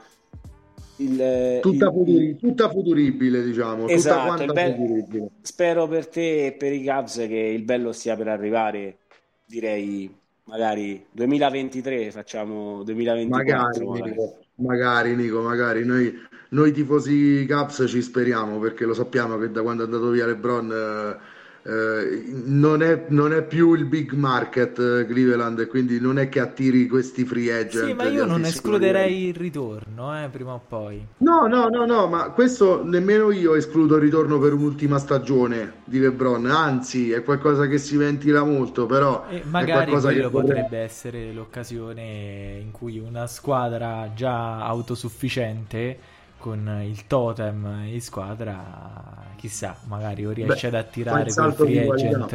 [0.98, 3.89] il, tutta, il, futuri, tutta, futuribile, diciamo.
[3.89, 8.28] Esatto, tutta be- spero per te e per i Cavs che il bello stia per
[8.28, 8.98] arrivare,
[9.44, 14.10] direi magari 2023 facciamo 2024 magari, magari.
[14.10, 15.84] Nico, magari, Nico, magari.
[15.84, 16.12] Noi,
[16.50, 20.72] noi tifosi Caps ci speriamo perché lo sappiamo che da quando è andato via LeBron
[20.72, 21.38] eh,
[21.69, 26.40] eh, non, è, non, è, più il big market eh, Cleveland, quindi non è che
[26.40, 27.89] attiri questi free agent.
[27.89, 31.07] Sì, ma io non escluderei il ritorno, eh, prima o poi.
[31.19, 35.99] No, no, no, no, ma questo nemmeno io escludo il ritorno per un'ultima stagione di
[36.01, 39.27] LeBron, anzi è qualcosa che si ventila molto, però...
[39.28, 47.85] E magari quello potrebbe essere l'occasione in cui una squadra già autosufficiente con il totem
[47.86, 52.32] in squadra, chissà, magari o riesce Beh, ad attirare quel free agent,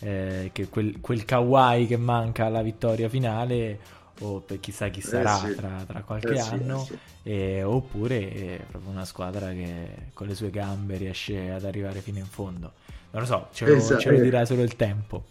[0.00, 3.78] eh, che quel, quel kawaii che manca alla vittoria finale,
[4.20, 5.54] o per chissà chi eh sarà eh sì.
[5.54, 10.34] tra, tra, qualche eh anno, sì, eh oppure è proprio una squadra che con le
[10.34, 12.72] sue gambe riesce ad arrivare fino in fondo.
[13.10, 14.00] Non lo so, ce lo, esatto.
[14.00, 15.24] ce lo dirà solo il tempo.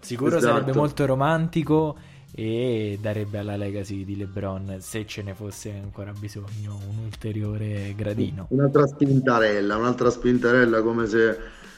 [0.00, 0.54] Sicuro esatto.
[0.54, 1.96] sarebbe molto romantico
[2.32, 8.46] e darebbe alla legacy di LeBron, se ce ne fosse ancora bisogno, un ulteriore gradino.
[8.50, 11.36] Un'altra spintarella, un'altra spintarella come se,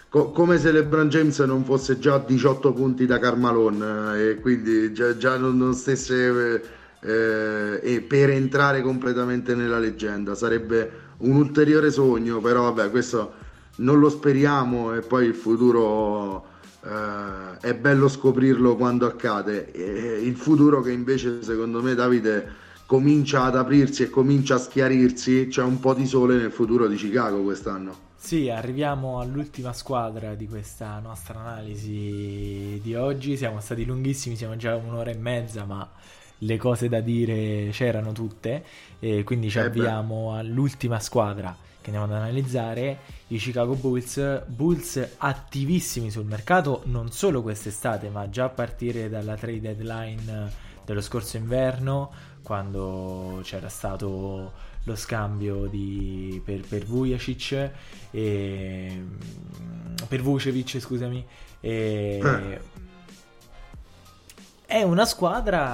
[0.08, 4.40] co- come se LeBron James non fosse già a 18 punti da Carmalone eh, e
[4.40, 6.62] quindi già, già non, non, stesse
[7.00, 10.34] eh, e per entrare completamente nella leggenda.
[10.34, 13.40] Sarebbe un ulteriore sogno, però vabbè, questo
[13.76, 16.50] non lo speriamo e poi il futuro
[16.84, 19.70] eh, è bello scoprirlo quando accade.
[19.72, 25.46] E il futuro che invece secondo me Davide comincia ad aprirsi e comincia a schiarirsi,
[25.48, 28.10] c'è un po' di sole nel futuro di Chicago quest'anno.
[28.16, 33.36] Sì, arriviamo all'ultima squadra di questa nostra analisi di oggi.
[33.36, 35.88] Siamo stati lunghissimi, siamo già un'ora e mezza, ma
[36.38, 38.64] le cose da dire c'erano tutte.
[39.00, 44.44] E quindi ci eh avviamo all'ultima squadra che andiamo ad analizzare, i Chicago Bulls.
[44.46, 50.50] Bulls attivissimi sul mercato non solo quest'estate, ma già a partire dalla trade deadline
[50.84, 52.10] dello scorso inverno,
[52.42, 57.70] quando c'era stato lo scambio di, per, per Vujacic
[58.10, 59.04] e
[60.08, 61.24] per Vucevic scusami
[61.60, 62.60] e,
[64.66, 65.72] è una squadra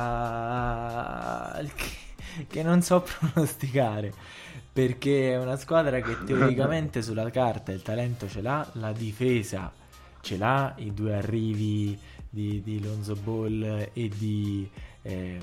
[1.74, 3.00] che, che non so
[3.32, 4.12] pronosticare
[4.78, 9.72] perché è una squadra che teoricamente sulla carta il talento ce l'ha, la difesa
[10.20, 11.98] ce l'ha, i due arrivi
[12.30, 14.70] di, di Lonzo Ball e di,
[15.02, 15.40] ehm,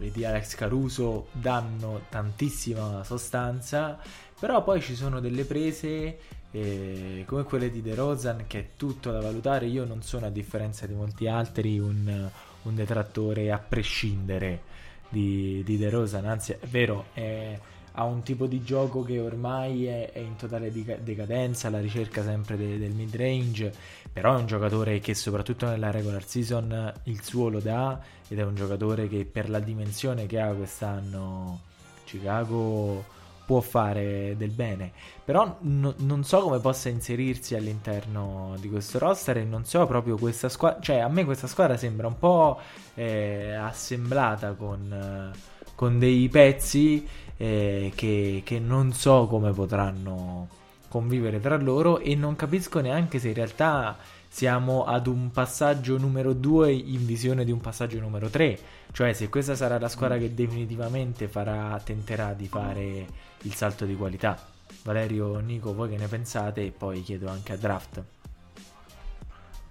[0.00, 3.96] e di Alex Caruso danno tantissima sostanza,
[4.40, 6.18] però poi ci sono delle prese
[6.50, 10.30] eh, come quelle di De Rozan che è tutto da valutare, io non sono a
[10.30, 12.28] differenza di molti altri un,
[12.62, 14.62] un detrattore a prescindere
[15.08, 17.56] di, di De Rozan, anzi è vero, è
[17.98, 22.56] ha un tipo di gioco che ormai è, è in totale decadenza, la ricerca sempre
[22.56, 23.72] de, del mid range,
[24.12, 27.98] però è un giocatore che soprattutto nella regular season il suo lo dà
[28.28, 31.60] ed è un giocatore che per la dimensione che ha quest'anno
[32.04, 33.14] Chicago
[33.46, 34.92] può fare del bene,
[35.24, 40.18] però no, non so come possa inserirsi all'interno di questo roster e non so proprio
[40.18, 42.60] questa squadra, cioè a me questa squadra sembra un po'
[42.94, 45.32] eh, assemblata con,
[45.74, 47.06] con dei pezzi
[47.36, 50.48] eh, che, che non so come potranno
[50.88, 53.96] convivere tra loro e non capisco neanche se in realtà
[54.28, 58.58] siamo ad un passaggio numero 2 in visione di un passaggio numero 3
[58.96, 63.06] cioè se questa sarà la squadra che definitivamente farà, tenterà di fare
[63.42, 64.42] il salto di qualità.
[64.84, 66.64] Valerio, Nico, voi che ne pensate?
[66.64, 68.02] E poi chiedo anche a Draft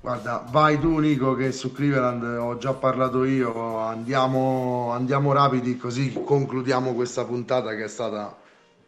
[0.05, 6.13] Guarda, vai tu Nico che su Cleveland ho già parlato io, andiamo, andiamo rapidi così
[6.13, 8.37] concludiamo questa puntata che è stata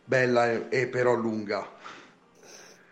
[0.05, 1.67] bella e, e però lunga.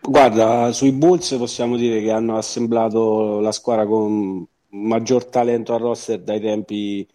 [0.02, 6.20] Guarda, sui Bulls possiamo dire che hanno assemblato la squadra con maggior talento al roster
[6.20, 7.08] dai tempi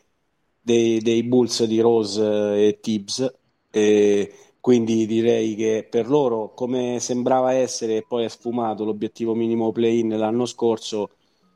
[0.60, 2.22] dei, dei Bulls di Rose
[2.68, 3.34] e Tibbs
[3.68, 9.72] e quindi direi che per loro, come sembrava essere e poi è sfumato l'obiettivo minimo
[9.72, 11.10] play-in l'anno scorso,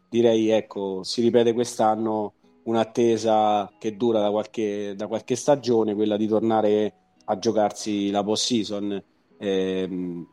[0.09, 2.33] direi ecco, si ripete quest'anno
[2.65, 6.95] un'attesa che dura da qualche, da qualche stagione, quella di tornare
[7.27, 9.03] a giocarsi la post-season.
[9.39, 10.25] Eh,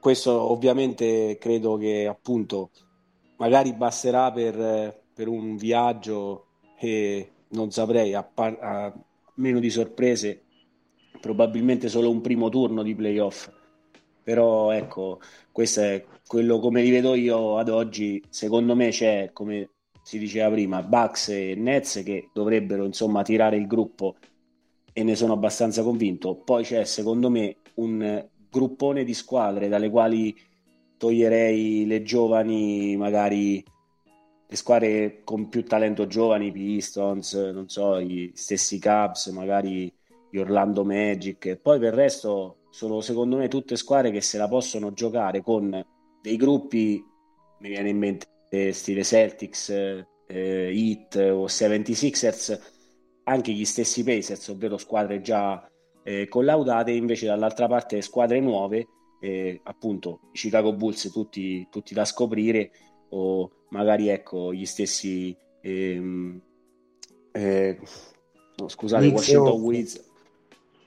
[0.00, 2.70] questo ovviamente credo che appunto
[3.36, 6.46] magari basterà per, per un viaggio
[6.78, 8.92] e non saprei, a, par- a
[9.34, 10.45] meno di sorprese
[11.20, 13.50] probabilmente solo un primo turno di playoff.
[14.22, 15.20] Però ecco,
[15.52, 18.22] questo è quello come li vedo io ad oggi.
[18.28, 19.70] Secondo me c'è, come
[20.02, 24.16] si diceva prima, Bucks e Nets che dovrebbero insomma tirare il gruppo
[24.92, 26.36] e ne sono abbastanza convinto.
[26.36, 30.34] Poi c'è secondo me un gruppone di squadre dalle quali
[30.96, 33.62] toglierei le giovani, magari
[34.48, 39.92] le squadre con più talento giovani, Pistons, non so, gli stessi Cubs, magari
[40.36, 41.46] gli Orlando Magic.
[41.46, 45.40] E poi per il resto sono secondo me tutte squadre che se la possono giocare
[45.42, 45.84] con
[46.20, 47.02] dei gruppi,
[47.60, 52.60] mi viene in mente stile Celtics, eh, Heat o 76ers,
[53.24, 55.66] anche gli stessi Pacers, ovvero squadre già
[56.02, 58.86] eh, collaudate, invece dall'altra parte squadre nuove,
[59.20, 62.70] eh, appunto i Chicago Bulls tutti, tutti, da scoprire
[63.10, 66.40] o magari ecco gli stessi ehm,
[67.32, 67.78] eh,
[68.56, 70.05] no, scusate Washington Wizards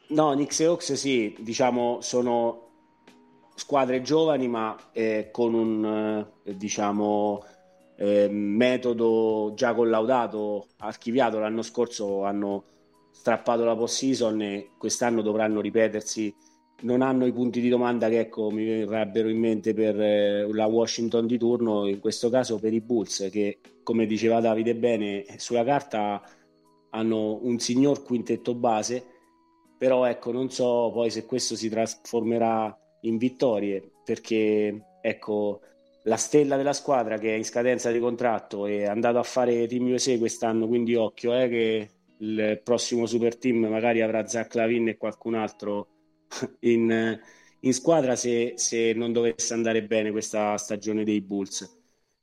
[0.10, 2.68] No, Knicks e Hawks sì, diciamo sono
[3.54, 7.44] squadre giovani ma eh, con un eh, diciamo
[7.96, 11.38] eh, metodo già collaudato, archiviato.
[11.38, 12.64] L'anno scorso hanno
[13.12, 16.34] strappato la post-season e quest'anno dovranno ripetersi.
[16.82, 20.66] Non hanno i punti di domanda che ecco, mi verrebbero in mente per eh, la
[20.66, 25.64] Washington di turno, in questo caso per i Bulls che come diceva Davide bene sulla
[25.64, 26.20] carta
[26.92, 29.18] hanno un signor quintetto base
[29.80, 35.62] però ecco non so poi se questo si trasformerà in vittorie perché ecco
[36.04, 39.92] la stella della squadra che è in scadenza di contratto è andato a fare Team
[39.92, 41.90] USA quest'anno quindi occhio eh, che
[42.20, 45.88] il prossimo super team magari avrà Zach Lavin e qualcun altro
[46.62, 47.20] in,
[47.62, 51.78] in squadra se, se, non dovesse andare bene questa stagione dei Bulls.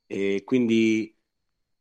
[0.06, 1.14] E quindi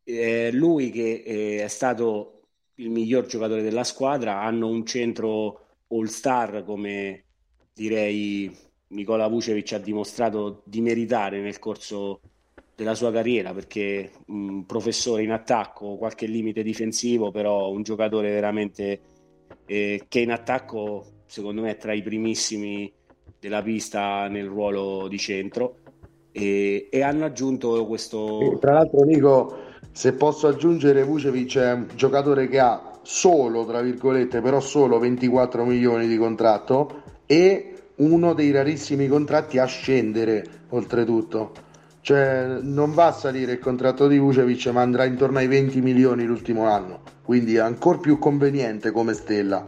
[0.04, 2.32] eh, lui che eh, è stato
[2.76, 7.24] il miglior giocatore della squadra, hanno un centro all star come
[7.74, 8.56] direi
[8.88, 12.22] Nicola Vucevic ha dimostrato di meritare nel corso
[12.76, 19.00] della sua carriera perché un professore in attacco, qualche limite difensivo, però un giocatore veramente
[19.66, 22.92] eh, che in attacco secondo me è tra i primissimi
[23.40, 25.78] della pista nel ruolo di centro.
[26.32, 28.42] E, e hanno aggiunto questo...
[28.42, 29.58] E tra l'altro Nico,
[29.92, 35.64] se posso aggiungere Vucevic è un giocatore che ha solo, tra virgolette, però solo 24
[35.64, 41.64] milioni di contratto e uno dei rarissimi contratti a scendere oltretutto
[42.06, 46.24] cioè, non va a salire il contratto di Vucevic, ma andrà intorno ai 20 milioni
[46.24, 47.02] l'ultimo anno.
[47.24, 49.68] Quindi è ancora più conveniente come stella.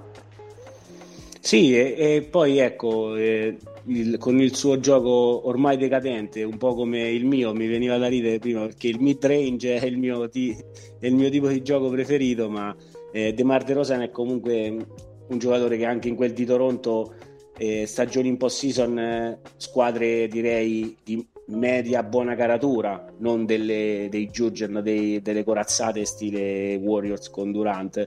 [1.40, 6.76] Sì, e, e poi ecco, eh, il, con il suo gioco ormai decadente, un po'
[6.76, 10.30] come il mio, mi veniva da ridere prima perché il mid range è il mio,
[10.30, 10.56] ti,
[11.00, 12.76] è il mio tipo di gioco preferito, ma
[13.12, 14.88] eh, DeMar DeRozan è comunque
[15.28, 17.14] un giocatore che anche in quel di Toronto
[17.58, 24.30] eh, stagioni in post season eh, squadre direi di media buona caratura, non delle, dei
[24.30, 28.06] Jurgen, dei, delle corazzate stile Warriors con Durant.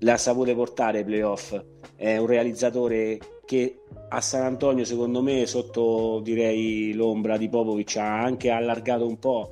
[0.00, 1.58] La sapute portare ai playoff.
[1.94, 8.20] È un realizzatore che a San Antonio, secondo me, sotto direi l'ombra di Popovic, ha
[8.20, 9.50] anche allargato un po',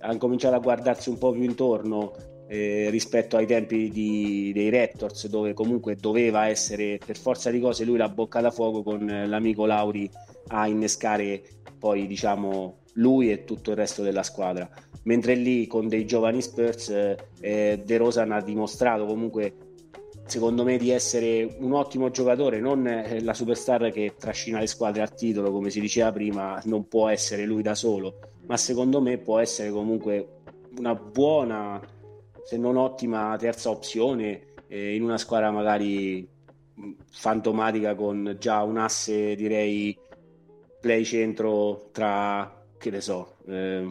[0.00, 2.12] ha cominciato a guardarsi un po' più intorno
[2.52, 7.86] eh, rispetto ai tempi di, dei Raptors, dove comunque doveva essere per forza di cose
[7.86, 10.10] lui la bocca da fuoco con l'amico Lauri
[10.48, 11.42] a innescare
[11.78, 14.68] poi diciamo lui e tutto il resto della squadra.
[15.04, 16.90] Mentre lì con dei giovani Spurs
[17.40, 19.54] eh, De Rosan ha dimostrato comunque
[20.26, 25.00] secondo me di essere un ottimo giocatore, non eh, la superstar che trascina le squadre
[25.00, 29.16] al titolo, come si diceva prima, non può essere lui da solo, ma secondo me
[29.16, 30.40] può essere comunque
[30.76, 31.80] una buona,
[32.44, 36.28] se non ottima terza opzione eh, in una squadra magari
[37.10, 39.96] fantomatica con già un asse direi
[40.80, 43.86] play centro tra, che ne so, eh,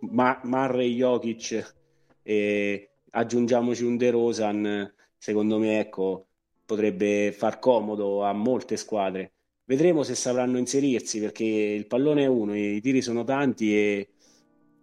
[0.00, 1.74] Ma- Marre Jokic
[2.22, 6.26] e aggiungiamoci un De Rosan, secondo me ecco,
[6.64, 9.32] potrebbe far comodo a molte squadre.
[9.64, 14.08] Vedremo se sapranno inserirsi perché il pallone è uno, i tiri sono tanti e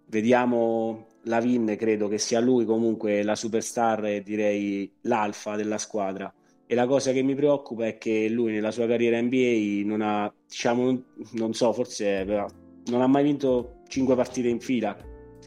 [0.06, 6.34] vediamo Lavin, credo che sia lui comunque la superstar e direi l'alfa della squadra.
[6.66, 10.32] E la cosa che mi preoccupa è che lui nella sua carriera NBA non ha,
[10.48, 11.02] diciamo,
[11.32, 12.46] non so, forse però,
[12.88, 14.96] non ha mai vinto 5 partite in fila,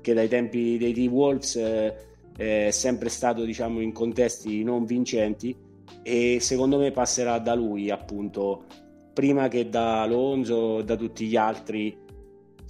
[0.01, 1.95] che dai tempi dei T-Wolves eh,
[2.37, 5.57] è sempre stato, diciamo, in contesti non vincenti
[6.03, 8.65] e secondo me passerà da lui, appunto,
[9.13, 11.97] prima che da Alonso, da tutti gli altri,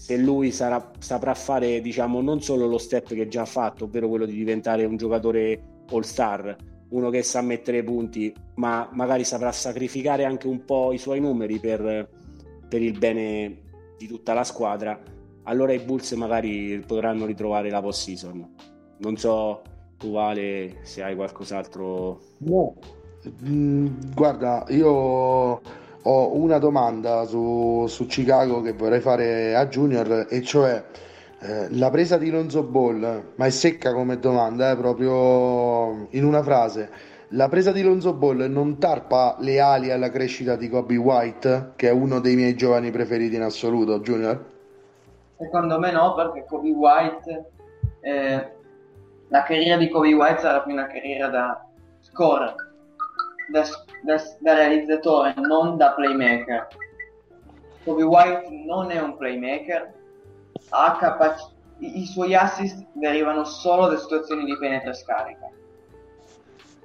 [0.02, 4.08] se lui sarà, saprà fare, diciamo, non solo lo step che già ha fatto, ovvero
[4.08, 6.56] quello di diventare un giocatore all-star,
[6.88, 11.60] uno che sa mettere punti, ma magari saprà sacrificare anche un po' i suoi numeri
[11.60, 12.08] per,
[12.68, 13.60] per il bene
[13.96, 15.00] di tutta la squadra,
[15.44, 18.54] allora i Bulls magari potranno ritrovare la post season.
[18.98, 19.62] Non so
[19.98, 22.20] tu Vale se hai qualcos'altro.
[22.38, 22.74] No,
[23.46, 25.60] mm, guarda, io
[26.02, 30.82] ho una domanda su, su Chicago che vorrei fare a Junior e cioè
[31.40, 36.42] eh, la presa di Lonzo Ball, ma è secca come domanda, eh, proprio in una
[36.42, 37.10] frase.
[37.34, 41.88] La presa di Lonzo Ball non tarpa le ali alla crescita di Kobe White, che
[41.88, 44.44] è uno dei miei giovani preferiti in assoluto, Junior?
[45.36, 47.50] Secondo me no, perché Kobe White,
[48.00, 48.52] eh,
[49.28, 51.66] la carriera di Kobe White sarà più una carriera da
[52.00, 52.54] scorer,
[53.52, 53.62] da,
[54.02, 56.68] da, da realizzatore, non da playmaker.
[57.84, 59.92] Kobe White non è un playmaker,
[60.70, 65.50] ha capac- i, suoi assist derivano solo da situazioni di penetra scarica.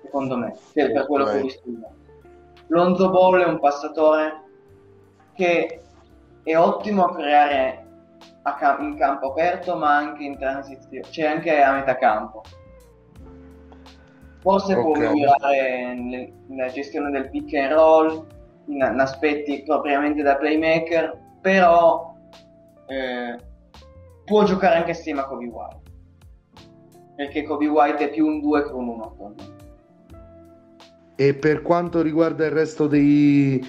[0.02, 1.96] Secondo me, per, per quello che ho visto io.
[2.68, 4.44] Lonzo Ball è un passatore
[5.34, 5.82] che
[6.44, 7.86] è ottimo a creare
[8.44, 12.42] a cam- in campo aperto, ma anche in transizione, cioè anche a metà campo.
[14.48, 14.84] Forse okay.
[14.84, 18.26] può migliorare nel, nella gestione del pick and roll,
[18.68, 22.14] in, in aspetti propriamente da playmaker, però
[22.88, 23.38] eh,
[24.24, 25.86] può giocare anche assieme a Kobe White
[27.18, 29.36] perché Kobe White è più un 2 che un 1
[31.16, 33.60] e per quanto riguarda il resto dei,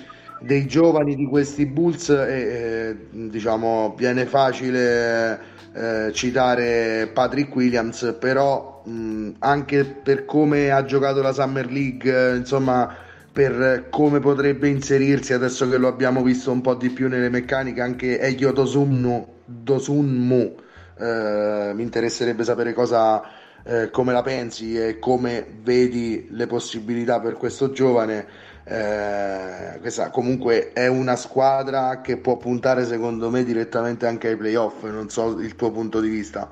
[0.41, 2.97] dei giovani di questi Bulls eh, eh,
[3.31, 5.41] diciamo viene facile
[5.73, 12.95] eh, citare Patrick Williams però mh, anche per come ha giocato la Summer League insomma
[13.33, 17.81] per come potrebbe inserirsi adesso che lo abbiamo visto un po' di più nelle meccaniche
[17.81, 20.67] anche Egyo Tosunmu Dosunmu
[20.99, 23.23] eh, mi interesserebbe sapere cosa,
[23.63, 28.27] eh, come la pensi e come vedi le possibilità per questo giovane.
[28.65, 34.85] Eh, questa comunque è una squadra che può puntare secondo me direttamente anche ai playoff,
[34.85, 36.51] non so il tuo punto di vista.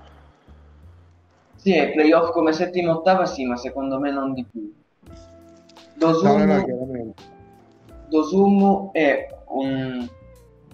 [1.67, 4.73] Sì, playoff come settima ottava sì, ma secondo me non di più.
[5.97, 7.15] Dosumu, no, no,
[8.07, 10.09] Dosumu è un,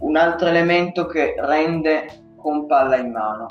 [0.01, 3.49] un altro elemento che rende con palla in mano.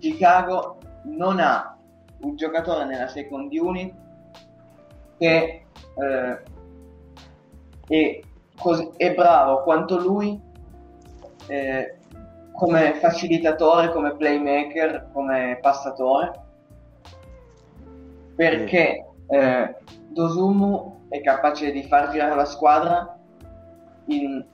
[0.00, 1.78] Chicago non ha
[2.20, 3.94] un giocatore nella second unit
[5.16, 5.64] che
[5.94, 6.42] eh,
[7.88, 8.20] è,
[8.58, 10.38] cos- è, bravo quanto lui
[11.46, 11.96] eh,
[12.62, 16.30] come facilitatore, come playmaker, come passatore
[18.36, 19.76] perché eh,
[20.10, 23.18] Dosumu è capace di far girare la squadra
[24.06, 24.44] in,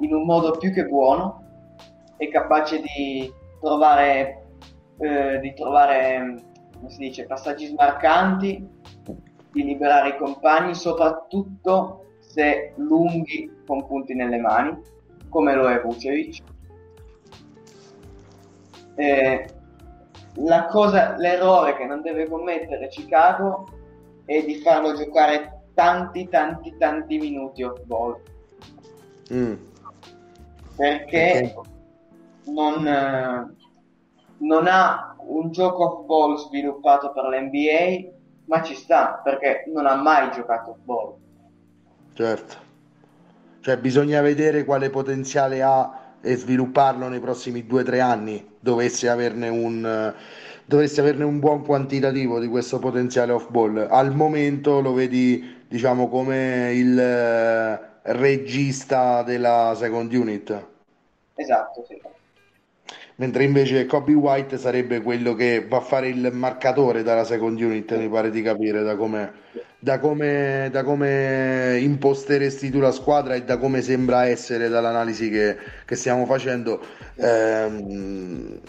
[0.00, 1.42] in un modo più che buono
[2.18, 4.46] è capace di trovare,
[4.98, 6.42] eh, di trovare
[6.76, 8.68] come si dice, passaggi smarcanti,
[9.52, 14.78] di liberare i compagni, soprattutto se lunghi con punti nelle mani,
[15.30, 16.42] come lo è Vucevic.
[18.98, 19.48] Eh,
[20.34, 23.68] la cosa, l'errore che non deve commettere Chicago
[24.24, 28.20] è di farlo giocare tanti, tanti, tanti minuti off ball.
[29.32, 29.54] Mm.
[30.74, 31.76] Perché okay
[32.46, 33.54] non, eh,
[34.38, 38.16] non ha un gioco off ball sviluppato per l'NBA,
[38.46, 41.14] ma ci sta perché non ha mai giocato off ball.
[42.14, 42.56] Certo,
[43.60, 49.08] cioè bisogna vedere quale potenziale ha e svilupparlo nei prossimi due o tre anni, dovesse
[49.08, 50.14] averne un
[50.64, 53.86] dovesse averne un buon quantitativo di questo potenziale off ball.
[53.90, 60.66] Al momento lo vedi, diciamo, come il eh, regista della second unit.
[61.34, 61.98] Esatto, sì
[63.18, 67.96] mentre invece Kobe White sarebbe quello che va a fare il marcatore dalla second unit,
[67.96, 69.32] mi pare di capire da come,
[69.80, 75.56] da come, da come imposteresti tu la squadra e da come sembra essere dall'analisi che,
[75.84, 76.80] che stiamo facendo.
[77.14, 78.60] Eh,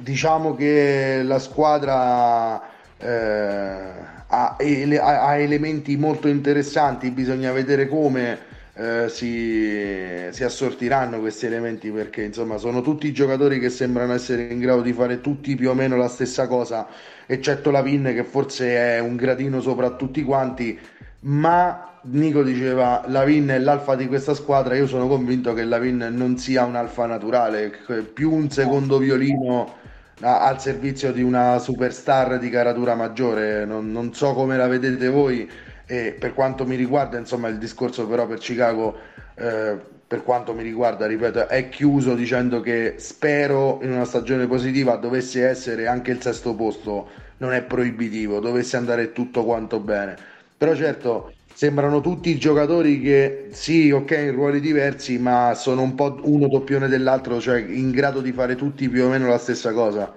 [0.00, 2.62] diciamo che la squadra
[2.98, 11.90] eh, ha, ha elementi molto interessanti, bisogna vedere come eh, si, si, assortiranno questi elementi
[11.90, 15.74] perché insomma sono tutti giocatori che sembrano essere in grado di fare tutti più o
[15.74, 16.88] meno la stessa cosa
[17.26, 20.78] eccetto la Pin che forse è un gradino sopra tutti quanti.
[21.20, 24.74] Ma Nico diceva la Vin è l'alfa di questa squadra.
[24.74, 27.72] Io sono convinto che la Vin non sia un alfa naturale
[28.12, 29.80] più un secondo violino
[30.20, 33.64] al servizio di una superstar di caratura maggiore.
[33.64, 35.48] Non, non so come la vedete voi
[35.92, 38.96] e per quanto mi riguarda, insomma, il discorso però per Chicago,
[39.34, 44.96] eh, per quanto mi riguarda, ripeto, è chiuso dicendo che spero in una stagione positiva
[44.96, 50.16] dovesse essere anche il sesto posto, non è proibitivo, dovesse andare tutto quanto bene.
[50.56, 56.20] Però certo, sembrano tutti giocatori che sì, ok, in ruoli diversi, ma sono un po'
[56.22, 60.10] uno doppione dell'altro, cioè in grado di fare tutti più o meno la stessa cosa.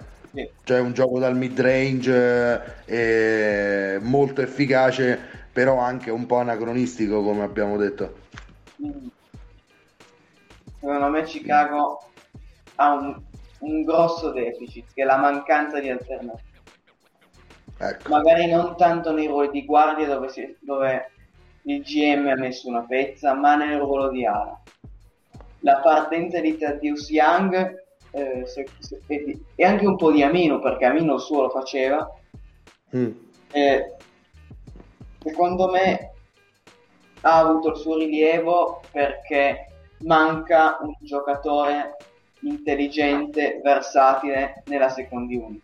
[0.64, 7.44] Cioè un gioco dal mid range eh, molto efficace però anche un po' anacronistico come
[7.44, 8.14] abbiamo detto.
[10.78, 12.10] Secondo me Chicago
[12.76, 13.22] ha un,
[13.60, 16.60] un grosso deficit, che è la mancanza di alternative.
[17.78, 18.10] Ecco.
[18.10, 21.12] Magari non tanto nei ruoli di guardia dove, si, dove
[21.62, 24.62] il GM ha messo una pezza, ma nel ruolo di ala.
[25.60, 30.60] La partenza di Thaddeus Young eh, se, se, e, e, anche un po' di Amino,
[30.60, 32.14] perché Amino il suo lo faceva,
[32.94, 33.12] mm.
[33.52, 33.95] eh,
[35.26, 36.12] secondo me
[37.22, 39.70] ha avuto il suo rilievo perché
[40.02, 41.96] manca un giocatore
[42.42, 45.64] intelligente, versatile nella second unit.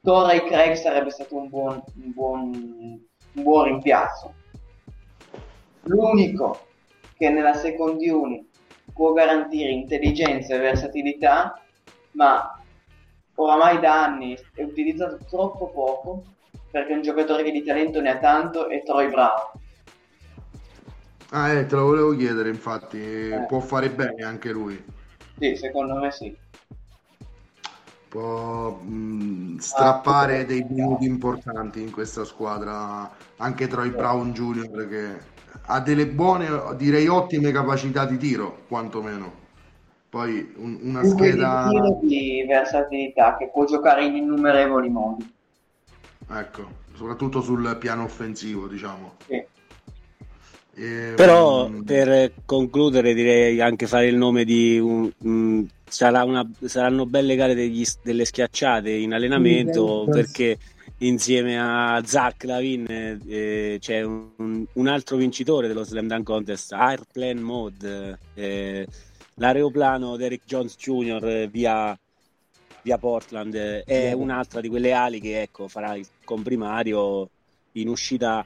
[0.00, 2.50] Torrey Craig sarebbe stato un buon, un buon,
[3.34, 4.32] un buon rimpiazzo.
[5.82, 6.66] L'unico
[7.18, 8.48] che nella second unit
[8.94, 11.60] può garantire intelligenza e versatilità,
[12.12, 12.58] ma
[13.34, 16.22] oramai da anni è utilizzato troppo poco
[16.72, 19.50] perché un giocatore che di talento ne ha tanto è Troy Brown.
[21.30, 23.44] Ah, eh, te lo volevo chiedere, infatti, eh.
[23.46, 24.82] può fare bene anche lui.
[25.38, 26.34] Sì, secondo me sì.
[28.08, 33.96] Può mh, mm, strappare ah, dei minuti importanti in questa squadra, anche Troy sì.
[33.96, 34.88] Brown Jr.
[34.88, 35.30] che
[35.66, 39.40] ha delle buone, direi ottime capacità di tiro, quantomeno.
[40.08, 41.68] Poi un, una un scheda
[42.00, 45.40] di, di versatilità che può giocare in innumerevoli modi.
[46.32, 49.16] Ecco, soprattutto sul piano offensivo, diciamo.
[49.26, 49.44] Sì.
[50.74, 51.82] E, Però um...
[51.84, 57.54] per concludere direi anche fare il nome di un, um, sarà una, saranno belle gare
[57.54, 60.56] degli, delle schiacciate in allenamento perché
[60.98, 67.40] insieme a Zach Lavin eh, c'è un, un, altro vincitore dello Slam Dunk Contest Airplane
[67.40, 68.86] Mode eh,
[69.34, 71.48] l'aeroplano Derek Jones Jr.
[71.48, 71.98] via,
[72.82, 73.54] via Portland
[73.84, 77.28] è un'altra di quelle ali che ecco, farà il comprimario
[77.72, 78.44] in uscita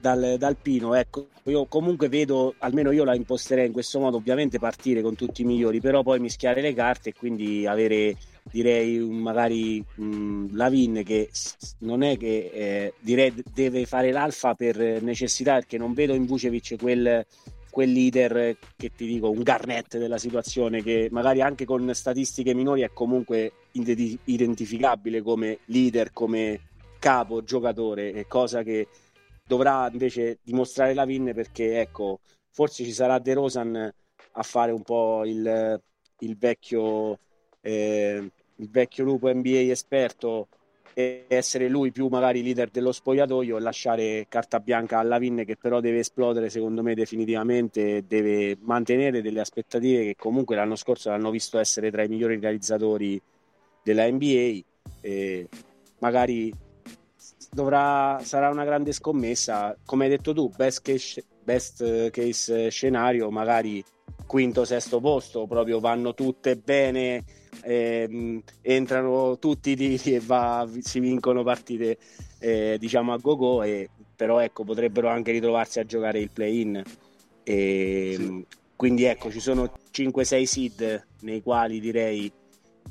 [0.00, 0.94] dal, dal, Pino.
[0.94, 5.42] Ecco, io comunque vedo, almeno io la imposterei in questo modo, ovviamente partire con tutti
[5.42, 8.16] i migliori, però poi mischiare le carte e quindi avere
[8.50, 11.30] direi magari mh, Lavin che
[11.78, 16.76] non è che eh, direi deve fare l'alfa per necessità perché non vedo in Vucevic
[16.78, 17.24] quel,
[17.74, 22.82] quel leader che ti dico un Garnett della situazione che magari anche con statistiche minori
[22.82, 26.60] è comunque identificabile come leader come
[27.00, 28.86] capo giocatore cosa che
[29.44, 32.20] dovrà invece dimostrare la Vin perché ecco,
[32.50, 33.92] forse ci sarà De Rosan
[34.36, 35.82] a fare un po' il,
[36.20, 37.18] il vecchio
[37.60, 40.46] eh, il vecchio lupo NBA esperto
[40.94, 45.56] e essere lui più magari leader dello spogliatoio e lasciare carta bianca alla Vin che
[45.56, 51.30] però deve esplodere secondo me definitivamente deve mantenere delle aspettative che comunque l'anno scorso l'hanno
[51.30, 53.20] visto essere tra i migliori realizzatori
[53.82, 54.60] della NBA
[55.00, 55.48] e
[55.98, 56.52] magari
[57.54, 59.76] dovrà, sarà una grande scommessa.
[59.86, 63.82] Come hai detto tu, best case, best case scenario, magari
[64.26, 67.24] quinto, sesto posto, proprio vanno tutte bene,
[67.62, 71.98] ehm, entrano tutti i tiri e va, si vincono partite
[72.38, 76.82] eh, diciamo a go-go, e, però ecco, potrebbero anche ritrovarsi a giocare il play-in.
[77.42, 78.46] E, sì.
[78.76, 82.30] Quindi ecco, ci sono 5-6 seed nei quali direi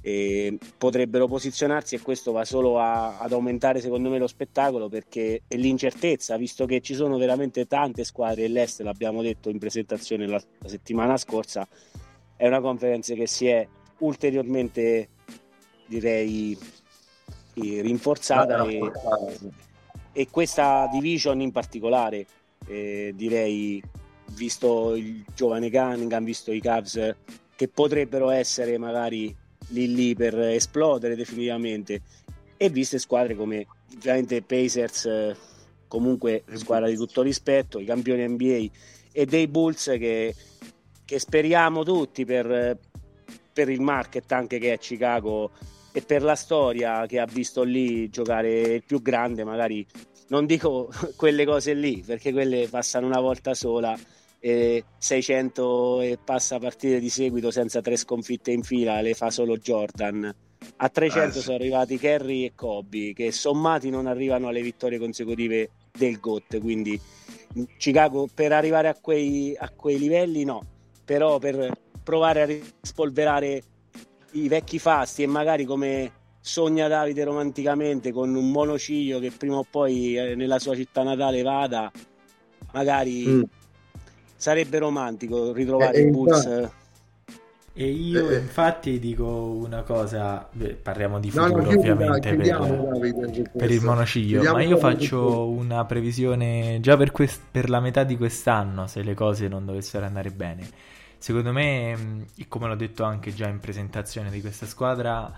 [0.01, 5.43] eh, potrebbero posizionarsi e questo va solo a, ad aumentare secondo me lo spettacolo perché
[5.47, 10.41] è l'incertezza, visto che ci sono veramente tante squadre l'Est, l'abbiamo detto in presentazione la,
[10.59, 11.67] la settimana scorsa,
[12.35, 13.67] è una conferenza che si è
[14.03, 15.09] ulteriormente
[15.87, 16.57] direi
[17.55, 18.91] rinforzata e,
[20.11, 22.25] e, questa division in particolare
[22.65, 23.81] eh, direi
[24.31, 27.15] visto il giovane Cunningham visto i Cavs
[27.55, 29.35] che potrebbero essere magari
[29.67, 32.01] lì lì per esplodere definitivamente
[32.57, 35.35] e viste squadre come ovviamente Pacers
[35.87, 38.65] comunque squadra di tutto rispetto i campioni NBA
[39.11, 40.33] e dei Bulls che,
[41.05, 42.79] che speriamo tutti per,
[43.53, 45.51] per il market anche che è Chicago
[45.91, 49.85] e per la storia che ha visto lì giocare il più grande magari
[50.27, 53.97] non dico quelle cose lì perché quelle passano una volta sola
[54.45, 59.55] e 600 e passa partite di seguito senza tre sconfitte in fila le fa solo
[59.55, 60.35] Jordan.
[60.77, 61.39] A 300 eh, sì.
[61.39, 66.99] sono arrivati Kerry e Kobe che sommati non arrivano alle vittorie consecutive del GOT, quindi
[67.77, 70.61] Chicago per arrivare a quei, a quei livelli no,
[71.05, 71.71] però per
[72.03, 73.63] provare a rispolverare
[74.31, 79.65] i vecchi fasti e magari come sogna Davide romanticamente con un monociglio che prima o
[79.69, 81.89] poi eh, nella sua città natale vada,
[82.73, 83.41] magari mm.
[84.35, 86.71] sarebbe romantico ritrovare eh, i Bulls.
[87.75, 92.29] E io eh, eh, infatti dico una cosa, beh, parliamo di futuro no, no, ovviamente
[92.29, 97.41] chiudiamo, per, Davide, per, il monociglio, chiudiamo ma io faccio una previsione già per, quest-
[97.49, 100.69] per la metà di quest'anno se le cose non dovessero andare bene.
[101.23, 105.31] Secondo me, mm, come l'ho detto anche già in presentazione di questa squadra,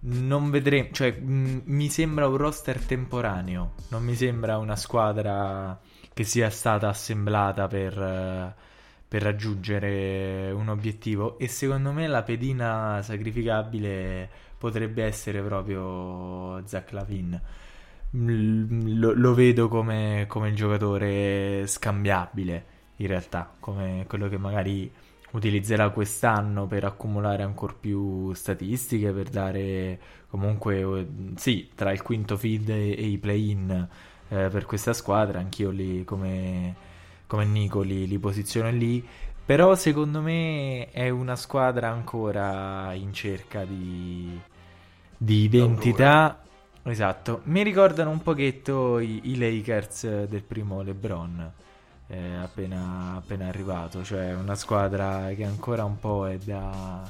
[0.00, 5.80] non vedremo, cioè mh, mm, mi sembra un roster temporaneo, non mi sembra una squadra
[6.12, 8.54] che sia stata assemblata per,
[9.08, 17.40] per raggiungere un obiettivo e secondo me la pedina sacrificabile potrebbe essere proprio Zach Lavin.
[18.10, 22.64] Lo, lo vedo come, come il giocatore scambiabile
[22.96, 24.92] in realtà, come quello che magari
[25.32, 29.98] utilizzerà quest'anno per accumulare ancora più statistiche, per dare
[30.28, 33.88] comunque, sì, tra il quinto feed e, e i play-in
[34.28, 36.74] eh, per questa squadra, anch'io li, come,
[37.26, 39.06] come Nico li, li posiziono lì,
[39.44, 44.38] però secondo me è una squadra ancora in cerca di,
[45.16, 46.42] di identità.
[46.82, 51.52] Esatto, mi ricordano un pochetto i, i Lakers del primo LeBron.
[52.12, 57.08] Eh, appena, appena arrivato, cioè una squadra che ancora un po' è da,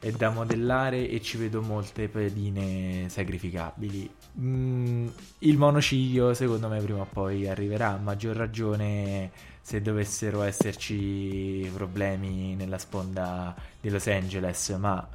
[0.00, 4.12] è da modellare e ci vedo molte pedine sacrificabili.
[4.40, 5.06] Mm,
[5.38, 9.30] il monociglio secondo me prima o poi arriverà, a maggior ragione
[9.60, 15.08] se dovessero esserci problemi nella sponda di Los Angeles, ma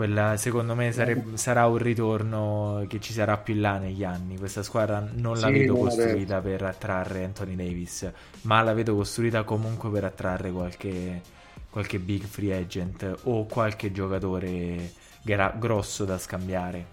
[0.00, 4.38] Quella, secondo me sarebbe, sarà un ritorno che ci sarà più là negli anni.
[4.38, 8.10] Questa squadra non la vedo costruita per attrarre Anthony Davis,
[8.44, 11.20] ma la vedo costruita comunque per attrarre qualche,
[11.68, 14.90] qualche big free agent o qualche giocatore
[15.20, 16.84] gra- grosso da scambiare.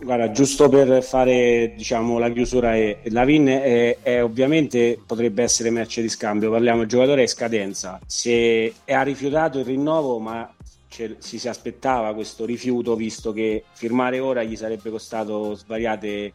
[0.00, 6.02] Guarda, giusto per fare diciamo, la chiusura, è, Lavin è, è, ovviamente potrebbe essere merce
[6.02, 6.50] di scambio.
[6.50, 8.00] Parliamo del giocatore in scadenza.
[8.04, 10.50] Se ha rifiutato il rinnovo, ma
[10.88, 16.32] si, si aspettava questo rifiuto, visto che firmare ora gli sarebbe costato svariate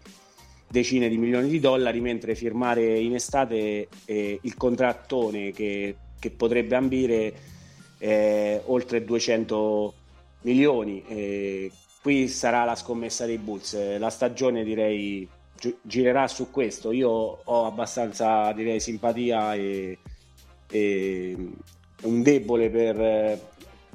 [0.67, 6.75] decine di milioni di dollari, mentre firmare in estate eh, il contrattone che, che potrebbe
[6.75, 7.33] ambire
[7.97, 9.93] eh, oltre 200
[10.41, 11.03] milioni.
[11.07, 11.71] Eh,
[12.01, 13.97] qui sarà la scommessa dei Bulls.
[13.97, 15.27] La stagione direi
[15.59, 16.91] gi- girerà su questo.
[16.91, 19.97] Io ho abbastanza direi simpatia e,
[20.69, 21.35] e
[22.03, 23.49] un debole per,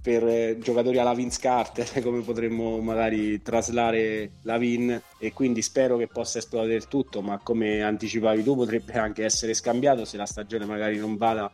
[0.06, 6.06] per giocatori alla Vince Carter come potremmo magari traslare la Vin e quindi spero che
[6.06, 10.64] possa esplodere il tutto ma come anticipavi tu potrebbe anche essere scambiato se la stagione
[10.64, 11.50] magari non vada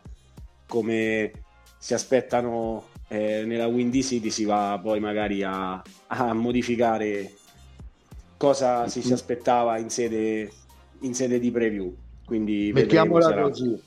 [0.67, 1.31] come
[1.79, 7.33] si aspettano eh, nella Windy City si va poi magari a, a modificare
[8.37, 10.51] cosa si, si aspettava in sede,
[11.01, 11.95] in sede di preview.
[12.25, 13.81] Quindi mettiamola così.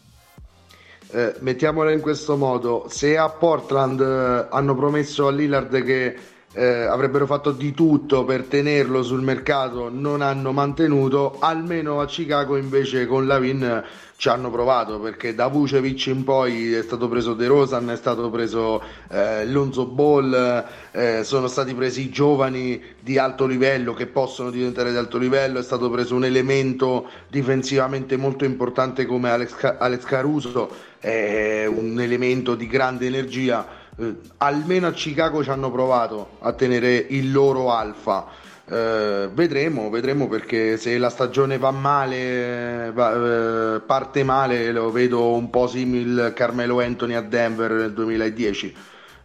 [1.12, 6.16] Eh, mettiamola in questo modo: se a Portland eh, hanno promesso a Lillard che
[6.56, 12.56] eh, avrebbero fatto di tutto per tenerlo sul mercato, non hanno mantenuto, almeno a Chicago
[12.58, 13.84] invece con Lavin
[14.18, 18.30] ci hanno provato perché da Vucevic in poi è stato preso De Rosan, è stato
[18.30, 24.92] preso eh, Lonzo Ball, eh, sono stati presi giovani di alto livello che possono diventare
[24.92, 30.94] di alto livello, è stato preso un elemento difensivamente molto importante come Alex, Alex Caruso,
[31.06, 33.68] è un elemento di grande energia.
[33.98, 40.28] Eh, almeno a Chicago ci hanno provato a tenere il loro alfa eh, vedremo, vedremo
[40.28, 46.34] perché se la stagione va male, va, eh, parte male, lo vedo un po' simile
[46.34, 48.76] Carmelo Anthony a Denver nel 2010,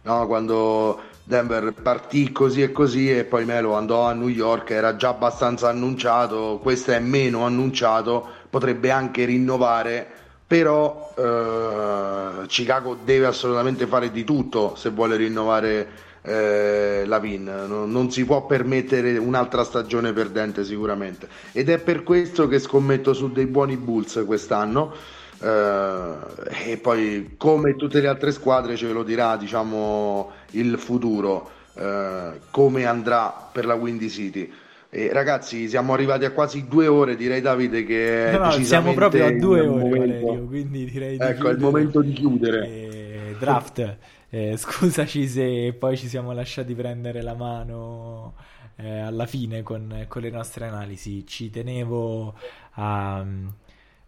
[0.03, 0.27] no?
[0.27, 5.09] quando Denver partì così e così e poi Melo andò a New York, era già
[5.09, 10.20] abbastanza annunciato, questo è meno annunciato, potrebbe anche rinnovare,
[10.51, 15.87] però eh, Chicago deve assolutamente fare di tutto se vuole rinnovare
[16.23, 21.29] eh, Lavin, non, non, si può permettere un'altra stagione perdente sicuramente.
[21.53, 24.93] Ed è per questo che scommetto su dei buoni Bulls quest'anno.
[25.39, 32.41] Eh, e poi come tutte le altre squadre ce lo dirà diciamo il futuro eh,
[32.51, 34.51] come andrà per la Windy City
[34.93, 39.25] e ragazzi, siamo arrivati a quasi due ore, direi Davide che no, no, siamo proprio
[39.25, 40.25] a due ore, momento...
[40.25, 42.67] Valerio, quindi direi di Ecco, è il momento di chiudere.
[42.67, 43.35] E...
[43.39, 43.97] Draft.
[44.29, 48.35] Eh, scusaci se poi ci siamo lasciati prendere la mano
[48.75, 51.25] eh, alla fine con, con, le nostre analisi.
[51.25, 52.35] Ci tenevo
[52.71, 53.25] a,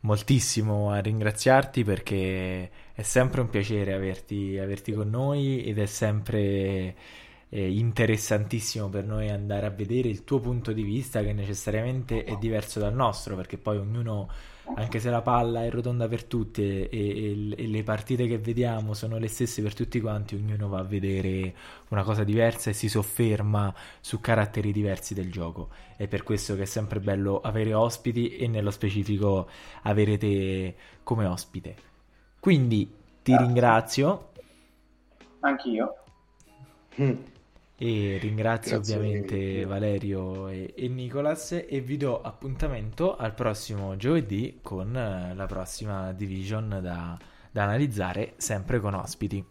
[0.01, 6.93] moltissimo a ringraziarti perché è sempre un piacere averti, averti con noi ed è sempre
[7.55, 12.35] eh, interessantissimo per noi andare a vedere il tuo punto di vista che necessariamente è
[12.37, 14.27] diverso dal nostro perché poi ognuno
[14.75, 18.95] anche se la palla è rotonda per tutti e, e, e, le partite che vediamo
[18.95, 21.53] sono le stesse per tutti quanti, ognuno va a vedere
[21.89, 25.69] una cosa diversa e si sofferma su caratteri diversi del gioco.
[25.95, 29.49] È per questo che è sempre bello avere ospiti e nello specifico
[29.83, 31.75] avere te come ospite.
[32.39, 32.85] Quindi
[33.21, 33.45] ti Grazie.
[33.45, 34.31] ringrazio.
[35.41, 35.95] Anch'io.
[37.01, 37.32] Mm
[37.77, 44.59] e ringrazio Grazie ovviamente Valerio e, e, Nicolas e vi do appuntamento al prossimo giovedì
[44.61, 47.17] con eh, la prossima division da,
[47.51, 49.43] da analizzare sempre con ospiti.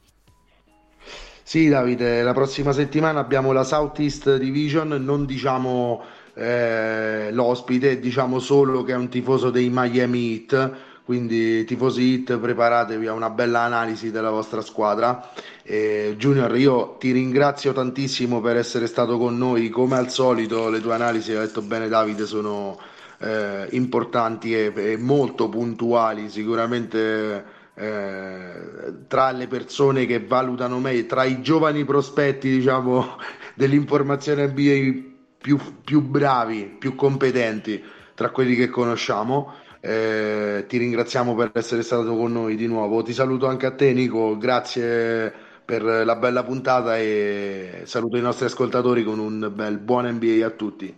[1.43, 6.03] Sì Davide, la prossima settimana abbiamo la Southeast Division, non diciamo
[6.35, 13.07] eh, l'ospite, diciamo solo che è un tifoso dei Miami Heat quindi tifosi hit preparatevi
[13.09, 15.31] a una bella analisi della vostra squadra.
[15.62, 19.69] Eh, Junior io ti ringrazio tantissimo per essere stato con noi.
[19.69, 22.79] Come al solito le tue analisi hai detto bene Davide sono
[23.19, 26.31] eh, importanti e, e, molto puntuali.
[26.31, 28.53] Sicuramente eh,
[29.09, 33.16] tra le persone che valutano meglio tra i giovani prospetti diciamo
[33.57, 37.83] dell'informazione NBA più, più bravi più competenti
[38.15, 39.55] tra quelli che conosciamo
[39.85, 43.03] eh, ti ringraziamo per essere stato con noi di nuovo.
[43.03, 44.39] Ti saluto anche a te, Nico.
[44.39, 45.33] Grazie
[45.65, 50.51] per la bella puntata e saluto i nostri ascoltatori con un bel buon NBA a
[50.51, 50.95] tutti.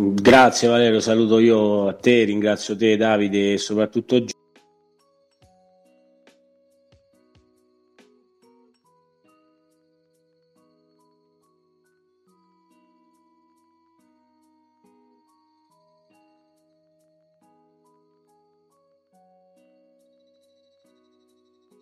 [0.00, 4.22] Grazie Valerio, saluto io a te, ringrazio te Davide e soprattutto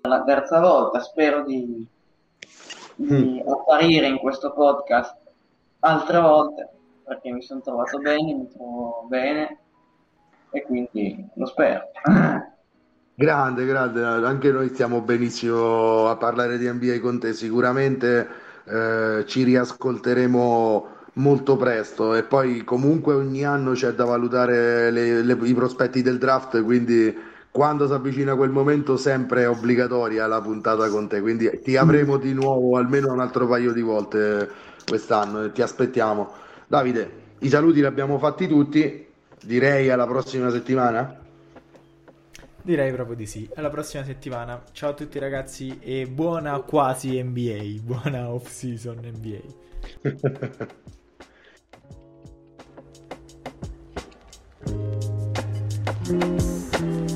[0.07, 1.87] la terza volta, spero di,
[2.95, 3.49] di mm.
[3.49, 5.16] apparire in questo podcast
[5.81, 6.69] altre volte
[7.05, 9.59] perché mi sono trovato bene, mi trovo bene
[10.51, 11.91] e quindi lo spero.
[13.15, 18.28] Grande, grande, anche noi stiamo benissimo a parlare di NBA con te, sicuramente
[18.65, 25.39] eh, ci riascolteremo molto presto e poi comunque ogni anno c'è da valutare le, le,
[25.43, 27.16] i prospetti del draft, quindi
[27.57, 32.19] quando si avvicina quel momento sempre è obbligatoria la puntata con te, quindi ti avremo
[32.19, 34.47] di nuovo almeno un altro paio di volte
[34.87, 36.31] quest'anno e ti aspettiamo.
[36.66, 39.07] Davide, i saluti li abbiamo fatti tutti,
[39.43, 41.19] direi alla prossima settimana.
[42.61, 43.49] Direi proprio di sì.
[43.55, 44.62] Alla prossima settimana.
[44.73, 49.41] Ciao a tutti ragazzi e buona quasi NBA, buona off season NBA.